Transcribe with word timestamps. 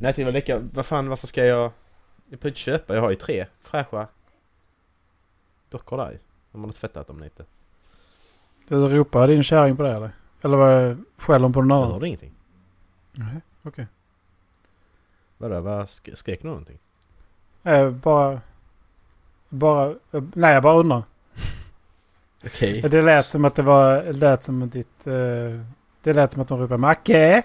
Nej, 0.00 0.14
till 0.14 0.24
var 0.24 0.32
lika... 0.32 0.58
Vad 0.58 0.86
fan, 0.86 1.08
varför 1.08 1.26
ska 1.26 1.44
jag... 1.44 1.62
Jag 2.30 2.38
behöver 2.38 2.48
inte 2.48 2.60
köpa, 2.60 2.94
jag 2.94 3.00
har 3.02 3.10
ju 3.10 3.16
tre 3.16 3.46
fräscha 3.60 4.06
dockor 5.70 5.96
där 5.96 6.10
ju. 6.10 6.18
Om 6.52 6.60
man 6.60 6.68
har 6.68 6.72
tvättat 6.72 7.06
dem 7.06 7.18
lite. 7.20 7.44
Du 8.68 8.76
ropar 8.86 9.28
din 9.28 9.42
kärring 9.42 9.76
på 9.76 9.82
det 9.82 9.92
eller? 9.92 10.10
Eller 10.42 10.56
vad 10.56 11.04
skäller 11.18 11.42
hon 11.42 11.52
på 11.52 11.62
någon 11.62 11.70
Jag 11.70 11.76
annan? 11.82 11.92
hörde 11.92 12.06
ingenting. 12.06 12.32
Nej, 13.12 13.40
okej. 13.62 13.86
Vadå, 15.38 15.60
vad 15.60 15.84
sk- 15.84 16.14
skrek 16.14 16.42
du 16.42 16.48
någonting? 16.48 16.78
Eh, 17.62 17.90
bara... 17.90 18.40
Bara... 19.48 19.90
eh, 19.90 20.22
Nej, 20.34 20.54
jag 20.54 20.62
bara 20.62 20.74
undrar. 20.78 21.02
Okej. 22.44 22.82
Det 22.82 23.02
lät 23.02 23.28
som 23.28 23.44
att 23.44 23.54
det 23.54 23.62
var... 23.62 24.02
Det 24.02 24.12
lät 24.12 24.42
som 24.42 24.62
att 24.62 24.72
ditt... 24.72 25.06
Eh, 25.06 25.60
det 26.02 26.12
lät 26.12 26.32
som 26.32 26.42
att 26.42 26.48
de 26.48 26.60
ropade 26.60 26.78
Macke! 26.78 27.42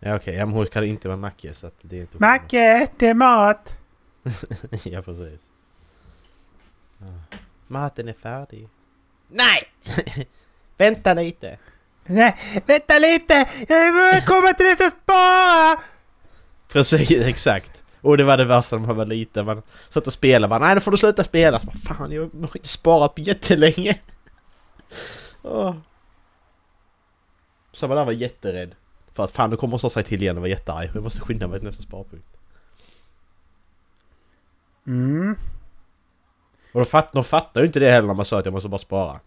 Ja 0.00 0.16
okej, 0.16 0.34
ja, 0.34 0.46
men 0.46 0.54
hon 0.54 0.66
kan 0.66 0.84
inte 0.84 1.08
vara 1.08 1.16
Macke 1.16 1.54
så 1.54 1.66
att 1.66 1.74
det 1.80 1.96
är 1.96 2.00
inte. 2.00 2.18
Macke! 2.18 2.88
Det 2.96 3.08
är 3.08 3.14
mat! 3.14 3.76
ja 4.84 5.02
precis. 5.02 5.40
Ja. 6.98 7.38
Maten 7.66 8.08
är 8.08 8.12
färdig. 8.12 8.68
Nej! 9.28 9.68
Vänta 10.76 11.14
lite. 11.14 11.58
Nej, 12.06 12.34
vänta 12.66 12.98
lite! 12.98 13.34
Jag 13.68 14.12
vill 14.12 14.22
komma 14.26 14.52
till 14.52 14.66
det 14.66 14.76
som 14.76 14.90
spara! 14.90 15.80
Precis, 16.68 17.10
exakt. 17.26 17.82
Och 18.00 18.16
det 18.16 18.24
var 18.24 18.36
det 18.36 18.44
värsta 18.44 18.76
när 18.76 18.86
man 18.86 18.96
var 18.96 19.06
liten. 19.06 19.46
Man 19.46 19.62
satt 19.88 20.06
och 20.06 20.12
spelade. 20.12 20.48
Man, 20.50 20.60
Nej, 20.60 20.74
nu 20.74 20.80
får 20.80 20.90
du 20.90 20.96
sluta 20.96 21.24
spela. 21.24 21.60
Så 21.60 21.66
bara, 21.66 21.76
Fan, 21.76 22.12
jag 22.12 22.20
har 22.22 22.56
inte 22.56 22.68
sparat 22.68 23.14
på 23.14 23.20
jättelänge. 23.20 23.98
Åh. 25.42 25.74
Så 27.72 27.88
man 27.88 27.96
där 27.96 28.04
var 28.04 28.12
jätterädd. 28.12 28.74
För 29.18 29.24
att 29.24 29.30
fan, 29.30 29.50
nu 29.50 29.56
kommer 29.56 29.78
slå 29.78 29.90
sig 29.90 30.04
till 30.04 30.22
igen 30.22 30.36
och 30.36 30.40
var 30.40 30.48
jättearg. 30.48 30.90
Jag 30.94 31.02
måste 31.02 31.20
skynda 31.20 31.48
mig 31.48 31.58
till 31.58 31.68
nästa 31.68 31.82
sparpunkt. 31.82 32.26
Mm. 34.86 35.36
Och 36.72 36.80
de, 36.80 36.86
fatt, 36.86 37.12
de 37.12 37.24
fattar 37.24 37.60
ju 37.60 37.66
inte 37.66 37.80
det 37.80 37.90
heller 37.90 38.06
när 38.06 38.14
man 38.14 38.24
sa 38.24 38.38
att 38.38 38.44
jag 38.44 38.52
måste 38.52 38.68
bara 38.68 38.78
spara. 38.78 39.20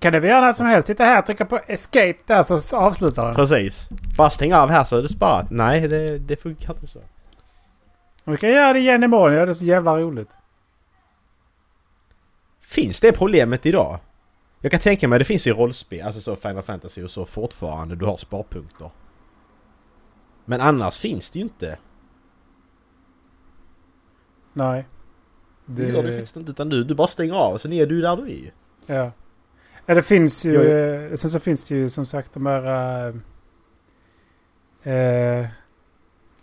Kan 0.00 0.12
det 0.12 0.20
vi 0.20 0.28
göra 0.28 0.40
när 0.40 0.52
som 0.52 0.66
helst. 0.66 0.86
Sitta 0.86 1.04
här, 1.04 1.22
trycka 1.22 1.44
på 1.44 1.60
escape 1.66 2.14
där 2.26 2.42
så 2.42 2.76
avslutar 2.76 3.24
den. 3.24 3.34
Precis. 3.34 3.88
Bara 4.16 4.30
stäng 4.30 4.54
av 4.54 4.70
här 4.70 4.84
så 4.84 4.96
är 4.96 5.02
det 5.02 5.08
sparat. 5.08 5.50
Nej, 5.50 5.88
det, 5.88 6.18
det 6.18 6.36
funkar 6.36 6.74
inte 6.74 6.86
så. 6.86 7.00
Vi 8.24 8.36
kan 8.36 8.50
göra 8.50 8.72
det 8.72 8.78
igen 8.78 9.02
imorgon. 9.02 9.36
Ja, 9.36 9.44
det 9.44 9.52
är 9.52 9.54
så 9.54 9.64
jävla 9.64 9.98
roligt. 9.98 10.30
Finns 12.60 13.00
det 13.00 13.12
problemet 13.12 13.66
idag? 13.66 13.98
Jag 14.60 14.70
kan 14.70 14.80
tänka 14.80 15.08
mig 15.08 15.18
det 15.18 15.24
finns 15.24 15.46
i 15.46 15.52
rollspel, 15.52 16.06
alltså 16.06 16.20
så 16.20 16.36
Final 16.36 16.62
Fantasy 16.62 17.02
och 17.02 17.10
så 17.10 17.26
fortfarande. 17.26 17.96
Du 17.96 18.04
har 18.04 18.16
sparpunkter. 18.16 18.90
Men 20.50 20.60
annars 20.60 20.98
finns 20.98 21.30
det 21.30 21.38
ju 21.38 21.42
inte. 21.42 21.78
Nej. 24.52 24.88
Det 25.66 25.88
gör 25.88 26.02
det 26.02 26.12
faktiskt 26.12 26.36
inte. 26.36 26.50
Utan 26.50 26.68
du, 26.68 26.84
du 26.84 26.94
bara 26.94 27.08
stänger 27.08 27.34
av 27.34 27.58
så 27.58 27.68
är 27.68 27.86
du 27.86 28.00
där 28.00 28.16
du 28.16 28.22
är 28.22 28.26
ju. 28.26 28.50
Ja. 28.86 29.12
ja, 29.86 29.94
det 29.94 30.02
finns 30.02 30.44
ju... 30.46 30.56
Eh, 30.56 31.14
Sen 31.14 31.30
så 31.30 31.40
finns 31.40 31.64
det 31.64 31.74
ju 31.74 31.88
som 31.88 32.06
sagt 32.06 32.32
de 32.34 32.46
här... 32.46 33.08
Eh, 34.82 35.46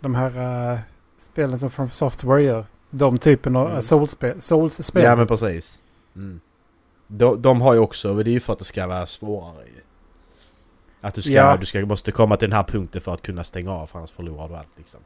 de 0.00 0.14
här 0.14 0.72
eh, 0.72 0.78
spelen 1.18 1.58
som 1.58 1.70
From 1.70 1.90
Software 1.90 2.42
gör. 2.42 2.64
De 2.90 3.18
typen 3.18 3.56
av 3.56 3.68
Mm. 3.68 3.82
Souls-spel. 3.82 4.40
Souls-spel. 4.40 5.04
Ja 5.04 5.16
men 5.16 5.26
precis. 5.26 5.80
Mm. 6.16 6.40
De, 7.06 7.42
de 7.42 7.60
har 7.60 7.74
ju 7.74 7.80
också, 7.80 8.14
men 8.14 8.24
det 8.24 8.30
är 8.30 8.32
ju 8.32 8.40
för 8.40 8.52
att 8.52 8.58
det 8.58 8.64
ska 8.64 8.86
vara 8.86 9.06
svårare 9.06 9.64
ju. 9.66 9.80
Att 11.00 11.14
du 11.14 11.22
ska, 11.22 11.32
Ja. 11.32 11.56
du 11.56 11.66
ska, 11.66 11.86
måste 11.86 12.12
komma 12.12 12.36
till 12.36 12.50
den 12.50 12.56
här 12.56 12.64
punkten 12.64 13.00
för 13.00 13.14
att 13.14 13.22
kunna 13.22 13.44
stänga 13.44 13.70
av 13.72 13.86
för 13.86 13.98
annars 13.98 14.10
förlorar 14.10 14.48
du 14.48 14.56
allt 14.56 14.68
liksom. 14.76 15.00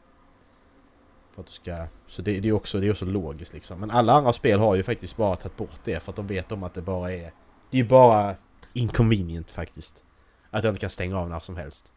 För 1.35 1.41
att 1.41 1.47
du 1.47 1.53
ska, 1.53 1.87
så 2.09 2.23
det, 2.23 2.41
det 2.41 2.49
är 2.49 2.53
också, 2.53 2.81
det 2.81 2.87
är 2.87 2.91
också 2.91 3.05
logiskt 3.05 3.53
liksom. 3.53 3.81
Men 3.81 3.91
alla 3.91 4.13
andra 4.13 4.33
spel 4.33 4.61
har 4.61 4.75
ju 4.75 4.83
faktiskt 4.83 5.17
bara 5.17 5.37
tagit 5.37 5.57
bort 5.57 5.81
det 5.85 6.01
för 6.03 6.13
att 6.13 6.17
de 6.17 6.27
vet 6.27 6.53
om 6.53 6.63
att 6.63 6.75
det 6.75 6.83
bara 6.83 7.13
är... 7.13 7.33
Det 7.71 7.77
är 7.79 7.83
ju 7.83 7.85
bara 7.89 8.37
inconvenient 8.73 9.51
faktiskt. 9.51 10.05
Att 10.51 10.65
jag 10.65 10.71
inte 10.71 10.81
kan 10.81 10.91
stänga 10.91 11.19
av 11.19 11.31
när 11.31 11.41
som 11.41 11.57
helst. 11.57 11.93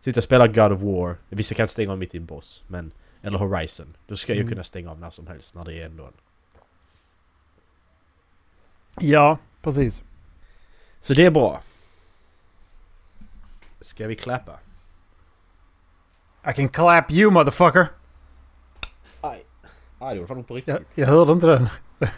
Sitta 0.00 0.20
och 0.20 0.24
spela 0.24 0.46
God 0.46 0.72
of 0.72 0.80
War, 0.80 1.16
vissa 1.28 1.54
kan 1.54 1.68
stänga 1.68 1.92
av 1.92 1.98
mitt 1.98 2.14
i 2.14 2.18
en 2.18 2.26
boss, 2.26 2.64
men... 2.68 2.92
Eller 3.22 3.38
Horizon. 3.38 3.96
Då 4.06 4.16
ska 4.16 4.32
jag 4.32 4.36
ju 4.36 4.40
Mm. 4.42 4.50
kunna 4.52 4.62
stänga 4.62 4.90
av 4.90 4.98
när 4.98 5.10
som 5.10 5.26
helst 5.26 5.54
när 5.54 5.64
det 5.64 5.74
är 5.82 5.86
ändå 5.86 6.04
en 6.04 6.12
Ja, 9.00 9.38
precis. 9.62 10.02
Så 11.00 11.14
det 11.14 11.24
är 11.24 11.30
bra. 11.30 11.62
Ska 13.80 14.06
vi 14.06 14.14
klappa? 14.16 14.52
I 16.50 16.52
can 16.52 16.68
clap 16.68 17.10
you 17.10 17.30
motherfucker! 17.30 17.86
Aj. 19.20 19.44
Aj, 19.98 20.14
det 20.14 20.20
gjorde 20.20 20.28
fan 20.34 20.44
på 20.44 20.54
riktigt. 20.54 20.74
Jag, 20.74 20.84
jag 20.94 21.06
hörde 21.06 21.32
inte 21.32 21.46
den. 21.46 21.68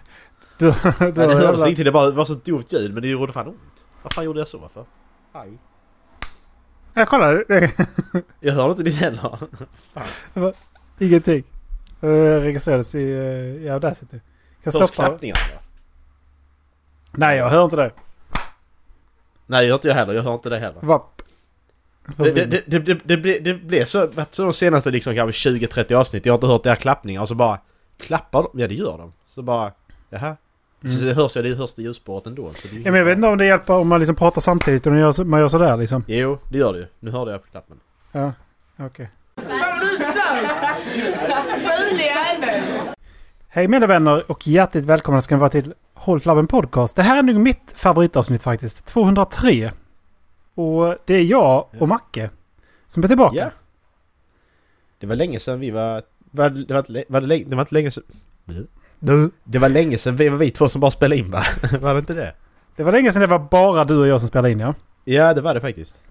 Du, 0.59 0.71
du, 0.71 0.75
Nej, 1.00 1.12
det 1.12 1.23
hördes 1.23 1.43
jävla- 1.43 1.69
inte, 1.69 1.84
det 1.84 1.93
bara 1.93 2.11
var 2.11 2.25
så 2.25 2.34
dumt 2.34 2.65
ljud 2.69 2.95
men 2.95 3.03
det 3.03 3.09
gjorde 3.09 3.33
fan 3.33 3.49
ont. 3.49 3.87
Vad 4.03 4.12
fan 4.12 4.25
gjorde 4.25 4.39
jag 4.41 4.49
så 4.49 4.69
för? 4.69 4.84
Aj. 5.33 5.59
Ja, 6.95 7.06
kolla. 7.06 7.27
det- 7.33 7.73
Jag 8.41 8.53
hörde 8.55 8.71
inte 8.71 8.83
ditt 8.83 9.00
heller. 9.00 9.39
fan. 9.93 10.53
Ingenting. 10.99 11.44
Uh, 12.05 12.41
registrerades 12.41 12.94
i, 12.94 12.99
uh, 12.99 13.62
i 13.65 13.69
Audacity. 13.71 14.21
Kan 14.62 14.73
Hörs 14.73 14.75
stoppa. 14.75 14.93
klappningarna? 14.93 15.39
Nej, 17.12 17.39
jag 17.39 17.49
hör 17.50 17.65
inte 17.65 17.77
det. 17.77 17.93
Nej, 19.47 19.61
det 19.62 19.67
gör 19.69 19.75
inte 19.75 19.89
jag 19.89 19.94
heller. 19.94 20.15
Jag 20.15 20.23
hör 20.23 20.34
inte 20.34 20.49
det 20.50 20.59
heller. 20.59 20.81
Vapp. 20.81 21.23
Det, 22.16 22.32
det, 22.32 22.46
det, 22.66 22.78
det, 22.78 22.98
det, 23.04 23.16
blev, 23.16 23.42
det 23.42 23.54
blev 23.54 23.84
så, 23.84 24.08
så 24.30 24.42
de 24.42 24.52
senaste 24.52 24.90
liksom 24.90 25.14
kanske 25.14 25.50
20-30 25.50 25.94
avsnitt. 25.94 26.26
Jag 26.26 26.32
har 26.32 26.36
inte 26.36 26.46
hört 26.46 26.62
deras 26.64 26.78
klappningar 26.78 27.20
och 27.22 27.28
så 27.28 27.34
bara 27.34 27.58
Klappar 28.00 28.42
de? 28.52 28.60
Ja 28.60 28.68
det 28.68 28.74
gör 28.74 28.98
de. 28.98 29.12
Så 29.26 29.42
bara 29.42 29.72
Jaha. 30.10 30.36
Så 30.84 30.96
Mm. 30.98 31.08
det 31.08 31.14
hörs 31.22 31.32
det 31.32 31.54
hörs 31.58 31.74
det 31.74 31.82
ljusspåret 31.82 32.26
ändå. 32.26 32.50
Så 32.54 32.68
det 32.68 32.76
Ja, 32.76 32.82
men 32.90 32.94
jag 32.94 33.04
vet 33.04 33.16
inte 33.16 33.28
om 33.28 33.38
det 33.38 33.46
hjälper 33.46 33.74
om 33.74 33.88
man 33.88 34.00
liksom 34.00 34.16
pratar 34.16 34.40
samtidigt 34.40 34.86
och 34.86 34.92
man 34.92 35.00
gör, 35.00 35.12
så- 35.12 35.24
man 35.24 35.40
gör 35.40 35.48
sådär 35.48 35.76
liksom. 35.76 36.04
Jo, 36.08 36.38
det 36.48 36.58
gör 36.58 36.72
det 36.72 36.78
ju. 36.78 36.86
Nu 37.00 37.10
hörde 37.10 37.30
jag 37.30 37.42
på 37.44 37.48
knappen. 37.50 37.76
Ja, 38.12 38.32
okej. 38.78 39.10
Hej 43.48 43.69
mina 43.69 43.86
vänner 43.86 44.30
och 44.30 44.48
hjärtligt 44.48 44.84
välkomna 44.84 45.20
ska 45.20 45.34
ni 45.34 45.40
vara 45.40 45.50
till 45.50 45.74
Håll 45.94 46.20
Flabben 46.20 46.46
Podcast. 46.46 46.96
Det 46.96 47.02
här 47.02 47.19
är 47.19 47.22
nog 47.22 47.36
mitt 47.36 47.72
favoritavsnitt 47.76 48.42
faktiskt. 48.42 48.84
203. 48.86 49.70
Och 50.54 50.96
det 51.04 51.14
är 51.14 51.22
jag 51.22 51.66
och 51.78 51.88
Macke 51.88 52.30
som 52.88 53.04
är 53.04 53.08
tillbaka. 53.08 53.36
Ja. 53.36 53.50
Det 54.98 55.06
var 55.06 55.16
länge 55.16 55.40
sedan 55.40 55.60
vi 55.60 55.70
var... 55.70 56.02
var, 56.30 56.50
det, 56.50 56.74
var, 56.74 57.04
var 57.12 57.20
det, 57.20 57.26
länge, 57.26 57.44
det 57.44 57.56
var 57.56 57.62
inte 57.62 57.74
länge 57.74 57.90
sedan... 57.90 58.04
Du. 58.98 59.30
Det 59.44 59.58
var 59.58 59.68
länge 59.68 59.98
sedan 59.98 60.16
vi 60.16 60.28
var 60.28 60.38
vi 60.38 60.50
två 60.50 60.68
som 60.68 60.80
bara 60.80 60.90
spelade 60.90 61.18
in 61.20 61.30
va? 61.30 61.42
Var 61.80 61.94
det 61.94 61.98
inte 62.00 62.14
det? 62.14 62.34
Det 62.76 62.82
var 62.82 62.92
länge 62.92 63.12
sedan 63.12 63.20
det 63.20 63.26
var 63.26 63.38
bara 63.38 63.84
du 63.84 63.98
och 63.98 64.06
jag 64.06 64.20
som 64.20 64.28
spelade 64.28 64.50
in 64.50 64.60
ja. 64.60 64.74
Ja, 65.04 65.34
det 65.34 65.40
var 65.40 65.54
det 65.54 65.60
faktiskt. 65.60 66.02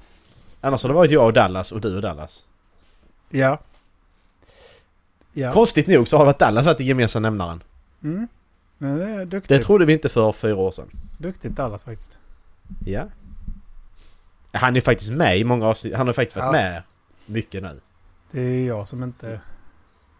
Annars 0.61 0.83
har 0.83 0.89
det 0.89 0.93
varit 0.95 1.11
jag 1.11 1.25
och 1.25 1.33
Dallas 1.33 1.71
och 1.71 1.81
du 1.81 1.95
och 1.95 2.01
Dallas. 2.01 2.45
Ja. 3.29 3.59
Ja. 5.33 5.51
Konstigt 5.51 5.87
nog 5.87 6.07
så 6.07 6.17
har 6.17 6.23
det 6.25 6.27
varit 6.27 6.39
Dallas 6.39 6.65
varit 6.65 6.77
den 6.77 6.87
gemensamma 6.87 7.29
nämnaren. 7.29 7.63
Mm. 8.03 8.27
Men 8.77 8.97
det 8.97 9.05
är 9.05 9.17
Det 9.17 9.25
duktigt. 9.25 9.63
trodde 9.65 9.85
vi 9.85 9.93
inte 9.93 10.09
för 10.09 10.31
fyra 10.31 10.55
år 10.55 10.71
sedan. 10.71 10.89
Duktigt 11.17 11.55
Dallas 11.55 11.83
faktiskt. 11.83 12.19
Ja. 12.85 13.03
Han 14.51 14.75
är 14.75 14.81
faktiskt 14.81 15.11
med 15.11 15.37
i 15.37 15.43
många 15.43 15.65
avsnitt. 15.67 15.95
Han 15.95 16.07
har 16.07 16.13
faktiskt 16.13 16.35
varit 16.37 16.45
Ja. 16.45 16.51
med 16.51 16.83
mycket 17.25 17.63
nu. 17.63 17.79
Det 18.31 18.41
är 18.41 18.65
jag 18.67 18.87
som 18.87 19.03
inte... 19.03 19.41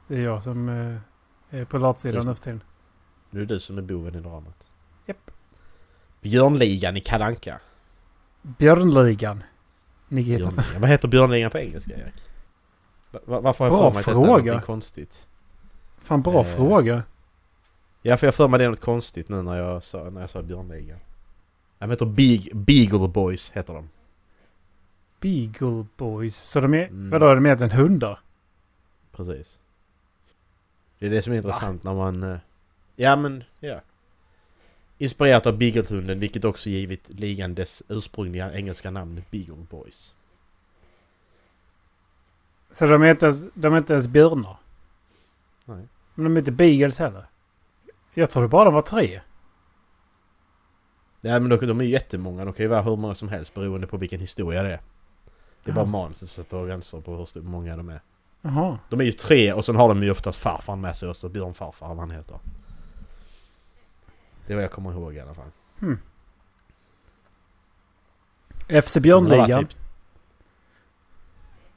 Det 0.07 0.17
är 0.17 0.21
jag 0.21 0.43
som 0.43 0.69
eh, 0.69 1.59
är 1.59 1.65
på 1.65 1.77
latsidan 1.77 2.25
nu 2.25 2.33
för 2.35 2.43
tiden. 2.43 2.63
Nu 3.29 3.41
är 3.41 3.45
det 3.45 3.53
du 3.53 3.59
som 3.59 3.77
är 3.77 3.81
boven 3.81 4.15
i 4.15 4.19
dramat. 4.19 4.67
Japp. 5.05 5.31
Björnligan 6.21 6.97
i 6.97 6.99
Kalanka. 7.01 7.59
Björnligan. 8.41 9.43
Nikita. 10.07 10.37
Björnligan. 10.37 10.81
Vad 10.81 10.89
heter 10.89 11.07
Björnligan 11.07 11.51
på 11.51 11.57
engelska 11.57 11.93
Erik? 11.93 12.13
Va- 13.11 13.19
va- 13.25 13.41
varför 13.41 13.69
har 13.69 13.71
jag 13.71 13.81
Bra 13.81 13.91
för 13.91 13.93
mig 13.93 13.99
att 13.99 14.05
detta 14.05 14.11
är 14.11 14.13
fråga. 14.25 14.27
någonting 14.45 14.65
konstigt? 14.65 15.27
Fan 15.99 16.21
bra 16.21 16.39
Eh. 16.39 16.43
fråga. 16.45 17.03
Ja, 18.01 18.17
för 18.17 18.27
jag 18.27 18.35
för 18.35 18.47
mig 18.47 18.57
det 18.57 18.63
är 18.63 18.69
något 18.69 18.81
konstigt 18.81 19.29
nu 19.29 19.41
när 19.41 19.57
jag 19.57 19.83
sa, 19.83 20.09
när 20.09 20.21
jag 20.21 20.29
sa 20.29 20.41
Björnligan. 20.41 20.99
De 21.79 21.89
heter 21.89 22.05
Big, 22.05 22.55
Beagle 22.55 23.07
Boys, 23.07 23.51
heter 23.51 23.73
de. 23.73 23.89
Beagle 25.21 25.85
Boys. 25.97 26.35
Så 26.35 26.59
de 26.59 26.73
är... 26.73 26.87
Mm. 26.87 27.09
Vadå, 27.09 27.27
är 27.27 27.35
de 27.35 27.45
egentligen 27.45 27.71
hundar? 27.77 28.19
Precis. 29.11 29.59
Det 30.99 31.05
är 31.05 31.09
det 31.09 31.21
som 31.21 31.33
är 31.33 31.37
intressant 31.37 31.83
när 31.83 31.93
man... 31.93 32.23
eh, 32.23 32.37
Ja 32.95 33.15
men, 33.15 33.43
ja. 33.59 33.81
Inspirerat 34.97 35.45
av 35.45 35.57
Beaglehunden, 35.57 36.19
vilket 36.19 36.45
också 36.45 36.69
givit 36.69 37.09
ligan 37.09 37.55
dess 37.55 37.83
ursprungliga 37.87 38.53
engelska 38.53 38.91
namn 38.91 39.23
Beagle 39.31 39.65
Boys. 39.69 40.15
Så 42.71 42.85
de 42.85 43.03
är 43.03 43.11
inte 43.11 43.25
ens, 43.25 43.47
de 43.53 43.73
är 43.73 43.77
inte 43.77 43.93
ens 43.93 44.07
björnar? 44.07 44.57
Nej. 45.65 45.87
Men 46.15 46.23
de 46.23 46.35
är 46.35 46.39
inte 46.39 46.51
beagles 46.51 46.99
heller? 46.99 47.25
Jag 48.13 48.29
trodde 48.29 48.47
bara 48.47 48.65
de 48.65 48.73
var 48.73 48.81
tre. 48.81 49.21
Ja 51.21 51.39
men 51.39 51.49
de, 51.49 51.57
de 51.67 51.81
är 51.81 51.85
jättemånga, 51.85 52.45
de 52.45 52.53
kan 52.53 52.63
ju 52.63 52.69
vara 52.69 52.81
hur 52.81 52.95
många 52.95 53.15
som 53.15 53.29
helst 53.29 53.53
beroende 53.53 53.87
på 53.87 53.97
vilken 53.97 54.19
historia 54.19 54.63
det 54.63 54.73
är. 54.73 54.79
Det 55.63 55.71
är 55.71 55.75
bara 55.75 55.85
manuset 55.85 56.29
som 56.29 56.43
sätter 56.43 56.65
gränser 56.67 57.01
på 57.01 57.11
hur 57.33 57.41
många 57.41 57.77
de 57.77 57.89
är. 57.89 58.01
Jaha. 58.41 58.79
De 58.89 58.99
är 59.01 59.03
ju 59.05 59.11
tre 59.11 59.53
och 59.53 59.65
sen 59.65 59.75
har 59.75 59.87
de 59.89 60.03
ju 60.03 60.11
oftast 60.11 60.39
farfar 60.41 60.75
med 60.75 60.95
sig 60.95 61.09
också. 61.09 61.29
Björn 61.29 61.53
farfar 61.53 61.87
vad 61.87 61.97
han 61.97 62.11
heter. 62.11 62.39
Det 64.47 64.53
är 64.53 64.55
vad 64.55 64.63
jag 64.63 64.71
kommer 64.71 64.91
ihåg 64.91 65.15
i 65.15 65.19
alla 65.19 65.33
fall. 65.33 65.51
FC 68.81 68.93
Det 68.93 68.99
var 68.99 69.01
Björnligan. 69.01 69.65
typ- 69.65 69.77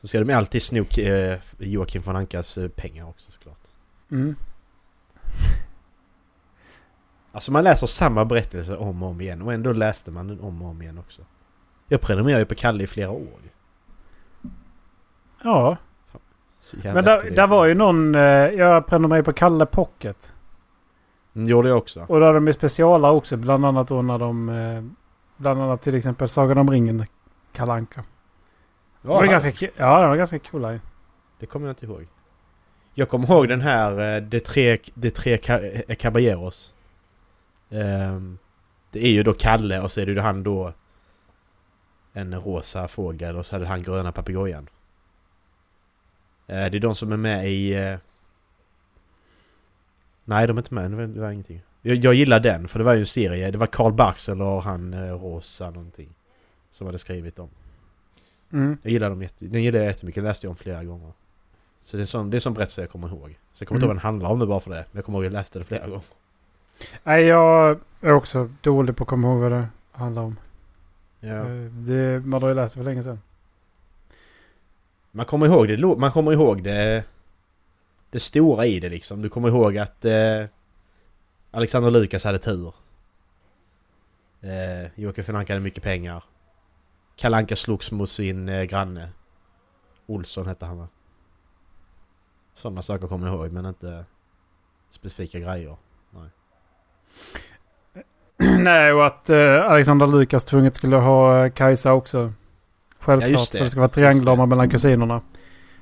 Så 0.01 0.07
ska 0.09 0.21
de 0.25 0.35
alltid 0.35 0.63
sno 0.63 0.85
eh, 0.99 1.39
Joakim 1.59 2.03
von 2.03 2.17
Ankas 2.17 2.59
eh, 2.59 2.69
pengar 2.69 3.09
också 3.09 3.31
såklart. 3.33 3.69
Mm. 4.11 4.37
Alltså 7.33 7.53
man 7.53 7.65
läser 7.65 7.87
samma 7.87 8.25
berättelse 8.25 8.77
om 8.77 9.03
och 9.03 9.09
om 9.09 9.21
igen 9.21 9.43
och 9.43 9.53
ändå 9.53 9.73
läste 9.73 10.11
man 10.11 10.29
den 10.29 10.41
om 10.41 10.63
och 10.63 10.69
om 10.69 10.83
igen 10.83 10.99
också. 10.99 11.23
Jag 11.89 12.01
prenumererade 12.01 12.41
ju 12.43 12.47
på 12.47 12.55
Kalle 12.55 12.85
i 12.85 12.87
flera 12.87 13.11
år. 13.11 13.41
Ja. 15.44 15.76
Men 16.82 17.05
där, 17.05 17.31
var 17.46 17.64
ju 17.67 17.75
någon... 17.75 18.14
Eh, 18.14 18.20
jag 18.23 18.87
prenumererade 18.87 19.25
på 19.25 19.32
Kalle 19.32 19.67
Pocket. 19.67 20.35
Mm, 21.35 21.49
gjorde 21.49 21.69
jag 21.69 21.79
också. 21.79 22.00
Och 22.08 22.20
då 22.20 22.26
hade 22.26 22.37
de 22.37 22.46
ju 22.46 22.52
specialer 22.52 23.11
också. 23.11 23.37
Bland 23.37 23.67
annat 23.67 23.88
då 23.88 24.02
när 24.02 24.19
de... 24.19 24.49
Eh, 24.49 24.82
bland 25.37 25.62
annat 25.62 25.82
till 25.82 25.94
exempel 25.94 26.29
Sagan 26.29 26.58
om 26.58 26.70
ringen. 26.70 27.05
Kalanka. 27.52 28.05
Det 29.02 29.08
var 29.08 29.25
Ja, 29.25 29.31
ganska, 29.31 29.67
ja, 29.76 30.00
det 30.00 30.08
var 30.08 30.17
ganska 30.17 30.38
coola 30.38 30.73
ju. 30.73 30.81
det 31.38 31.47
kommer 31.47 31.67
jag 31.67 31.73
inte 31.73 31.87
ihåg. 31.87 32.06
Jag 32.94 33.08
kommer 33.08 33.31
ihåg 33.32 33.49
den 33.49 33.61
här 33.61 34.17
eh, 34.17 34.23
De 34.23 34.40
tre, 34.40 34.79
de 34.94 35.11
tre 35.11 35.37
Ca- 35.37 35.94
Caballeros. 35.94 36.75
Ehm, 37.70 38.38
det 38.90 39.05
är 39.06 39.11
ju 39.11 39.23
då 39.23 39.32
Kalle 39.32 39.81
och 39.81 39.90
så 39.90 40.00
är 40.00 40.06
det 40.06 40.12
ju 40.12 40.20
han 40.20 40.43
då 40.43 40.73
en 42.12 42.35
rosa 42.40 42.88
fågel 42.88 43.37
och 43.37 43.47
så 43.47 43.58
det 43.58 43.67
han 43.67 43.82
gröna 43.82 44.12
papegojan. 44.12 44.69
Eh, 46.46 46.70
det 46.70 46.76
är 46.76 46.81
de 46.81 46.94
som 46.94 47.12
är 47.12 47.17
med 47.17 47.49
i... 47.50 47.75
eh, 47.75 47.96
Nej, 50.25 50.46
de 50.46 50.56
är 50.56 50.61
inte 50.61 50.75
med. 50.75 51.08
Det 51.08 51.20
var, 51.20 51.31
ingenting. 51.31 51.61
Jag, 51.82 51.96
jag 51.96 52.14
gillar 52.14 52.41
den, 52.41 52.69
för 52.69 52.79
det 52.79 52.85
var 52.85 52.94
ju 52.94 53.00
en 53.00 53.06
serie. 53.06 53.50
Det 53.50 53.58
var 53.58 53.67
Karl 53.67 53.93
Barks 53.93 54.29
eller 54.29 54.61
han 54.61 54.94
eh, 54.94 55.12
Rosa 55.23 55.70
någonting. 55.70 56.08
Som 56.70 56.87
hade 56.87 56.99
skrivit 56.99 57.37
dem. 57.37 57.49
Mm. 58.52 58.79
Jag 58.82 58.93
gillar 58.93 59.11
dem 59.11 59.23
jätte, 59.23 59.44
den 59.46 59.62
gillar 59.62 59.79
jag 59.79 59.87
jättemycket, 59.87 60.23
den 60.23 60.29
läste 60.29 60.46
jag 60.46 60.50
om 60.50 60.56
flera 60.56 60.85
gånger. 60.85 61.12
Så 61.81 61.96
det 61.96 62.02
är 62.02 62.06
sån, 62.06 62.31
det 62.31 62.37
är 62.37 62.41
sån 62.41 62.55
berättelse 62.55 62.81
jag 62.81 62.90
kommer 62.90 63.08
ihåg. 63.08 63.38
Så 63.52 63.62
jag 63.62 63.69
kommer 63.69 63.79
inte 63.79 63.85
ihåg 63.87 63.90
Mm. 63.90 63.97
vad 63.97 63.97
den 63.97 64.06
handlar 64.06 64.31
om 64.31 64.38
det 64.38 64.47
bara 64.47 64.61
för 64.61 64.70
det. 64.70 64.76
Men 64.90 64.99
jag 64.99 65.05
kommer 65.05 65.19
ihåg 65.19 65.26
att 65.26 65.32
jag 65.32 65.38
läste 65.38 65.58
det 65.58 65.64
flera 65.64 65.87
gånger. 65.87 66.02
Nej, 67.05 67.25
jag 67.25 67.79
är 68.00 68.12
också 68.12 68.50
dålig 68.61 68.97
på 68.97 69.05
att 69.05 69.08
komma 69.08 69.29
ihåg 69.29 69.38
vad 69.40 69.52
det 69.52 69.67
handlar 69.93 70.23
om. 70.23 70.37
Ja. 71.20 71.44
Det, 71.70 72.20
man 72.26 72.43
har 72.43 72.49
ju 72.49 72.55
läst 72.55 72.75
det 72.75 72.79
för 72.79 72.85
länge 72.85 73.02
sedan. 73.02 73.20
Man 75.16 75.26
kommer 75.26 75.46
ihåg 75.46 75.69
det, 75.69 75.96
man 75.99 76.11
kommer 76.11 76.32
ihåg 76.32 76.62
det, 76.62 77.05
det 78.11 78.20
stora 78.20 78.66
i 78.66 78.81
det 78.81 78.88
liksom. 78.88 79.22
Du 79.22 79.28
kommer 79.28 79.49
ihåg 79.49 79.78
att 79.78 80.05
eh, 80.05 80.46
Alexander 81.50 81.90
Lukas 81.90 82.25
hade 82.25 82.38
tur. 82.38 82.75
Eh, 84.40 84.90
Joakim 84.94 85.25
von 85.25 85.37
hade 85.37 85.61
mycket 85.61 85.82
pengar. 85.82 86.25
Kalle 87.16 87.37
Anka 87.37 87.56
slogs 87.56 87.93
mot 87.93 88.11
sin 88.11 88.49
eh, 88.49 88.62
granne. 88.62 89.08
Olsson 90.06 90.46
hette 90.46 90.66
han 90.66 90.78
va? 90.78 90.88
Sådana 92.55 92.82
saker 92.82 93.08
kommer 93.08 93.26
jag 93.26 93.37
ihåg 93.37 93.52
men 93.52 93.66
inte 93.66 94.05
specifika 94.90 95.38
grejer. 95.38 95.76
Nej, 98.58 98.93
och 98.94 99.06
att 99.06 99.31
eh, 99.31 99.70
Alexander 99.70 100.06
Lukas 100.06 100.44
tvunget 100.44 100.75
skulle 100.75 100.96
ha 100.96 101.44
eh, 101.44 101.52
Kajsa 101.52 101.93
också. 101.93 102.32
Självklart, 103.05 103.31
Ja, 103.31 103.39
det. 103.53 103.59
för 103.59 103.65
det 103.65 103.71
ska 103.71 103.81
vara 103.81 103.89
triangelarmar 103.89 104.47
mellan 104.47 104.71
kusinerna. 104.71 105.21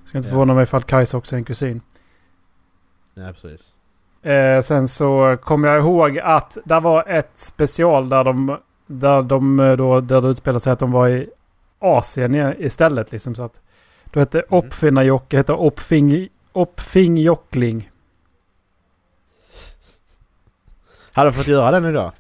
Ska 0.05 0.19
inte 0.19 0.29
Ja. 0.29 0.33
förvåna 0.33 0.55
mig 0.55 0.63
ifall 0.63 0.83
Kajsa 0.83 1.17
också 1.17 1.37
är 1.37 1.39
en 1.39 1.45
kusin. 1.45 1.81
Nej 3.15 3.33
precis. 3.33 3.75
Eh, 4.23 4.61
sen 4.61 4.89
så 4.89 5.37
kommer 5.43 5.69
jag 5.69 5.79
ihåg 5.79 6.19
att 6.19 6.59
det 6.65 6.81
var 6.81 7.09
ett 7.09 7.31
special 7.35 8.09
där 8.09 8.25
de, 8.25 8.59
där 8.87 9.23
de 9.23 9.61
eh, 9.61 9.73
då, 9.77 10.01
där 10.01 10.21
det 10.21 10.29
utspelade 10.29 10.61
sig 10.61 10.73
att 10.73 10.79
de 10.79 10.93
var 10.93 11.09
i 11.09 11.31
Asien 11.79 12.55
istället 12.63 13.13
liksom 13.13 13.35
så 13.35 13.43
att 13.45 13.61
då 14.05 14.21
hette 14.21 14.39
Mm. 14.41 14.49
Oppfinnar-Jocke 14.51 15.37
hette 15.37 15.53
Oppfing, 15.53 16.29
Oppfing-Jockling. 16.53 17.89
Hade 21.13 21.29
du 21.31 21.33
fått 21.33 21.49
göra 21.49 21.71
den 21.81 21.91
idag? 21.91 22.13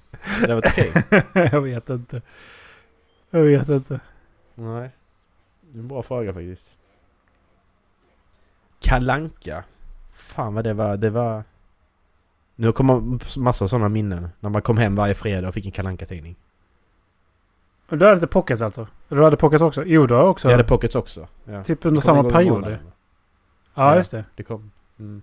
Det 0.46 0.54
okej? 0.54 0.92
jag 1.52 1.60
vet 1.60 1.90
inte. 1.90 2.22
Jag 3.30 3.42
vet 3.42 3.68
inte. 3.68 4.00
Nej. 4.54 4.90
Det 5.60 5.78
är 5.78 5.80
en 5.82 5.88
bra 5.88 6.02
fråga 6.02 6.32
faktiskt. 6.32 6.76
Kalanka. 8.80 9.64
Fan 10.12 10.54
vad 10.54 10.64
det 10.64 10.74
var. 10.74 10.96
Det 10.96 11.10
var... 11.10 11.44
Nu 12.56 12.72
kommer 12.72 13.18
massa 13.40 13.68
sådana 13.68 13.88
minnen. 13.88 14.28
När 14.40 14.50
man 14.50 14.62
kom 14.62 14.76
hem 14.76 14.94
varje 14.94 15.14
fredag 15.14 15.48
och 15.48 15.54
fick 15.54 15.66
en 15.66 15.72
kalanka 15.72 16.06
tidning 16.06 16.36
Du 17.88 17.96
hade 18.04 18.14
inte 18.14 18.26
pockets 18.26 18.62
alltså? 18.62 18.86
Eller 19.08 19.18
Du 19.20 19.24
hade 19.24 19.36
pockets 19.36 19.62
också? 19.62 19.84
Jo, 19.86 20.06
du 20.06 20.14
har 20.14 20.24
också. 20.24 20.48
Jag 20.48 20.56
hade 20.56 20.68
pockets 20.68 20.94
också. 20.94 21.28
Ja. 21.44 21.64
typ 21.64 21.84
under 21.84 22.00
samma 22.00 22.30
period. 22.30 22.64
Ja, 22.70 22.76
Ja. 23.74 23.96
just 23.96 24.10
det. 24.10 24.24
Det 24.36 24.42
kom. 24.42 24.70
Mm. 24.98 25.22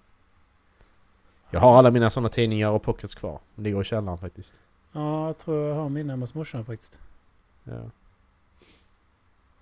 Jag 1.50 1.60
har 1.60 1.78
alla 1.78 1.92
mina 1.92 2.10
sådana 2.10 2.30
tidningar 2.30 2.70
och 2.70 2.84
pockets 2.84 3.16
kvar. 3.16 3.40
De 3.56 3.62
ligger 3.64 3.82
i 3.82 3.84
källaren 3.84 4.18
faktiskt. 4.18 4.56
Ja, 4.92 5.25
jag 5.25 5.38
tror 5.38 5.68
jag 5.68 5.75
har 5.75 5.90
min 5.90 6.10
hemma 6.10 6.24
hos 6.24 6.34
morsan 6.34 6.66
faktiskt. 6.66 7.00
Ja. 7.64 7.82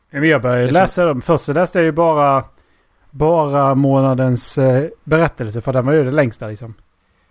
Men 0.10 0.30
jag 0.30 0.42
började 0.42 0.72
läsa 0.72 1.06
dem. 1.06 1.22
Först 1.22 1.44
så 1.44 1.54
läste 1.54 1.80
jag 1.80 1.86
ju 1.86 1.92
bara, 1.92 2.46
bara 3.12 3.76
månadens 3.76 4.58
eh, 4.58 4.90
berättelse 5.04 5.62
för 5.62 5.74
den 5.74 5.86
var 5.86 5.94
ju 5.94 6.04
det 6.04 6.12
längsta 6.12 6.48
liksom. 6.48 6.74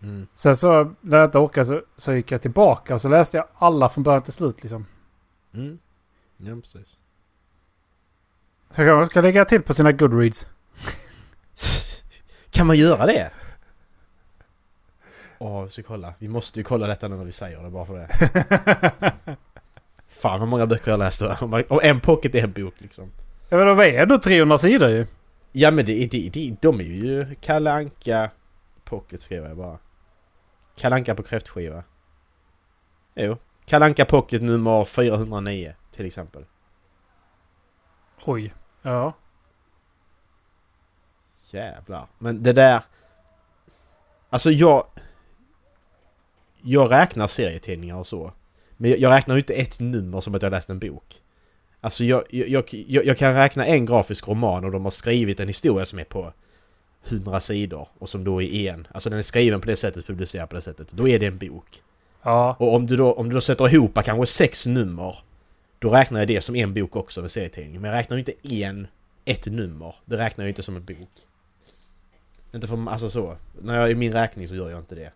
Mm. 0.03 0.27
Sen 0.35 0.57
så 0.57 0.95
när 1.01 1.19
jag 1.19 1.29
inte 1.29 1.39
orkade 1.39 1.65
så, 1.67 1.83
så 1.97 2.13
gick 2.13 2.33
jag 2.33 2.43
tillbaka 2.43 2.95
och 2.95 3.01
så 3.01 3.09
läste 3.09 3.37
jag 3.37 3.47
alla 3.55 3.89
från 3.89 4.05
början 4.05 4.23
till 4.23 4.33
slut 4.33 4.63
liksom. 4.63 4.87
Mm. 5.55 5.79
Ja 6.37 6.55
precis. 6.55 6.97
Så 8.71 8.83
jag 8.83 8.89
kanske 8.89 9.11
ska 9.11 9.21
lägga 9.21 9.45
till 9.45 9.63
på 9.63 9.75
sina 9.75 9.93
Goodreads. 9.93 10.47
kan 12.51 12.67
man 12.67 12.77
göra 12.77 13.07
det? 13.07 13.31
Åh, 15.39 15.65
vi 15.65 15.71
ska 15.71 15.83
kolla. 15.83 16.15
Vi 16.19 16.29
måste 16.29 16.61
ju 16.61 16.65
kolla 16.65 16.87
detta 16.87 17.09
nu 17.09 17.17
när 17.17 17.25
vi 17.25 17.33
säger 17.33 17.63
det 17.63 17.71
bara 17.71 17.87
för 17.87 17.95
det. 17.95 19.37
Fan 20.21 20.41
vad 20.41 20.49
många 20.49 20.67
böcker 20.67 20.91
jag 20.91 20.99
läst 20.99 21.21
då. 21.21 21.37
Och 21.69 21.85
en 21.85 22.01
pocket 22.01 22.35
är 22.35 22.45
en 22.45 22.53
bok 22.53 22.75
liksom. 22.79 23.13
ja 23.49 23.57
men 23.57 23.67
de 23.67 23.79
är 23.79 24.03
ändå 24.03 24.19
300 24.19 24.59
sidor 24.59 24.89
ju. 24.89 25.07
Ja 25.53 25.71
men 25.71 25.87
det, 25.87 26.07
det, 26.07 26.29
det, 26.33 26.57
de 26.61 26.81
är 26.81 26.85
ju 26.85 27.35
Kalle 27.41 27.73
Anka 27.73 28.31
Pocket 28.85 29.23
skriver 29.23 29.49
jag 29.49 29.57
bara. 29.57 29.79
Kalle 30.77 30.97
Anka 30.97 31.15
på 31.15 31.23
kräftskiva. 31.23 31.85
Jo. 33.15 33.37
Kalle 33.65 33.85
Anka 33.85 34.05
Pocket 34.05 34.43
nummer 34.43 34.85
409 34.85 35.75
till 35.93 36.07
exempel. 36.07 36.45
Oj. 38.25 38.55
Ja. 38.83 39.13
Jävlar. 41.51 42.07
Men 42.19 42.43
det 42.43 42.53
där... 42.53 42.83
Alltså 44.31 44.51
jag... 44.51 44.87
Jag 46.63 46.91
räknar 46.91 47.27
serietidningar 47.27 47.97
och 47.97 48.07
så. 48.07 48.33
Men 48.77 49.01
jag, 49.01 49.13
räknar 49.13 49.35
ju 49.35 49.41
inte 49.41 49.55
ett 49.55 49.81
nummer 49.81 50.21
som 50.21 50.35
att 50.35 50.43
jag 50.43 50.51
läst 50.51 50.71
en 50.71 50.79
bok. 50.79 51.21
Alltså 51.81 52.05
jag, 52.05 52.25
jag, 52.31 52.65
jag, 52.71 53.07
jag 53.07 53.17
kan 53.17 53.35
räkna 53.35 53.67
en 53.67 53.87
grafisk 53.87 54.29
roman 54.29 54.65
och 54.65 54.73
de 54.73 54.85
har 54.85 54.91
skrivit 54.91 55.41
en 55.41 55.49
historia 55.49 55.85
som 55.85 55.99
är 55.99 56.05
på 56.05 56.33
100 57.05 57.41
sidor 57.41 57.89
och 57.99 58.09
som 58.09 58.25
då 58.25 58.43
är 58.43 58.73
en. 58.73 58.87
Alltså 58.93 59.11
den 59.11 59.19
är 59.19 59.23
skriven 59.23 59.61
på 59.61 59.67
det 59.67 59.77
sättet, 59.77 60.07
publicerad 60.07 60.49
på 60.49 60.57
det 60.57 60.63
sättet. 60.63 60.91
Då 60.91 61.09
är 61.09 61.19
det 61.19 61.27
en 61.27 61.39
bok. 61.39 61.83
Ja. 62.23 62.57
Och 62.59 62.75
om 62.75 62.87
du 62.87 62.97
då, 62.97 63.13
om 63.13 63.29
du 63.29 63.35
då 63.35 63.41
sätter 63.41 63.75
ihop 63.75 63.99
kanske 64.05 64.27
sex 64.27 64.67
nummer 64.67 65.19
Då 65.79 65.91
räknar 65.91 66.19
jag 66.19 66.29
det 66.29 66.41
som 66.41 66.57
en 66.57 66.75
bok 66.75 66.97
också 66.97 67.21
med 67.21 67.31
serietidning. 67.31 67.81
Men 67.81 67.91
jag 67.91 67.99
räknar 67.99 68.17
ju 68.17 68.19
inte 68.21 68.63
en, 68.63 68.87
ett 69.25 69.47
nummer. 69.47 69.95
Det 70.05 70.17
räknar 70.17 70.45
jag 70.45 70.51
inte 70.51 70.63
som 70.63 70.77
en 70.77 70.85
bok. 70.85 71.11
Inte 72.55 72.67
för, 72.67 72.91
alltså 72.91 73.11
så. 73.11 73.37
När 73.63 73.81
jag 73.81 73.91
i 73.91 73.95
min 73.95 74.13
räkning 74.13 74.49
så 74.49 74.55
gör 74.55 74.71
jag 74.71 74.79
inte 74.79 74.95
det. 74.95 75.13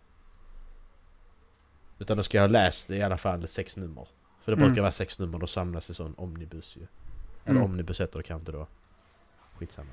Utan 2.00 2.16
då 2.16 2.22
ska 2.22 2.36
jag 2.38 2.42
ha 2.42 2.48
läst 2.48 2.90
i 2.90 3.02
alla 3.02 3.18
fall 3.18 3.46
sex 3.48 3.76
nummer. 3.76 4.08
För 4.40 4.52
det 4.52 4.56
Mm. 4.56 4.68
brukar 4.68 4.82
vara 4.82 4.92
sex 4.92 5.18
nummer, 5.18 5.38
då 5.38 5.46
samlas 5.46 5.90
i 5.90 5.94
sån 5.94 6.14
omnibus 6.14 6.76
ju. 6.76 6.80
Eller 7.44 7.56
Mm. 7.60 7.62
omnibus 7.62 8.00
heter 8.00 8.18
det 8.18 8.22
kanske 8.22 8.40
inte 8.40 8.52
då. 8.52 8.66
Skitsamma. 9.58 9.90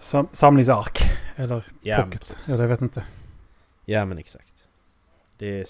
Sam 0.00 0.28
samlingsark. 0.32 0.98
Eller 1.36 1.64
Ja, 1.82 2.02
pocket. 2.02 2.36
Eller 2.48 2.60
jag 2.62 2.68
vet 2.68 2.80
inte. 2.80 3.04
Ja 3.84 4.04
men 4.04 4.18
exakt. 4.18 4.68
Det, 5.38 5.60
är, 5.60 5.66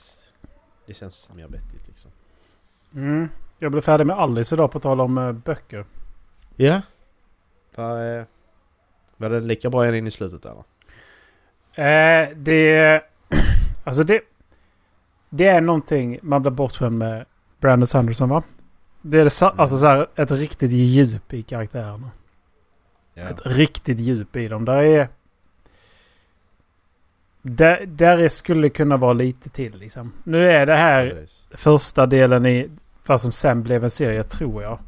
det 0.86 0.94
känns 0.94 1.30
mer 1.34 1.48
vettigt 1.48 1.88
liksom. 1.88 2.10
Mm. 2.94 3.28
Jag 3.58 3.72
blev 3.72 3.80
färdig 3.82 4.06
med 4.06 4.16
Alice 4.18 4.54
idag 4.54 4.70
på 4.70 4.78
tal 4.80 5.00
om 5.00 5.18
eh, 5.18 5.32
böcker. 5.32 5.84
Ja. 6.56 6.80
Var, 7.74 8.18
eh, 8.18 8.24
var 9.16 9.30
det 9.30 9.40
lika 9.40 9.70
bra 9.70 9.96
in 9.96 10.06
i 10.06 10.10
slutet 10.10 10.44
eller? 10.44 10.64
Eh, 11.74 12.28
det... 12.36 13.02
Alltså 13.84 14.02
det... 14.04 14.20
Det 15.34 15.46
är 15.48 15.60
någonting 15.60 16.18
man 16.22 16.42
blir 16.42 16.50
bortskämd 16.50 16.98
med 16.98 17.24
Brandon 17.60 17.86
Sanderson 17.86 18.28
va? 18.28 18.42
Det 19.02 19.18
är 19.20 19.24
det, 19.24 19.42
alltså 19.42 19.78
så 19.78 19.86
här, 19.86 20.06
ett 20.16 20.30
riktigt 20.30 20.70
djup 20.70 21.32
i 21.32 21.42
karaktärerna. 21.42 22.10
Ja. 23.14 23.22
Ett 23.22 23.40
riktigt 23.44 24.00
djup 24.00 24.36
i 24.36 24.48
dem. 24.48 24.64
Där 24.64 24.76
är... 24.82 25.08
Där, 27.42 27.86
där 27.86 28.18
är, 28.18 28.28
skulle 28.28 28.68
kunna 28.68 28.96
vara 28.96 29.12
lite 29.12 29.48
till 29.50 29.78
liksom. 29.78 30.12
Nu 30.24 30.50
är 30.50 30.66
det 30.66 30.76
här 30.76 31.10
Precis. 31.10 31.46
första 31.50 32.06
delen 32.06 32.46
i 32.46 32.70
vad 33.06 33.20
som 33.20 33.32
sen 33.32 33.62
blev 33.62 33.84
en 33.84 33.90
serie 33.90 34.22
tror 34.22 34.62
jag. 34.62 34.78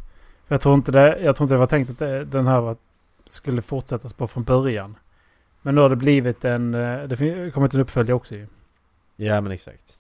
För 0.47 0.55
jag 0.55 0.61
tror 0.61 0.75
inte 0.75 0.93
det, 0.93 1.19
jag 1.21 1.37
tror 1.37 1.45
inte 1.45 1.55
det 1.55 1.59
var 1.59 1.67
tänkt 1.67 1.91
att 1.91 1.99
det, 1.99 2.25
den 2.25 2.47
här 2.47 2.61
var, 2.61 2.77
skulle 3.27 3.63
fortsättas 3.63 4.13
på 4.13 4.27
från 4.27 4.45
början. 4.45 4.97
Men 5.63 5.75
nu 5.75 5.81
har 5.81 5.89
det 5.89 5.97
blivit 5.97 6.45
en... 6.45 6.75
eh, 6.75 7.03
Det 7.03 7.17
fin- 7.17 7.51
kommit 7.53 7.75
en 7.75 7.81
uppföljare 7.81 8.15
också 8.15 8.35
ju. 8.35 8.47
Ja 9.17 9.41
men 9.41 9.53
exakt. 9.53 9.99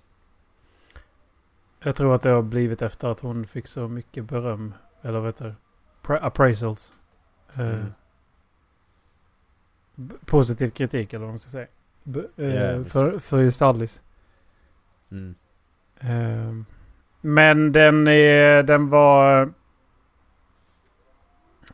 Jag 1.84 1.96
tror 1.96 2.14
att 2.14 2.22
det 2.22 2.30
har 2.30 2.42
blivit 2.42 2.82
efter 2.82 3.08
att 3.08 3.20
hon 3.20 3.44
fick 3.46 3.66
så 3.66 3.88
mycket 3.88 4.24
beröm. 4.24 4.74
Eller 5.02 5.18
vad 5.18 5.28
heter 5.28 5.44
det? 5.46 5.54
Pra- 6.02 6.18
appraisals. 6.22 6.92
Eh, 7.54 7.60
Mm. 7.60 7.92
b- 9.94 10.14
positiv 10.26 10.70
kritik 10.70 11.12
eller 11.12 11.24
vad 11.24 11.32
man 11.32 11.38
ska 11.38 11.50
säga. 11.50 11.66
B- 12.02 12.20
eh, 12.36 12.54
Ja, 12.54 12.84
för, 12.84 13.18
för 13.18 13.38
just 13.40 13.62
Alice. 13.62 14.00
Mm. 15.10 15.34
Eh, 16.00 16.64
men 17.20 17.72
den 17.72 18.08
är... 18.08 18.62
Den 18.62 18.88
var... 18.88 19.52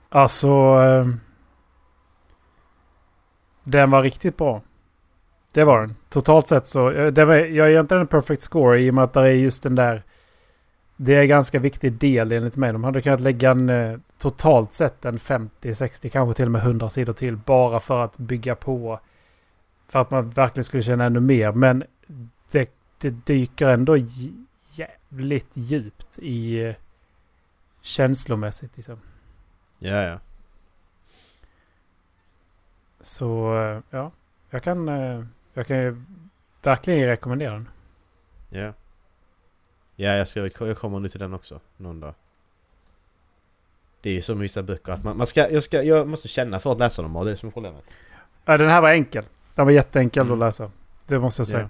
Alltså... 0.08 0.48
eh, 0.82 1.08
den 3.64 3.90
var 3.90 4.02
riktigt 4.02 4.36
bra. 4.36 4.62
Det 5.52 5.64
var 5.64 5.80
den. 5.80 5.94
Totalt 6.08 6.48
sett 6.48 6.66
så... 6.66 6.90
eh, 6.90 7.06
Det 7.12 7.24
var, 7.24 7.34
jag 7.34 7.70
ger 7.70 7.80
inte 7.80 7.96
en 7.96 8.06
perfect 8.06 8.42
score 8.42 8.80
i 8.80 8.90
och 8.90 8.94
med 8.94 9.04
att 9.04 9.12
det 9.12 9.20
är 9.20 9.26
just 9.26 9.62
den 9.62 9.74
där... 9.74 10.02
Det 10.96 11.14
är 11.14 11.20
en 11.22 11.28
ganska 11.28 11.58
viktig 11.58 11.92
del 11.92 12.32
enligt 12.32 12.56
mig. 12.56 12.72
De 12.72 12.84
hade 12.84 13.02
kunnat 13.02 13.20
lägga 13.20 13.50
en 13.50 13.68
eh, 13.68 13.98
totalt 14.18 14.72
sett 14.72 15.04
en 15.04 15.18
50, 15.18 15.74
60, 15.74 16.10
kanske 16.10 16.34
till 16.36 16.44
och 16.44 16.50
med 16.50 16.62
100 16.62 16.88
sidor 16.90 17.12
till. 17.12 17.36
Bara 17.36 17.80
för 17.80 18.04
att 18.04 18.18
bygga 18.18 18.54
på. 18.54 19.00
För 19.88 19.98
att 20.00 20.10
man 20.10 20.30
verkligen 20.30 20.64
skulle 20.64 20.82
känna 20.82 21.04
ännu 21.04 21.20
mer. 21.20 21.52
Men 21.52 21.84
det, 22.52 22.70
det 22.98 23.10
dyker 23.10 23.68
ändå 23.68 23.96
jävligt 24.76 25.50
djupt 25.56 26.18
i 26.18 26.64
eh, 26.64 26.74
känslomässigt. 27.82 28.76
Liksom. 28.76 28.98
Ja 29.78 30.02
ja. 30.02 30.18
Så 33.00 33.52
ja, 33.90 34.10
jag 34.50 34.62
kan, 34.62 34.88
jag 35.54 35.66
kan 35.66 35.76
ju 35.78 36.02
verkligen 36.62 37.06
rekommendera 37.06 37.52
den. 37.52 37.68
Ja. 38.48 38.72
Ja 39.96 40.10
jag, 40.12 40.28
ska, 40.28 40.40
jag 40.66 40.76
kommer 40.78 41.00
nu 41.00 41.08
till 41.08 41.20
den 41.20 41.34
också. 41.34 41.60
Någon 41.76 42.00
dag. 42.00 42.14
Det 44.00 44.10
är 44.10 44.14
ju 44.14 44.22
som 44.22 44.38
vissa 44.38 44.62
böcker 44.62 44.92
att 44.92 45.04
man, 45.04 45.16
man 45.16 45.26
ska, 45.26 45.50
jag, 45.50 45.62
ska, 45.62 45.82
jag 45.82 46.08
måste 46.08 46.28
känna 46.28 46.58
för 46.58 46.72
att 46.72 46.78
läsa 46.78 47.02
dem 47.02 47.16
och 47.16 47.24
det 47.24 47.30
är 47.30 47.36
som 47.36 47.48
är 47.48 47.52
problemet. 47.52 47.84
Ja, 48.44 48.56
den 48.58 48.68
här 48.68 48.80
var 48.80 48.90
enkel. 48.90 49.24
Den 49.54 49.64
var 49.64 49.72
jätteenkel 49.72 50.22
Mm. 50.22 50.32
att 50.32 50.38
läsa. 50.38 50.70
Det 51.06 51.18
måste 51.18 51.40
jag 51.40 51.46
säga. 51.46 51.62
Ja. 51.62 51.68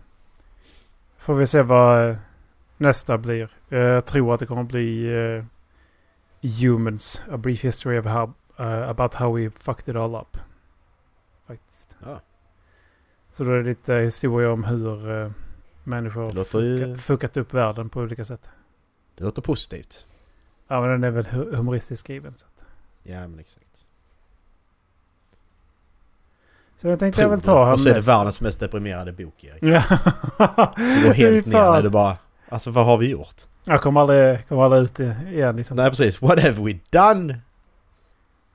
Får 1.18 1.34
vi 1.34 1.46
se 1.46 1.62
vad 1.62 2.08
eh, 2.10 2.16
nästa 2.76 3.18
blir. 3.18 3.48
Eh, 3.70 3.78
Jag 3.78 4.04
tror 4.06 4.34
att 4.34 4.40
det 4.40 4.46
kommer 4.46 4.62
bli 4.62 5.12
eh, 5.14 5.44
Humans. 6.62 7.22
A 7.30 7.36
brief 7.36 7.64
history 7.64 7.98
of 7.98 8.04
how, 8.06 8.32
eh, 8.58 8.88
about 8.88 9.14
how 9.14 9.32
we 9.36 9.50
fucked 9.50 9.88
it 9.88 9.96
all 9.96 10.14
up. 10.14 10.36
Faktiskt. 11.46 11.96
Ja. 12.04 12.20
Så 13.32 13.44
då 13.44 13.50
är 13.50 13.56
det 13.56 13.62
lite 13.62 13.94
historia 13.94 14.52
om 14.52 14.64
hur 14.64 15.22
eh, 15.22 15.30
människor 15.84 16.32
låter 16.32 16.60
ju- 16.60 16.78
fucka, 16.78 16.96
fuckat 17.02 17.36
upp 17.36 17.54
världen 17.54 17.88
på 17.88 18.00
olika 18.00 18.24
sätt. 18.24 18.48
Det 19.16 19.24
låter 19.24 19.42
positivt. 19.42 20.06
Ja, 20.68 20.80
men 20.80 20.90
den 20.90 21.04
är 21.04 21.10
väl 21.10 21.24
hu- 21.24 21.56
humoristiskt 21.56 22.00
skriven. 22.00 22.36
Så, 22.36 22.46
att. 22.46 22.64
Ja 23.02 23.28
men 23.28 23.38
exakt. 23.38 23.66
så 26.76 26.88
den 26.88 26.98
tänkte 26.98 27.22
jag 27.22 27.28
väl 27.28 27.40
ta 27.40 27.72
Och 27.72 27.80
så 27.80 27.88
är 27.88 27.94
det 27.94 28.00
världens 28.06 28.40
mest 28.40 28.60
deprimerade 28.60 29.12
bok 29.12 29.44
Erik. 29.44 29.62
Ja. 29.62 29.82
Det 30.76 31.02
går 31.06 31.14
helt 31.14 31.46
ner 31.46 31.52
när 31.72 31.82
du 31.82 31.88
bara... 31.90 32.16
Alltså 32.48 32.70
vad 32.70 32.84
har 32.86 32.98
vi 32.98 33.08
gjort? 33.08 33.34
Jag 33.64 33.80
kommer 33.82 34.00
aldrig, 34.00 34.48
kommer 34.48 34.62
aldrig 34.64 34.82
ut 34.82 34.98
igen 35.00 35.56
liksom. 35.56 35.76
Nej 35.76 35.90
precis. 35.90 36.22
What 36.22 36.42
have 36.42 36.62
we 36.72 36.78
done? 36.90 37.40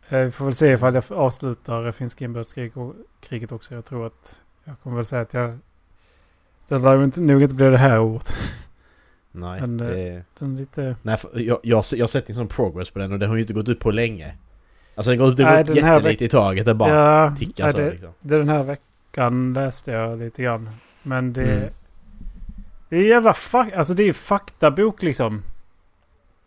Eh, 0.10 0.20
Vi 0.20 0.32
får 0.32 0.46
väl 0.46 0.54
se 0.54 0.68
ifall 0.72 0.94
jag 0.96 1.04
avslutar 1.12 1.92
finska 1.92 2.26
inbördeskriget 2.26 3.52
också. 3.52 3.76
Jag 3.76 3.86
tror 3.86 4.08
att 4.08 4.42
jag 4.66 4.80
kommer 4.80 4.96
väl 4.96 5.06
säga 5.06 5.22
att 5.22 5.34
jag... 5.34 5.60
Det 6.68 6.78
lär 6.78 7.04
inte, 7.04 7.22
nog 7.22 7.42
inte 7.44 7.56
bli 7.56 7.70
det 7.70 7.78
här 7.78 8.00
året. 8.00 8.36
Nej, 9.32 9.62
Men, 9.62 9.80
eh, 9.80 9.88
det. 9.88 10.24
Den 10.40 10.56
lite... 10.56 10.96
Nej, 11.02 11.18
för 11.18 11.30
jag, 11.40 11.60
jag, 11.64 11.84
jag 11.92 12.04
har 12.04 12.08
sett 12.08 12.36
sån 12.36 12.48
progress 12.48 12.90
på 12.90 13.00
den 13.00 13.12
och 13.12 13.20
den 13.20 13.30
har 13.30 13.36
ju 13.36 13.42
inte 13.42 13.54
gått 13.54 13.68
upp 13.68 13.80
på 13.80 13.92
länge. 13.92 14.36
Alltså 14.96 15.10
den 15.10 15.20
går 15.20 15.28
upp, 15.28 15.38
det 15.38 15.44
Nej, 15.44 15.64
den 15.64 15.76
jättelite 15.76 16.26
i 16.26 16.30
taget. 16.30 16.66
Det 16.66 16.74
bara 16.74 16.90
ja, 16.90 17.36
tickar 17.38 17.64
nej, 17.64 17.74
så 17.74 17.80
det, 17.80 17.92
liksom. 17.92 18.10
det 18.22 18.38
den 18.38 18.50
här 18.50 18.64
veckan 18.64 19.54
läste 19.54 19.92
jag 19.92 20.20
lite 20.20 20.44
grann. 20.44 20.70
Men 21.04 21.34
det... 21.34 21.52
Mm. 21.52 21.70
Det 22.90 22.98
är 22.98 23.02
jävla 23.02 23.34
fuck, 23.34 23.74
Alltså 23.74 23.94
det 23.94 24.04
är 24.04 24.08
ju 24.08 24.14
faktabok 24.14 25.02
liksom. 25.02 25.44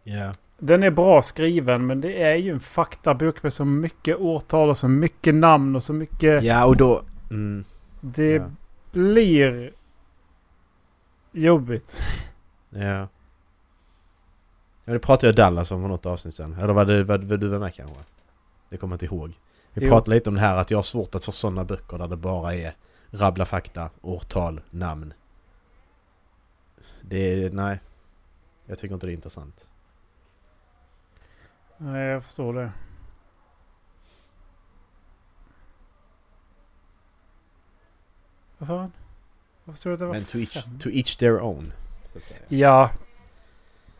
Ja. 0.05 0.33
Den 0.59 0.83
är 0.83 0.91
bra 0.91 1.23
skriven 1.23 1.87
men 1.87 2.01
det 2.01 2.23
är 2.23 2.35
ju 2.35 2.53
en 2.53 2.61
faktabok 2.61 3.43
med 3.43 3.53
så 3.53 3.65
mycket 3.65 4.17
årtal 4.17 4.69
och 4.69 4.79
så 4.79 4.89
mycket 4.89 5.35
namn 5.35 5.77
och 5.77 5.83
så 5.83 5.93
mycket... 5.93 6.43
Ja 6.43 6.67
och 6.67 6.77
då... 6.77 7.03
Mm, 7.31 7.65
Det 8.01 8.33
ja. 8.35 8.51
blir 8.93 9.71
jobbigt. 11.33 12.03
ja. 12.71 13.09
Ja, 14.85 14.93
det 14.93 14.99
pratade 14.99 15.27
jag 15.27 15.35
Dallas 15.37 15.71
om 15.71 15.83
för 15.83 15.89
något 15.89 16.07
avsnitt 16.07 16.35
sen. 16.35 16.55
Eller 16.55 16.75
var 16.75 16.85
det 16.85 17.05
var, 17.05 17.19
var 17.19 17.37
du 17.37 17.49
var 17.49 17.59
med 17.59 17.75
kanske? 17.75 17.97
Det 18.69 18.77
kommer 18.77 18.93
jag 18.93 18.97
inte 18.97 19.15
ihåg. 19.15 19.39
Vi 19.73 19.85
Jo. 19.85 19.89
pratade 19.91 20.11
lite 20.17 20.29
om 20.31 20.35
det 20.35 20.41
här 20.41 20.57
att 20.57 20.71
jag 20.71 20.79
har 20.79 20.83
svårt 20.83 21.15
att 21.15 21.25
få 21.25 21.33
sådana 21.33 21.65
böcker 21.65 21.99
där 21.99 22.09
det 22.09 22.17
bara 22.17 22.55
är 22.55 22.75
rabbla 23.11 23.47
fakta, 23.47 23.91
årtal, 24.01 24.61
namn. 24.71 25.15
Det 27.03 27.45
är... 27.45 27.51
Nej. 27.51 27.81
Jag 28.67 28.79
tycker 28.79 28.95
inte 28.95 29.07
det 29.07 29.13
är 29.13 29.15
intressant. 29.15 29.69
Nej, 31.77 32.07
jag 32.07 32.23
förstår 32.25 32.55
det. 32.55 32.73
Vad 38.59 38.69
fan? 38.69 38.93
Jag 39.65 39.75
förstår 39.75 39.93
att 39.93 39.99
det 39.99 40.07
var 40.07 40.15
Men 40.15 40.25
to 40.25 40.37
each, 40.39 40.53
fem. 40.65 40.79
to 40.79 40.89
each 40.89 41.17
their 41.17 41.41
own. 41.41 41.73
Ja. 42.49 42.91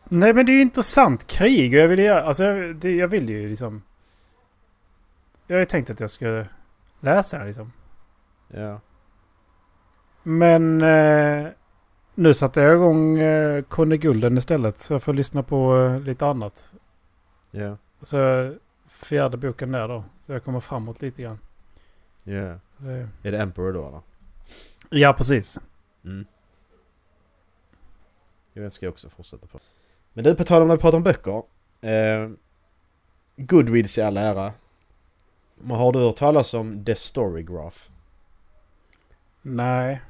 Nej 0.03 0.33
men 0.33 0.45
det 0.45 0.51
är 0.51 0.53
ju 0.53 0.61
intressant 0.61 1.27
krig 1.27 1.73
och 1.73 1.79
jag 1.79 1.87
vill 1.87 1.99
göra... 1.99 2.23
Alltså 2.23 2.43
jag, 2.43 2.75
det, 2.75 2.91
jag 2.95 3.07
vill 3.07 3.29
ju 3.29 3.49
liksom... 3.49 3.81
Jag 5.47 5.55
har 5.55 5.59
ju 5.59 5.65
tänkt 5.65 5.89
att 5.89 5.99
jag 5.99 6.09
skulle 6.09 6.47
läsa 6.99 7.39
det 7.39 7.45
liksom. 7.45 7.71
Ja. 8.47 8.79
Men... 10.23 10.81
Eh, 10.81 11.47
nu 12.15 12.33
satte 12.33 12.61
jag 12.61 12.75
igång 12.75 13.19
eh, 13.19 13.63
Conny 13.63 13.97
Gulden 13.97 14.37
istället. 14.37 14.79
Så 14.79 14.93
jag 14.93 15.03
får 15.03 15.13
lyssna 15.13 15.43
på 15.43 15.77
eh, 15.77 15.99
lite 15.99 16.25
annat. 16.27 16.69
Ja. 17.51 17.77
Så 18.01 18.53
fjärde 18.87 19.37
boken 19.37 19.71
där 19.71 19.87
då. 19.87 20.03
Så 20.25 20.31
jag 20.33 20.43
kommer 20.43 20.59
framåt 20.59 21.01
lite 21.01 21.21
grann. 21.21 21.39
Ja. 22.23 22.59
Det, 22.77 23.09
Är 23.23 23.31
det 23.31 23.37
Emperor 23.41 23.73
då 23.73 23.87
eller? 23.87 24.01
Ja 24.89 25.13
precis. 25.13 25.59
Mm. 26.05 26.25
Jo, 28.53 28.61
den 28.63 28.71
ska 28.71 28.85
jag 28.85 28.91
också 28.91 29.09
fortsätta 29.09 29.47
på. 29.47 29.59
Men 30.13 30.23
du, 30.23 30.35
på 30.35 30.43
tal 30.43 30.61
om 30.61 30.67
när 30.67 30.75
vi 30.75 30.81
pratar 30.81 30.97
om 30.97 31.03
böcker. 31.03 31.43
Eh, 31.81 32.29
Goodreads 33.35 33.97
i 33.97 34.01
all 34.01 34.17
ära. 34.17 34.53
Men 35.55 35.77
har 35.77 35.91
du 35.93 35.99
hört 35.99 36.15
talas 36.15 36.53
om 36.53 36.85
The 36.85 36.95
Storygraph? 36.95 37.77
Nej. 39.41 40.01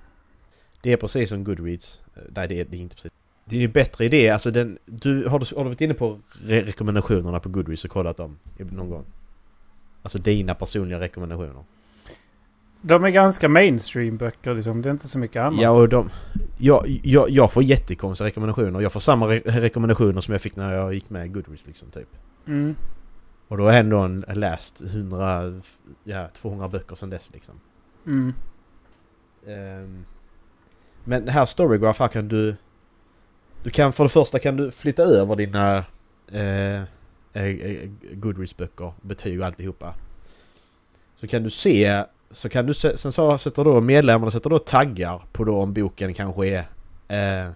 Det 0.82 0.94
är 0.94 0.98
precis 0.98 1.30
som 1.30 1.44
Goodreads. 1.44 2.02
Eh, 2.16 2.22
Nej, 2.30 2.48
det 2.48 2.60
är, 2.60 2.66
det 2.66 2.78
är 2.78 2.82
inte 2.82 2.96
precis. 2.96 3.12
Det 3.46 3.56
är 3.56 3.60
ju 3.60 3.68
bättre 3.68 4.06
idé. 4.06 4.30
Alltså 4.30 4.52
den, 4.52 4.78
du, 4.86 5.28
har, 5.28 5.40
du, 5.40 5.56
har 5.56 5.64
du 5.64 5.70
varit 5.70 5.82
inne 5.82 5.94
på 5.94 6.20
re 6.42 6.62
rekommendationerna 6.66 7.40
på 7.40 7.50
Goodreads 7.50 7.86
och 7.86 7.92
kollat 7.92 8.18
dem 8.18 8.40
någon 8.58 8.90
gång? 8.90 9.06
Alltså 10.02 10.18
dina 10.18 10.56
personliga 10.56 11.00
rekommendationer. 11.00 11.64
De 12.82 13.04
är 13.04 13.10
ganska 13.10 13.50
mainstream 13.50 14.18
böcker 14.18 14.54
liksom. 14.54 14.82
Det 14.82 14.90
är 14.90 14.92
inte 14.92 15.08
så 15.08 15.20
mycket 15.20 15.42
annat. 15.42 15.62
Ja, 15.62 15.70
och 15.70 15.90
de... 15.90 16.10
Jag, 16.58 16.84
jag, 17.04 17.30
jag 17.30 17.52
får 17.52 17.64
jättekonstiga 17.64 18.28
rekommendationer. 18.28 18.82
Jag 18.82 18.94
får 18.94 19.00
samma 19.00 19.28
re 19.28 19.42
rekommendationer 19.46 20.22
som 20.22 20.32
jag 20.32 20.42
fick 20.42 20.56
när 20.56 20.76
jag 20.76 20.94
gick 20.94 21.10
med 21.10 21.34
Goodreads 21.34 21.68
liksom, 21.68 21.92
typ. 21.92 22.08
Mm. 22.48 22.76
Och 23.48 23.58
då 23.58 23.64
har 23.64 23.72
jag 23.72 23.80
ändå 23.80 23.98
en, 24.00 24.26
läst 24.34 24.82
100... 24.82 25.62
Ja, 26.04 26.30
200 26.34 26.70
böcker 26.70 26.96
sedan 26.96 27.10
dess 27.10 27.30
liksom. 27.34 27.56
Mm. 28.06 28.34
Ehm, 29.48 30.06
men 31.04 31.26
det 31.26 31.32
här 31.32 31.46
Storygraph 31.46 32.00
här 32.00 32.08
kan 32.08 32.28
du... 32.28 32.56
Du 33.64 33.70
kan 33.70 33.94
för 33.94 34.04
det 34.04 34.10
första 34.10 34.40
kan 34.40 34.58
du 34.58 34.72
flytta 34.72 35.04
över 35.04 35.36
dina 35.36 35.78
eh, 36.32 36.82
eh, 36.82 36.84
eh, 37.34 37.90
Goodreads-böcker, 38.14 38.94
betyg 39.02 39.40
och 39.40 39.46
alltihopa. 39.46 39.94
Så 41.16 41.28
kan 41.28 41.44
du 41.44 41.50
se... 41.50 42.06
Så 42.32 42.50
kan 42.50 42.66
du 42.66 42.74
se, 42.74 42.98
sen 42.98 43.12
så 43.12 43.38
sätter 43.38 43.64
då 43.64 43.82
medlemmarna 43.82 44.32
sätter 44.32 44.50
då 44.50 44.60
taggar 44.60 45.22
på 45.32 45.44
då 45.44 45.62
om 45.62 45.74
boken 45.74 46.14
kanske 46.14 46.48
är 46.48 46.66
eh, 47.08 47.52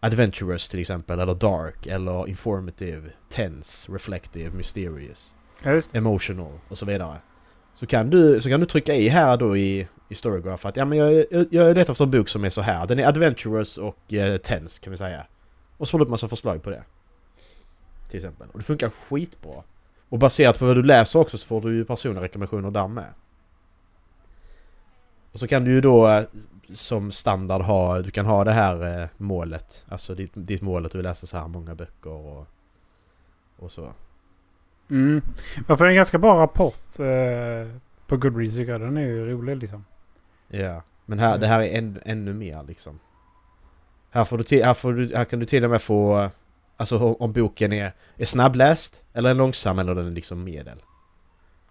Adventurous 0.00 0.68
till 0.68 0.80
exempel, 0.80 1.20
eller 1.20 1.34
Dark, 1.34 1.86
eller 1.86 2.28
Informative, 2.28 3.10
Tense, 3.28 3.92
Reflective, 3.92 4.50
Mysterious. 4.50 5.36
Ja, 5.62 5.80
emotional 5.92 6.52
och 6.68 6.78
så 6.78 6.86
vidare. 6.86 7.16
Så 7.74 7.86
kan 7.86 8.10
du, 8.10 8.40
så 8.40 8.48
kan 8.48 8.60
du 8.60 8.66
trycka 8.66 8.94
i 8.94 9.08
här 9.08 9.36
då 9.36 9.56
i, 9.56 9.88
i 10.08 10.14
Storygraph 10.14 10.66
att 10.66 10.76
ja 10.76 10.84
men 10.84 10.98
jag, 10.98 11.24
jag, 11.30 11.46
jag 11.50 11.76
letar 11.76 11.92
efter 11.92 12.04
en 12.04 12.10
bok 12.10 12.28
som 12.28 12.44
är 12.44 12.50
så 12.50 12.62
här. 12.62 12.86
Den 12.86 12.98
är 12.98 13.06
adventurous 13.06 13.78
och 13.78 14.14
eh, 14.14 14.36
tense 14.36 14.80
kan 14.80 14.90
vi 14.90 14.96
säga. 14.96 15.26
Och 15.76 15.88
så 15.88 15.90
får 15.90 15.98
du 15.98 16.04
upp 16.04 16.10
massa 16.10 16.28
förslag 16.28 16.62
på 16.62 16.70
det. 16.70 16.82
Till 18.08 18.16
exempel. 18.16 18.48
Och 18.52 18.58
det 18.58 18.64
funkar 18.64 18.90
skitbra. 18.90 19.62
Och 20.08 20.18
baserat 20.18 20.58
på 20.58 20.66
vad 20.66 20.76
du 20.76 20.82
läser 20.82 21.18
också 21.18 21.38
så 21.38 21.46
får 21.46 21.60
du 21.60 21.74
ju 21.74 21.84
personliga 21.84 22.24
rekommendationer 22.24 22.70
där 22.70 22.88
med. 22.88 23.14
Och 25.32 25.38
så 25.38 25.46
kan 25.48 25.64
du 25.64 25.70
ju 25.70 25.80
då 25.80 26.08
eh, 26.08 26.24
som 26.74 27.12
standard 27.12 27.62
ha, 27.62 27.98
du 28.02 28.10
kan 28.10 28.26
ha 28.26 28.44
det 28.44 28.52
här 28.52 29.02
eh, 29.02 29.08
målet. 29.16 29.84
Alltså 29.88 30.14
ditt, 30.14 30.30
ditt 30.34 30.62
mål 30.62 30.86
att 30.86 30.92
du 30.92 31.02
läser 31.02 31.26
så 31.26 31.38
här 31.38 31.48
många 31.48 31.74
böcker 31.74 32.10
och, 32.10 32.46
och 33.56 33.72
så. 33.72 33.92
Mm. 34.90 35.22
Varför 35.66 35.84
är 35.84 35.88
en 35.88 35.94
ganska 35.94 36.18
bra 36.18 36.40
rapport 36.42 36.98
eh, 36.98 37.76
på 38.06 38.16
Goodreads 38.16 38.54
tycker 38.54 38.72
jag. 38.72 38.80
Den 38.80 38.96
är 38.96 39.06
ju 39.06 39.30
rolig 39.30 39.56
liksom. 39.56 39.84
Ja, 40.48 40.82
men 41.06 41.18
här, 41.18 41.38
det 41.38 41.46
här 41.46 41.60
är 41.60 41.78
än, 41.78 42.00
ännu 42.04 42.32
mer 42.32 42.62
liksom. 42.62 42.98
Här, 44.10 44.24
får 44.24 44.38
du 44.38 44.44
till, 44.44 44.64
här, 44.64 44.74
får 44.74 44.92
du, 44.92 45.16
här 45.16 45.24
kan 45.24 45.38
du 45.38 45.46
till 45.46 45.64
och 45.64 45.70
med 45.70 45.82
få... 45.82 46.30
Alltså 46.76 46.98
om- 46.98 47.16
om 47.18 47.32
boken 47.32 47.72
är, 47.72 47.92
är 48.16 48.24
snabbläst, 48.24 49.04
eller 49.12 49.30
är 49.30 49.34
långsam, 49.34 49.78
eller 49.78 49.94
den 49.94 50.06
är 50.06 50.10
liksom 50.10 50.44
medel. 50.44 50.78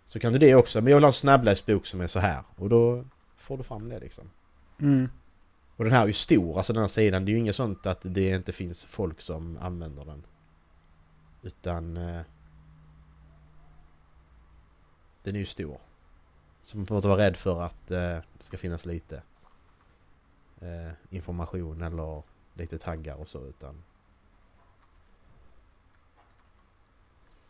Så 0.06 0.20
kan 0.20 0.34
du 0.34 0.39
det 0.39 0.56
också, 0.56 0.82
men 0.82 0.88
jag 0.91 0.96
vill 0.98 1.03
ha 1.03 1.10
en 1.10 1.13
snabbläst 1.13 1.65
bok 1.65 1.86
som 1.86 2.01
är 2.01 2.08
så 2.08 2.20
här. 2.20 2.44
Och 2.56 2.70
då 2.70 3.03
får 3.41 3.57
du 3.57 3.63
fram 3.63 3.89
det 3.89 4.00
liksom. 4.00 4.29
Mm. 4.79 5.10
Och 5.75 5.83
den 5.83 5.93
här 5.93 6.03
är 6.03 6.07
ju 6.07 6.13
stor, 6.13 6.57
alltså 6.57 6.74
den 6.74 6.83
här 6.83 6.88
sidan. 6.88 7.25
Det 7.25 7.31
är 7.31 7.33
ju 7.33 7.39
inget 7.39 7.55
sånt 7.55 7.86
att 7.86 8.01
det 8.01 8.29
inte 8.29 8.51
finns 8.51 8.86
folk 8.86 9.21
som 9.21 9.57
använder 9.57 10.05
den. 10.05 10.24
Utan... 11.41 11.98
Eh, 11.98 12.21
den 15.24 15.36
är 15.36 15.39
ju 15.39 15.45
stor. 15.45 15.77
Så 16.63 16.77
man 16.77 16.88
inte 16.95 17.07
vara 17.07 17.21
rädd 17.25 17.38
för 17.38 17.62
att 17.62 17.91
eh, 17.91 18.00
det 18.38 18.43
ska 18.43 18.57
finnas 18.57 18.86
lite 18.86 19.21
eh, 20.62 20.91
information 21.10 21.83
eller 21.83 22.24
lite 22.53 22.77
taggar 22.77 23.15
och 23.15 23.27
så 23.27 23.45
utan... 23.45 23.83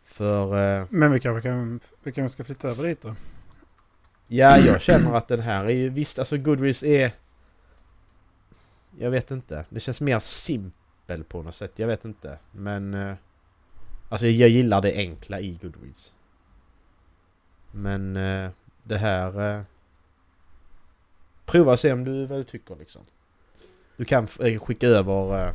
För... 0.04 0.80
Eh, 0.82 0.88
Men 0.90 1.12
vi 1.12 1.20
kanske 1.20 1.50
kan, 1.50 1.80
vi 2.04 2.12
kanske 2.12 2.34
ska 2.34 2.44
flytta 2.44 2.70
över 2.70 2.84
dit 2.84 3.02
då. 3.02 3.16
Ja, 4.34 4.58
jag 4.58 4.82
känner 4.82 5.14
att 5.14 5.28
den 5.28 5.40
här 5.40 5.66
är 5.66 5.70
ju 5.70 5.90
visst, 5.90 6.20
alltså 6.20 6.38
Goodreads 6.38 6.84
är... 6.84 7.12
Jag 8.98 9.12
vet 9.12 9.32
inte. 9.32 9.66
Det 9.70 9.80
känns 9.80 10.02
mer 10.02 10.20
simpel 10.20 11.24
på 11.24 11.42
något 11.44 11.56
sätt. 11.56 11.80
Jag 11.80 11.88
vet 11.88 12.06
inte. 12.06 12.40
Men... 12.52 12.94
eh, 12.94 13.16
Alltså 14.10 14.28
jag 14.28 14.50
gillar 14.50 14.82
det 14.82 14.94
enkla 14.96 15.40
i 15.40 15.60
Goodreads. 15.62 16.14
Men 17.72 18.16
eh, 18.18 18.52
det 18.84 18.98
här... 18.98 19.58
eh, 19.58 19.62
Prova 21.46 21.72
och 21.72 21.80
se 21.80 21.94
om 21.94 22.04
du, 22.04 22.26
vad 22.26 22.40
du 22.40 22.44
tycker 22.44 22.76
liksom. 22.76 23.02
Du 23.98 24.06
kan 24.06 24.28
skicka 24.28 24.88
över... 24.88 25.54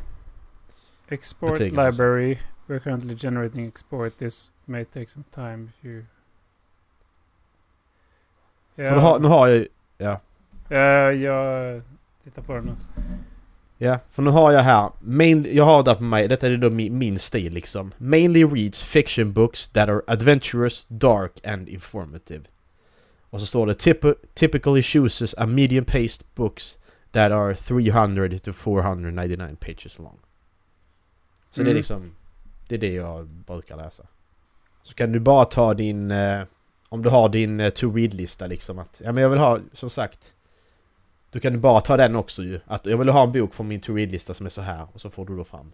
Export 1.07 1.59
library. 1.59 2.37
We're 2.67 2.79
currently 2.79 3.15
generating 3.17 3.67
export. 3.67 4.17
This 4.17 4.51
may 4.65 4.85
take 4.85 5.09
some 5.09 5.25
time 5.31 5.69
if 5.69 5.85
you... 5.85 6.05
För 8.77 8.93
du 8.95 8.99
har, 8.99 9.19
nu 9.19 9.27
har 9.27 9.47
jag. 9.47 9.67
Ja. 9.97 10.19
Ja, 10.69 11.11
jag 11.11 11.81
tittar 12.23 12.41
på 12.41 12.53
den 12.53 12.65
nu. 12.65 12.71
Ja, 13.77 13.99
för 14.09 14.21
nu 14.23 14.29
har 14.29 14.51
jag 14.51 14.59
här, 14.61 14.89
main, 15.01 15.47
jag 15.51 15.63
har 15.63 15.83
där 15.83 15.95
på 15.95 16.03
mig, 16.03 16.27
detta 16.27 16.47
är 16.47 16.57
då 16.57 16.69
min, 16.69 16.97
min 16.97 17.19
stil 17.19 17.53
liksom. 17.53 17.91
Mainly 17.97 18.43
reads 18.45 18.83
fiction 18.83 19.33
books 19.33 19.69
that 19.69 19.89
are 19.89 20.01
adventurous, 20.07 20.85
dark 20.89 21.45
and 21.47 21.69
informative. 21.69 22.41
Och 23.29 23.39
så 23.39 23.45
står 23.45 23.67
det 23.67 23.73
typ, 23.73 23.99
typically 24.33 24.83
chooses 24.83 25.35
a 25.37 25.45
medium 25.45 25.85
paced 25.85 26.23
books 26.35 26.77
that 27.11 27.31
are 27.31 27.55
300 27.55 28.39
to 28.39 28.53
499 28.53 29.55
pages 29.59 29.99
long. 29.99 30.19
Så 31.49 31.61
det 31.63 31.67
är 31.67 31.71
Mm. 31.71 31.77
liksom, 31.77 32.11
det 32.67 32.75
är 32.75 32.79
det 32.79 32.93
jag 32.93 33.27
brukar 33.27 33.77
läsa. 33.77 34.03
Så 34.83 34.93
kan 34.93 35.11
du 35.11 35.19
bara 35.19 35.45
ta 35.45 35.73
din, 35.73 36.11
eh, 36.11 36.41
om 36.89 37.01
du 37.01 37.09
har 37.09 37.29
din 37.29 37.59
eh, 37.59 37.69
to 37.69 37.91
read-lista 37.91 38.47
liksom 38.47 38.79
att, 38.79 39.01
ja 39.05 39.11
men 39.11 39.21
jag 39.21 39.29
vill 39.29 39.39
ha, 39.39 39.59
som 39.73 39.89
sagt, 39.89 40.33
då 41.31 41.39
kan 41.39 41.53
du 41.53 41.59
bara 41.59 41.81
ta 41.81 41.97
den 41.97 42.15
också 42.15 42.43
ju. 42.43 42.59
Att 42.65 42.85
jag 42.85 42.97
vill 42.97 43.09
ha 43.09 43.23
en 43.23 43.31
bok 43.31 43.53
från 43.53 43.67
min 43.67 43.81
to 43.81 43.93
read-lista 43.93 44.33
som 44.33 44.45
är 44.45 44.49
så 44.49 44.61
här 44.61 44.87
och 44.93 45.01
så 45.01 45.09
får 45.09 45.25
du 45.25 45.37
då 45.37 45.43
fram. 45.43 45.71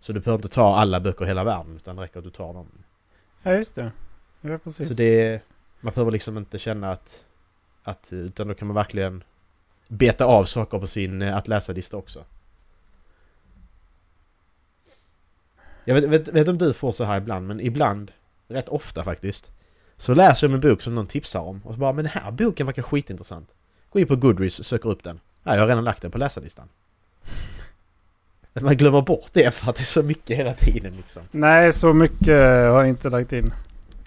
Så 0.00 0.12
du 0.12 0.20
behöver 0.20 0.38
inte 0.38 0.54
ta 0.54 0.76
alla 0.76 1.00
böcker 1.00 1.24
i 1.24 1.28
hela 1.28 1.44
världen 1.44 1.76
utan 1.76 1.96
det 1.96 2.02
räcker 2.02 2.18
att 2.18 2.24
du 2.24 2.30
tar 2.30 2.54
dem. 2.54 2.68
Ja, 3.42 3.52
just 3.52 3.74
det. 3.74 3.92
Ja, 4.40 4.58
precis. 4.58 4.88
Så 4.88 4.94
det... 4.94 5.40
Man 5.80 5.92
behöver 5.92 6.12
liksom 6.12 6.38
inte 6.38 6.58
känna 6.58 6.90
att... 6.90 7.24
att 7.82 8.12
utan 8.12 8.48
då 8.48 8.54
kan 8.54 8.68
man 8.68 8.74
verkligen 8.74 9.24
beta 9.88 10.24
av 10.24 10.44
saker 10.44 10.78
på 10.78 10.86
sin 10.86 11.22
eh, 11.22 11.36
att 11.36 11.48
läsa-lista 11.48 11.96
också. 11.96 12.24
Jag 15.84 15.94
vet, 15.94 16.04
vet, 16.04 16.28
vet 16.28 16.48
om 16.48 16.58
du 16.58 16.72
får 16.72 16.92
så 16.92 17.04
här 17.04 17.18
ibland, 17.18 17.46
men 17.46 17.60
ibland, 17.60 18.12
rätt 18.48 18.68
ofta 18.68 19.04
faktiskt, 19.04 19.50
så 19.98 20.14
läser 20.14 20.48
jag 20.48 20.54
en 20.54 20.60
bok 20.60 20.82
som 20.82 20.94
någon 20.94 21.06
tipsar 21.06 21.40
om 21.40 21.60
och 21.64 21.74
så 21.74 21.80
bara 21.80 21.92
men 21.92 22.04
den 22.04 22.12
här 22.12 22.30
boken 22.30 22.66
verkar 22.66 22.82
skitintressant. 22.82 23.48
Gå 23.90 23.98
in 23.98 24.06
på 24.06 24.16
Goodreads 24.16 24.58
och 24.58 24.66
söker 24.66 24.90
upp 24.90 25.02
den. 25.02 25.20
Ja, 25.42 25.54
jag 25.54 25.60
har 25.60 25.68
redan 25.68 25.84
lagt 25.84 26.02
den 26.02 26.10
på 26.10 26.18
läsarlistan. 26.18 26.68
Man 28.60 28.76
glömmer 28.76 29.02
bort 29.02 29.30
det 29.32 29.54
för 29.54 29.70
att 29.70 29.76
det 29.76 29.82
är 29.82 29.84
så 29.84 30.02
mycket 30.02 30.38
hela 30.38 30.54
tiden 30.54 30.96
liksom. 30.96 31.22
Nej, 31.30 31.72
så 31.72 31.92
mycket 31.92 32.28
har 32.28 32.78
jag 32.78 32.88
inte 32.88 33.10
lagt 33.10 33.32
in. 33.32 33.52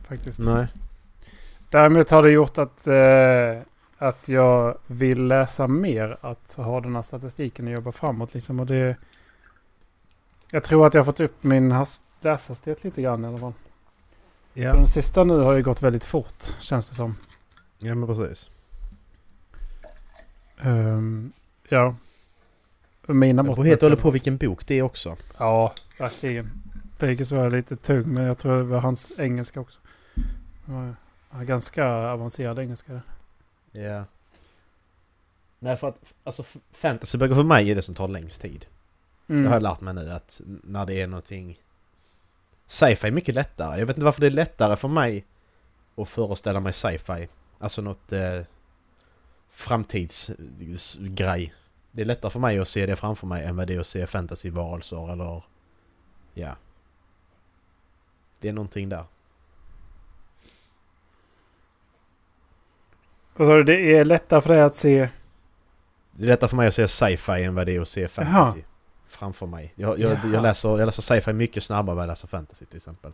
Faktiskt. 0.08 0.40
Nej. 0.40 0.68
Däremot 1.70 2.10
har 2.10 2.24
det 2.24 2.32
gjort 2.32 2.58
att, 2.58 2.88
eh, 2.88 3.62
att 3.98 4.30
jag 4.30 4.78
vill 4.88 5.28
läsa 5.28 5.68
mer. 5.68 6.18
Att 6.22 6.54
ha 6.58 6.82
den 6.82 6.96
här 6.96 7.02
statistiken 7.02 7.68
och 7.68 7.74
jobba 7.74 7.92
framåt 7.92 8.34
liksom. 8.34 8.60
Och 8.60 8.66
det, 8.66 8.96
jag 10.52 10.64
tror 10.64 10.88
att 10.88 10.94
jag 10.94 11.02
har 11.02 11.06
fått 11.06 11.20
upp 11.20 11.44
min 11.44 11.72
hast, 11.72 12.02
läshastighet 12.22 12.84
lite 12.84 13.02
grann 13.02 13.26
i 13.26 13.28
alla 13.28 13.38
fall. 13.38 13.54
Ja. 14.54 14.74
Den 14.74 14.88
sista 14.88 15.24
nu 15.24 15.38
har 15.38 15.54
ju 15.54 15.64
gått 15.64 15.82
väldigt 15.82 16.06
fort, 16.06 16.56
känns 16.60 16.90
det 16.90 16.96
som. 16.96 17.16
ja, 17.80 17.96
men 17.96 18.08
precis. 18.08 18.52
Ehm, 20.62 21.32
ja. 21.70 21.96
Mina 23.08 23.44
Det 23.44 23.48
mått... 23.48 23.56
beror 23.56 23.66
helt 23.66 23.84
och 23.84 23.90
hållet 23.90 24.02
på 24.04 24.12
vilken 24.12 24.38
bok 24.38 24.68
det 24.68 24.80
är 24.80 24.82
också. 24.82 25.18
Ja, 25.38 25.74
verkligen. 26.00 26.52
Deikis 26.98 27.32
var 27.32 27.50
lite 27.50 27.76
tung, 27.76 28.14
men 28.14 28.24
jag 28.24 28.38
tror 28.38 28.58
det 28.58 28.64
var 28.64 28.80
hans 28.80 29.12
engelska 29.18 29.60
också. 29.60 29.80
Det 30.66 30.96
ja, 31.32 31.40
ganska 31.44 31.86
avancerad 31.88 32.60
engelska 32.60 32.94
där. 32.94 33.02
Ja. 33.84 34.06
Nej 35.60 35.78
för 35.78 35.90
att, 35.90 36.14
alltså 36.24 36.44
fantasyböcker 36.72 37.36
för 37.36 37.44
mig 37.44 37.72
är 37.72 37.76
det 37.76 37.82
som 37.82 37.96
tar 37.96 38.08
längst 38.08 38.42
tid. 38.42 38.66
Mm. 39.28 39.44
Det 39.44 39.50
har 39.50 39.56
jag 39.56 39.64
lärt 39.64 39.82
mig 39.82 39.94
nu 39.94 40.12
att 40.12 40.42
när 40.64 40.86
det 40.86 41.02
är 41.02 41.08
någonting... 41.08 41.60
Sci-fi 42.72 43.08
är 43.08 43.12
mycket 43.12 43.36
lättare. 43.36 43.80
Jag 43.80 43.86
vet 43.86 43.98
inte 43.98 44.06
varför 44.06 44.22
det 44.22 44.28
är 44.28 44.32
lättare 44.32 44.76
för 44.76 44.88
mig 44.88 45.26
att 45.96 46.10
föreställa 46.10 46.60
mig 46.60 46.74
sci-fi. 46.74 47.28
Alltså 47.60 47.82
något 47.82 48.12
eh, 48.12 48.42
framtidsgrej. 49.50 51.54
Det 51.92 52.02
är 52.02 52.06
lättare 52.06 52.32
för 52.32 52.40
mig 52.40 52.60
att 52.60 52.68
se 52.68 52.86
det 52.86 52.96
framför 52.96 53.28
mig 53.28 53.46
än 53.46 53.56
vad 53.56 53.68
det 53.68 53.76
är 53.76 53.80
att 53.80 53.88
se 53.88 54.08
fantasyvarelser 54.08 55.12
eller... 55.12 55.44
Ja. 56.34 56.56
Det 58.40 58.50
är 58.50 58.54
någonting 58.54 58.90
där. 58.90 59.06
Vad 63.36 63.48
sa 63.48 63.56
du? 63.56 63.64
Det 63.64 63.98
är 63.98 64.06
lättare 64.06 64.42
för 64.42 64.50
dig 64.50 64.62
att 64.62 64.76
se... 64.76 65.10
Det 66.12 66.24
är 66.24 66.28
lättare 66.28 66.50
för 66.50 66.58
mig 66.58 66.68
att 66.68 66.74
se 66.74 66.88
sci-fi 66.88 67.44
än 67.44 67.56
vad 67.56 67.68
det 67.68 67.76
är 67.76 67.82
att 67.82 67.88
se 67.88 68.08
fantasy. 68.08 68.62
Framför 69.12 69.46
mig. 69.48 69.74
Jag, 69.76 70.00
jag, 70.00 70.12
Jaha. 70.12 70.34
jag, 70.34 70.44
läser, 70.44 70.70
jag 70.78 70.86
läser 70.86 71.02
sci-fi 71.02 71.34
mycket 71.34 71.64
snabbare 71.64 71.94
än 71.94 71.96
vad 71.98 72.04
jag 72.04 72.08
läser 72.08 72.28
fantasy 72.28 72.66
till 72.66 72.78
exempel. 72.78 73.12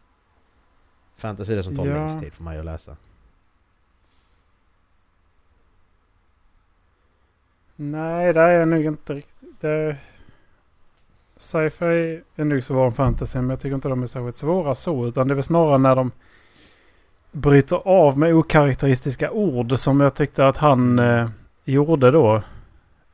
Fantasy 1.18 1.54
är 1.54 1.58
det 1.58 1.64
som 1.64 1.76
tar 1.76 1.86
Ja. 1.86 1.94
längst 1.94 2.20
tid 2.20 2.34
för 2.34 2.44
mig 2.44 2.60
att 2.60 2.66
läsa. 2.66 2.98
Nej, 7.76 8.34
det 8.34 8.42
är 8.42 8.50
jag 8.50 8.68
nog 8.68 8.86
inte 8.86 9.14
riktigt. 9.14 9.62
Det... 9.62 9.98
Sci-fi 11.38 12.22
är 12.36 12.44
nog 12.44 12.64
svår 12.64 12.86
om 12.86 12.94
fantasy, 12.94 13.40
men 13.40 13.50
jag 13.50 13.60
tycker 13.60 13.76
inte 13.76 13.90
de 13.90 14.04
är 14.04 14.08
särskilt 14.08 14.36
svåra 14.36 14.76
så. 14.76 15.06
Utan 15.08 15.28
det 15.28 15.34
är 15.34 15.36
väl 15.36 15.44
snarare 15.44 15.78
när 15.78 15.96
de 15.96 16.12
bryter 17.32 17.88
av 17.88 18.18
med 18.18 18.34
okaraktäristiska 18.34 19.32
ord 19.32 19.80
som 19.80 20.02
jag 20.02 20.16
tyckte 20.16 20.48
att 20.48 20.58
han 20.58 21.00
eh, 21.00 21.30
gjorde 21.66 22.12
då. 22.12 22.36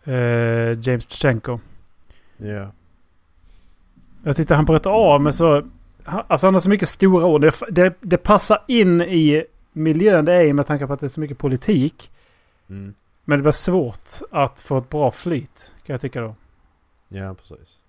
Eh, 0.03 0.79
James 0.81 1.07
Tchenko. 1.07 1.59
Ja. 2.43 2.71
Jag 4.23 4.35
tyckte 4.35 4.55
han 4.55 4.65
bröt 4.65 4.85
av 4.85 5.21
med 5.21 5.35
så... 5.35 5.67
Alltså 6.05 6.47
han 6.47 6.53
har 6.53 6.59
så 6.59 6.69
mycket 6.69 6.89
stora 6.89 7.25
ord. 7.25 7.41
Det, 7.41 7.53
det, 7.69 7.93
det 8.01 8.17
passar 8.17 8.63
in 8.67 9.01
i 9.01 9.45
miljön 9.71 10.25
det 10.25 10.33
är 10.33 10.43
i 10.43 10.53
med 10.53 10.67
tanke 10.67 10.87
på 10.87 10.93
att 10.93 10.99
det 10.99 11.05
är 11.05 11.09
så 11.09 11.19
mycket 11.19 11.37
politik. 11.37 12.11
Mm. 12.69 12.93
Men 13.25 13.39
det 13.39 13.43
blir 13.43 13.51
svårt 13.51 14.09
att 14.31 14.61
få 14.61 14.77
ett 14.77 14.89
bra 14.89 15.11
flyt, 15.11 15.75
kan 15.85 15.93
jag 15.93 16.01
tycka 16.01 16.21
då. 16.21 16.35
Ja, 17.09 17.33
precis. 17.33 17.79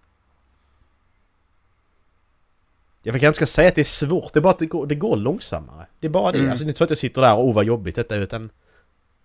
Jag 3.03 3.21
kanske 3.21 3.35
ska 3.35 3.47
säga 3.47 3.69
att 3.69 3.75
det 3.75 3.83
är 3.83 3.85
svårt, 3.85 4.33
det 4.33 4.39
är 4.39 4.43
bara 4.43 4.51
att 4.51 4.59
det 4.59 4.67
går, 4.67 4.87
det 4.87 4.95
går 4.95 5.17
långsammare. 5.17 5.87
Det 6.01 6.07
är 6.07 6.11
bara 6.11 6.33
det. 6.33 6.39
Mm. 6.39 6.51
Alltså 6.51 6.65
det 6.65 6.69
är 6.69 6.71
inte 6.71 6.79
så 6.79 6.85
att 6.85 6.91
jag 6.91 6.99
sitter 6.99 7.21
där 7.21 7.37
och 7.37 7.49
oh 7.49 7.55
vad 7.55 7.65
jobbigt 7.65 7.97
detta 7.97 8.17
utan... 8.17 8.51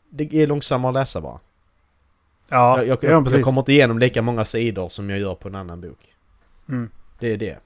Det 0.09 0.33
är 0.33 0.47
långsammare 0.47 0.89
att 0.89 0.95
läsa 0.95 1.21
bara. 1.21 1.39
Ja, 2.49 2.77
jag, 2.77 2.87
jag, 2.87 2.97
ja, 3.03 3.09
jag, 3.09 3.27
jag 3.27 3.43
kommer 3.43 3.61
inte 3.61 3.71
igenom 3.71 3.99
lika 3.99 4.21
många 4.21 4.45
sidor 4.45 4.89
som 4.89 5.09
jag 5.09 5.19
gör 5.19 5.35
på 5.35 5.47
en 5.47 5.55
annan 5.55 5.81
bok. 5.81 6.15
Mm. 6.69 6.89
Det 7.19 7.33
är 7.33 7.37
det. 7.37 7.59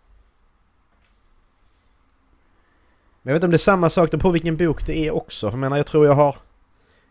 Men 3.22 3.32
jag 3.32 3.34
vet 3.34 3.38
inte 3.38 3.46
om 3.46 3.52
det 3.52 3.56
är 3.56 3.58
samma 3.58 3.90
sak, 3.90 4.12
det 4.12 4.18
på 4.18 4.32
vilken 4.32 4.58
bok 4.58 4.86
det 4.86 5.08
är 5.08 5.12
också. 5.12 5.48
För 5.48 5.58
jag 5.58 5.60
menar, 5.60 5.78
jag 5.78 5.86
tror 5.86 6.06
jag 6.06 6.14
har... 6.14 6.36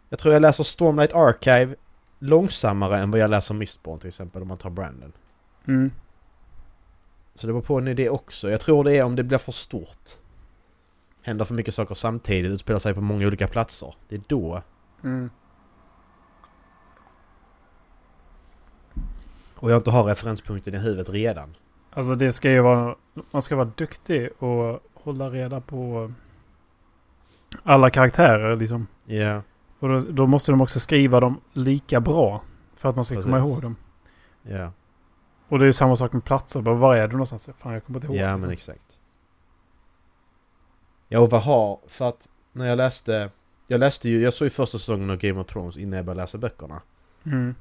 Jag 0.09 0.19
tror 0.19 0.35
jag 0.35 0.43
läser 0.43 0.65
Stormlight 0.65 1.13
Archive 1.13 1.75
långsammare 2.19 2.99
än 2.99 3.11
vad 3.11 3.21
jag 3.21 3.31
läser 3.31 3.55
Mistborn 3.55 3.99
till 3.99 4.09
exempel 4.09 4.43
om 4.43 4.49
man 4.49 4.59
tar 4.59 4.71
Brandon. 4.71 5.13
Mm. 5.69 5.91
Så 7.35 7.47
det 7.47 7.53
beror 7.53 7.63
på 7.63 7.81
det 7.81 8.11
också. 8.11 8.51
Jag 8.51 8.61
tror 8.61 8.85
det 8.85 8.97
är 8.97 9.05
om 9.05 9.17
det 9.17 9.25
blir 9.25 9.39
för 9.39 9.53
stort. 9.53 10.11
Händer 11.23 11.45
för 11.45 11.55
mycket 11.55 11.75
saker 11.75 11.95
samtidigt, 11.95 12.53
utspelar 12.53 12.79
sig 12.79 12.95
på 12.95 13.01
många 13.01 13.27
olika 13.27 13.49
platser. 13.49 13.95
Det 14.09 14.15
är 14.15 14.23
då. 14.27 14.63
Mm. 15.05 15.31
Och 19.63 19.71
jag 19.71 19.77
inte 19.77 19.91
har 19.91 20.05
referenspunkten 20.05 20.75
i 20.75 20.79
huvudet 20.79 21.11
redan. 21.11 21.57
Alltså 21.91 22.15
det 22.15 22.33
ska 22.33 22.51
ju 22.51 22.61
vara... 22.61 22.97
Man 23.31 23.43
ska 23.43 23.57
vara 23.57 23.71
duktig 23.77 24.29
och 24.39 24.81
hålla 24.95 25.31
reda 25.31 25.61
på 25.61 26.13
alla 27.63 27.91
karaktärer 27.91 28.57
liksom. 28.57 28.87
Ja, 29.05 29.43
Och 29.79 29.89
då, 29.89 29.99
då 29.99 30.27
måste 30.27 30.53
de 30.53 30.61
också 30.61 30.81
skriva 30.81 31.21
dem 31.21 31.41
lika 31.53 32.01
bra. 32.01 32.43
För 32.77 32.89
att 32.89 32.97
man 32.97 33.05
ska 33.05 33.23
komma 33.23 33.41
Precis. 33.41 33.53
ihåg 33.53 33.63
dem. 33.63 33.77
ja. 34.43 34.73
Och 35.49 35.59
det 35.59 35.65
är 35.65 35.67
ju 35.67 35.73
samma 35.73 35.97
sak 35.97 36.13
med 36.13 36.25
platser. 36.25 36.61
Bara, 36.61 36.75
var 36.75 36.97
är 36.97 37.09
du 37.09 37.13
någonstans? 37.13 37.49
Fan 37.59 37.73
jag 37.73 37.85
kommer 37.85 37.99
inte 37.99 38.07
ihåg. 38.07 38.17
Ja, 38.17 38.33
liksom. 38.33 38.41
men 38.41 38.51
exakt. 38.51 39.01
Ja, 41.09 41.21
och 41.21 41.31
vad 41.31 41.43
har... 41.43 41.81
För 41.87 42.09
att 42.09 42.29
när 42.53 42.67
jag 42.67 42.77
läste... 42.77 43.31
Jag 43.67 43.81
läste 43.81 44.09
ju... 44.09 44.21
Jag 44.21 44.35
såg 44.35 44.47
ju 44.47 44.51
första 44.51 44.79
säsongen 44.79 45.11
av 45.11 45.17
Game 45.17 45.41
of 45.41 45.47
Thrones 45.47 45.77
innan 45.77 45.97
jag 45.97 46.05
började 46.07 46.21
läsa 46.23 46.39
böckerna. 46.39 46.83
Mm. 47.25 47.55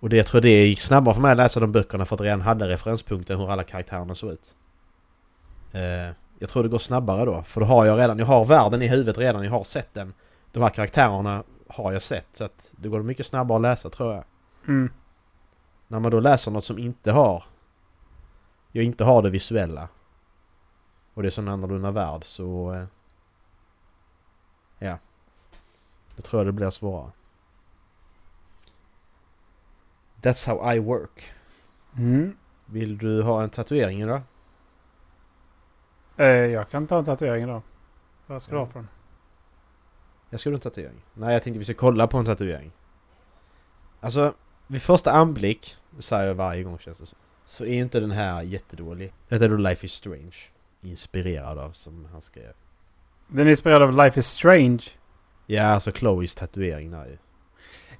Och 0.00 0.08
det, 0.08 0.16
jag 0.16 0.26
tror 0.26 0.40
det 0.40 0.66
gick 0.66 0.80
snabbare 0.80 1.14
för 1.14 1.22
mig 1.22 1.30
att 1.30 1.36
läsa 1.36 1.60
de 1.60 1.72
böckerna 1.72 2.04
för 2.04 2.14
att 2.16 2.20
jag 2.20 2.26
redan 2.26 2.40
hade 2.40 2.68
referenspunkten 2.68 3.38
hur 3.38 3.50
alla 3.50 3.62
karaktärerna 3.64 4.14
såg 4.14 4.30
ut. 4.30 4.56
Eh, 5.72 6.14
jag 6.38 6.48
tror 6.48 6.62
det 6.62 6.68
går 6.68 6.78
snabbare 6.78 7.24
då. 7.24 7.42
För 7.42 7.60
då 7.60 7.66
har 7.66 7.84
jag 7.84 7.98
redan... 7.98 8.18
Jag 8.18 8.26
har 8.26 8.44
världen 8.44 8.82
i 8.82 8.88
huvudet 8.88 9.18
redan. 9.18 9.44
Jag 9.44 9.50
har 9.50 9.64
sett 9.64 9.94
den. 9.94 10.14
De 10.52 10.62
här 10.62 10.70
karaktärerna 10.70 11.42
har 11.68 11.92
jag 11.92 12.02
sett. 12.02 12.26
Så 12.32 12.44
att 12.44 12.70
det 12.76 12.88
går 12.88 13.02
mycket 13.02 13.26
snabbare 13.26 13.56
att 13.56 13.62
läsa 13.62 13.90
tror 13.90 14.14
jag. 14.14 14.24
Mm. 14.68 14.90
När 15.88 16.00
man 16.00 16.10
då 16.10 16.20
läser 16.20 16.50
något 16.50 16.64
som 16.64 16.78
inte 16.78 17.12
har... 17.12 17.44
Jag 18.72 18.84
inte 18.84 19.04
har 19.04 19.22
det 19.22 19.30
visuella. 19.30 19.88
Och 21.14 21.22
det 21.22 21.28
är 21.28 21.30
sån 21.30 21.48
annorlunda 21.48 21.90
värld 21.90 22.24
så... 22.24 22.74
eh, 22.74 22.84
Ja. 24.78 24.98
Då 26.16 26.22
tror 26.22 26.40
jag 26.40 26.46
det 26.46 26.52
blir 26.52 26.70
svårare. 26.70 27.10
That's 30.22 30.46
how 30.46 30.74
I 30.74 30.78
work. 30.78 31.30
Mm. 31.98 32.36
Vill 32.66 32.98
du 32.98 33.22
ha 33.22 33.42
en 33.42 33.50
tatuering 33.50 34.02
idag? 34.02 34.20
Eh, 36.16 36.26
jag 36.26 36.70
kan 36.70 36.86
ta 36.86 36.98
en 36.98 37.04
tatuering 37.04 37.42
idag. 37.42 37.62
Vad 38.26 38.42
ska 38.42 38.52
du 38.52 38.58
ha 38.58 38.66
för 38.66 38.78
den? 38.78 38.88
Jag 40.30 40.40
ska 40.40 40.50
ha 40.50 40.54
en 40.54 40.60
tatuering? 40.60 41.00
Nej, 41.14 41.32
jag 41.32 41.42
tänkte 41.42 41.58
vi 41.58 41.64
ska 41.64 41.74
kolla 41.74 42.06
på 42.06 42.18
en 42.18 42.24
tatuering. 42.24 42.72
Alltså, 44.00 44.34
vid 44.66 44.82
första 44.82 45.12
anblick, 45.12 45.76
säger 45.98 46.26
jag 46.26 46.34
varje 46.34 46.62
gång 46.62 46.78
känns 46.78 46.98
det 46.98 47.06
så, 47.06 47.16
så 47.42 47.64
är 47.64 47.74
inte 47.74 48.00
den 48.00 48.10
här 48.10 48.42
jättedålig. 48.42 49.12
Detta 49.28 49.44
är 49.44 49.48
då 49.48 49.56
Life 49.56 49.86
is 49.86 49.92
Strange. 49.92 50.36
Inspirerad 50.80 51.58
av, 51.58 51.72
som 51.72 52.08
han 52.12 52.20
skrev. 52.20 52.52
Den 53.28 53.46
är 53.46 53.50
inspirerad 53.50 53.82
av 53.82 53.92
Life 53.92 54.20
is 54.20 54.26
Strange. 54.26 54.82
Ja, 55.46 55.62
alltså 55.62 55.92
Chloes 55.92 56.34
tatuering 56.34 56.90
där 56.90 57.06
ju. 57.06 57.18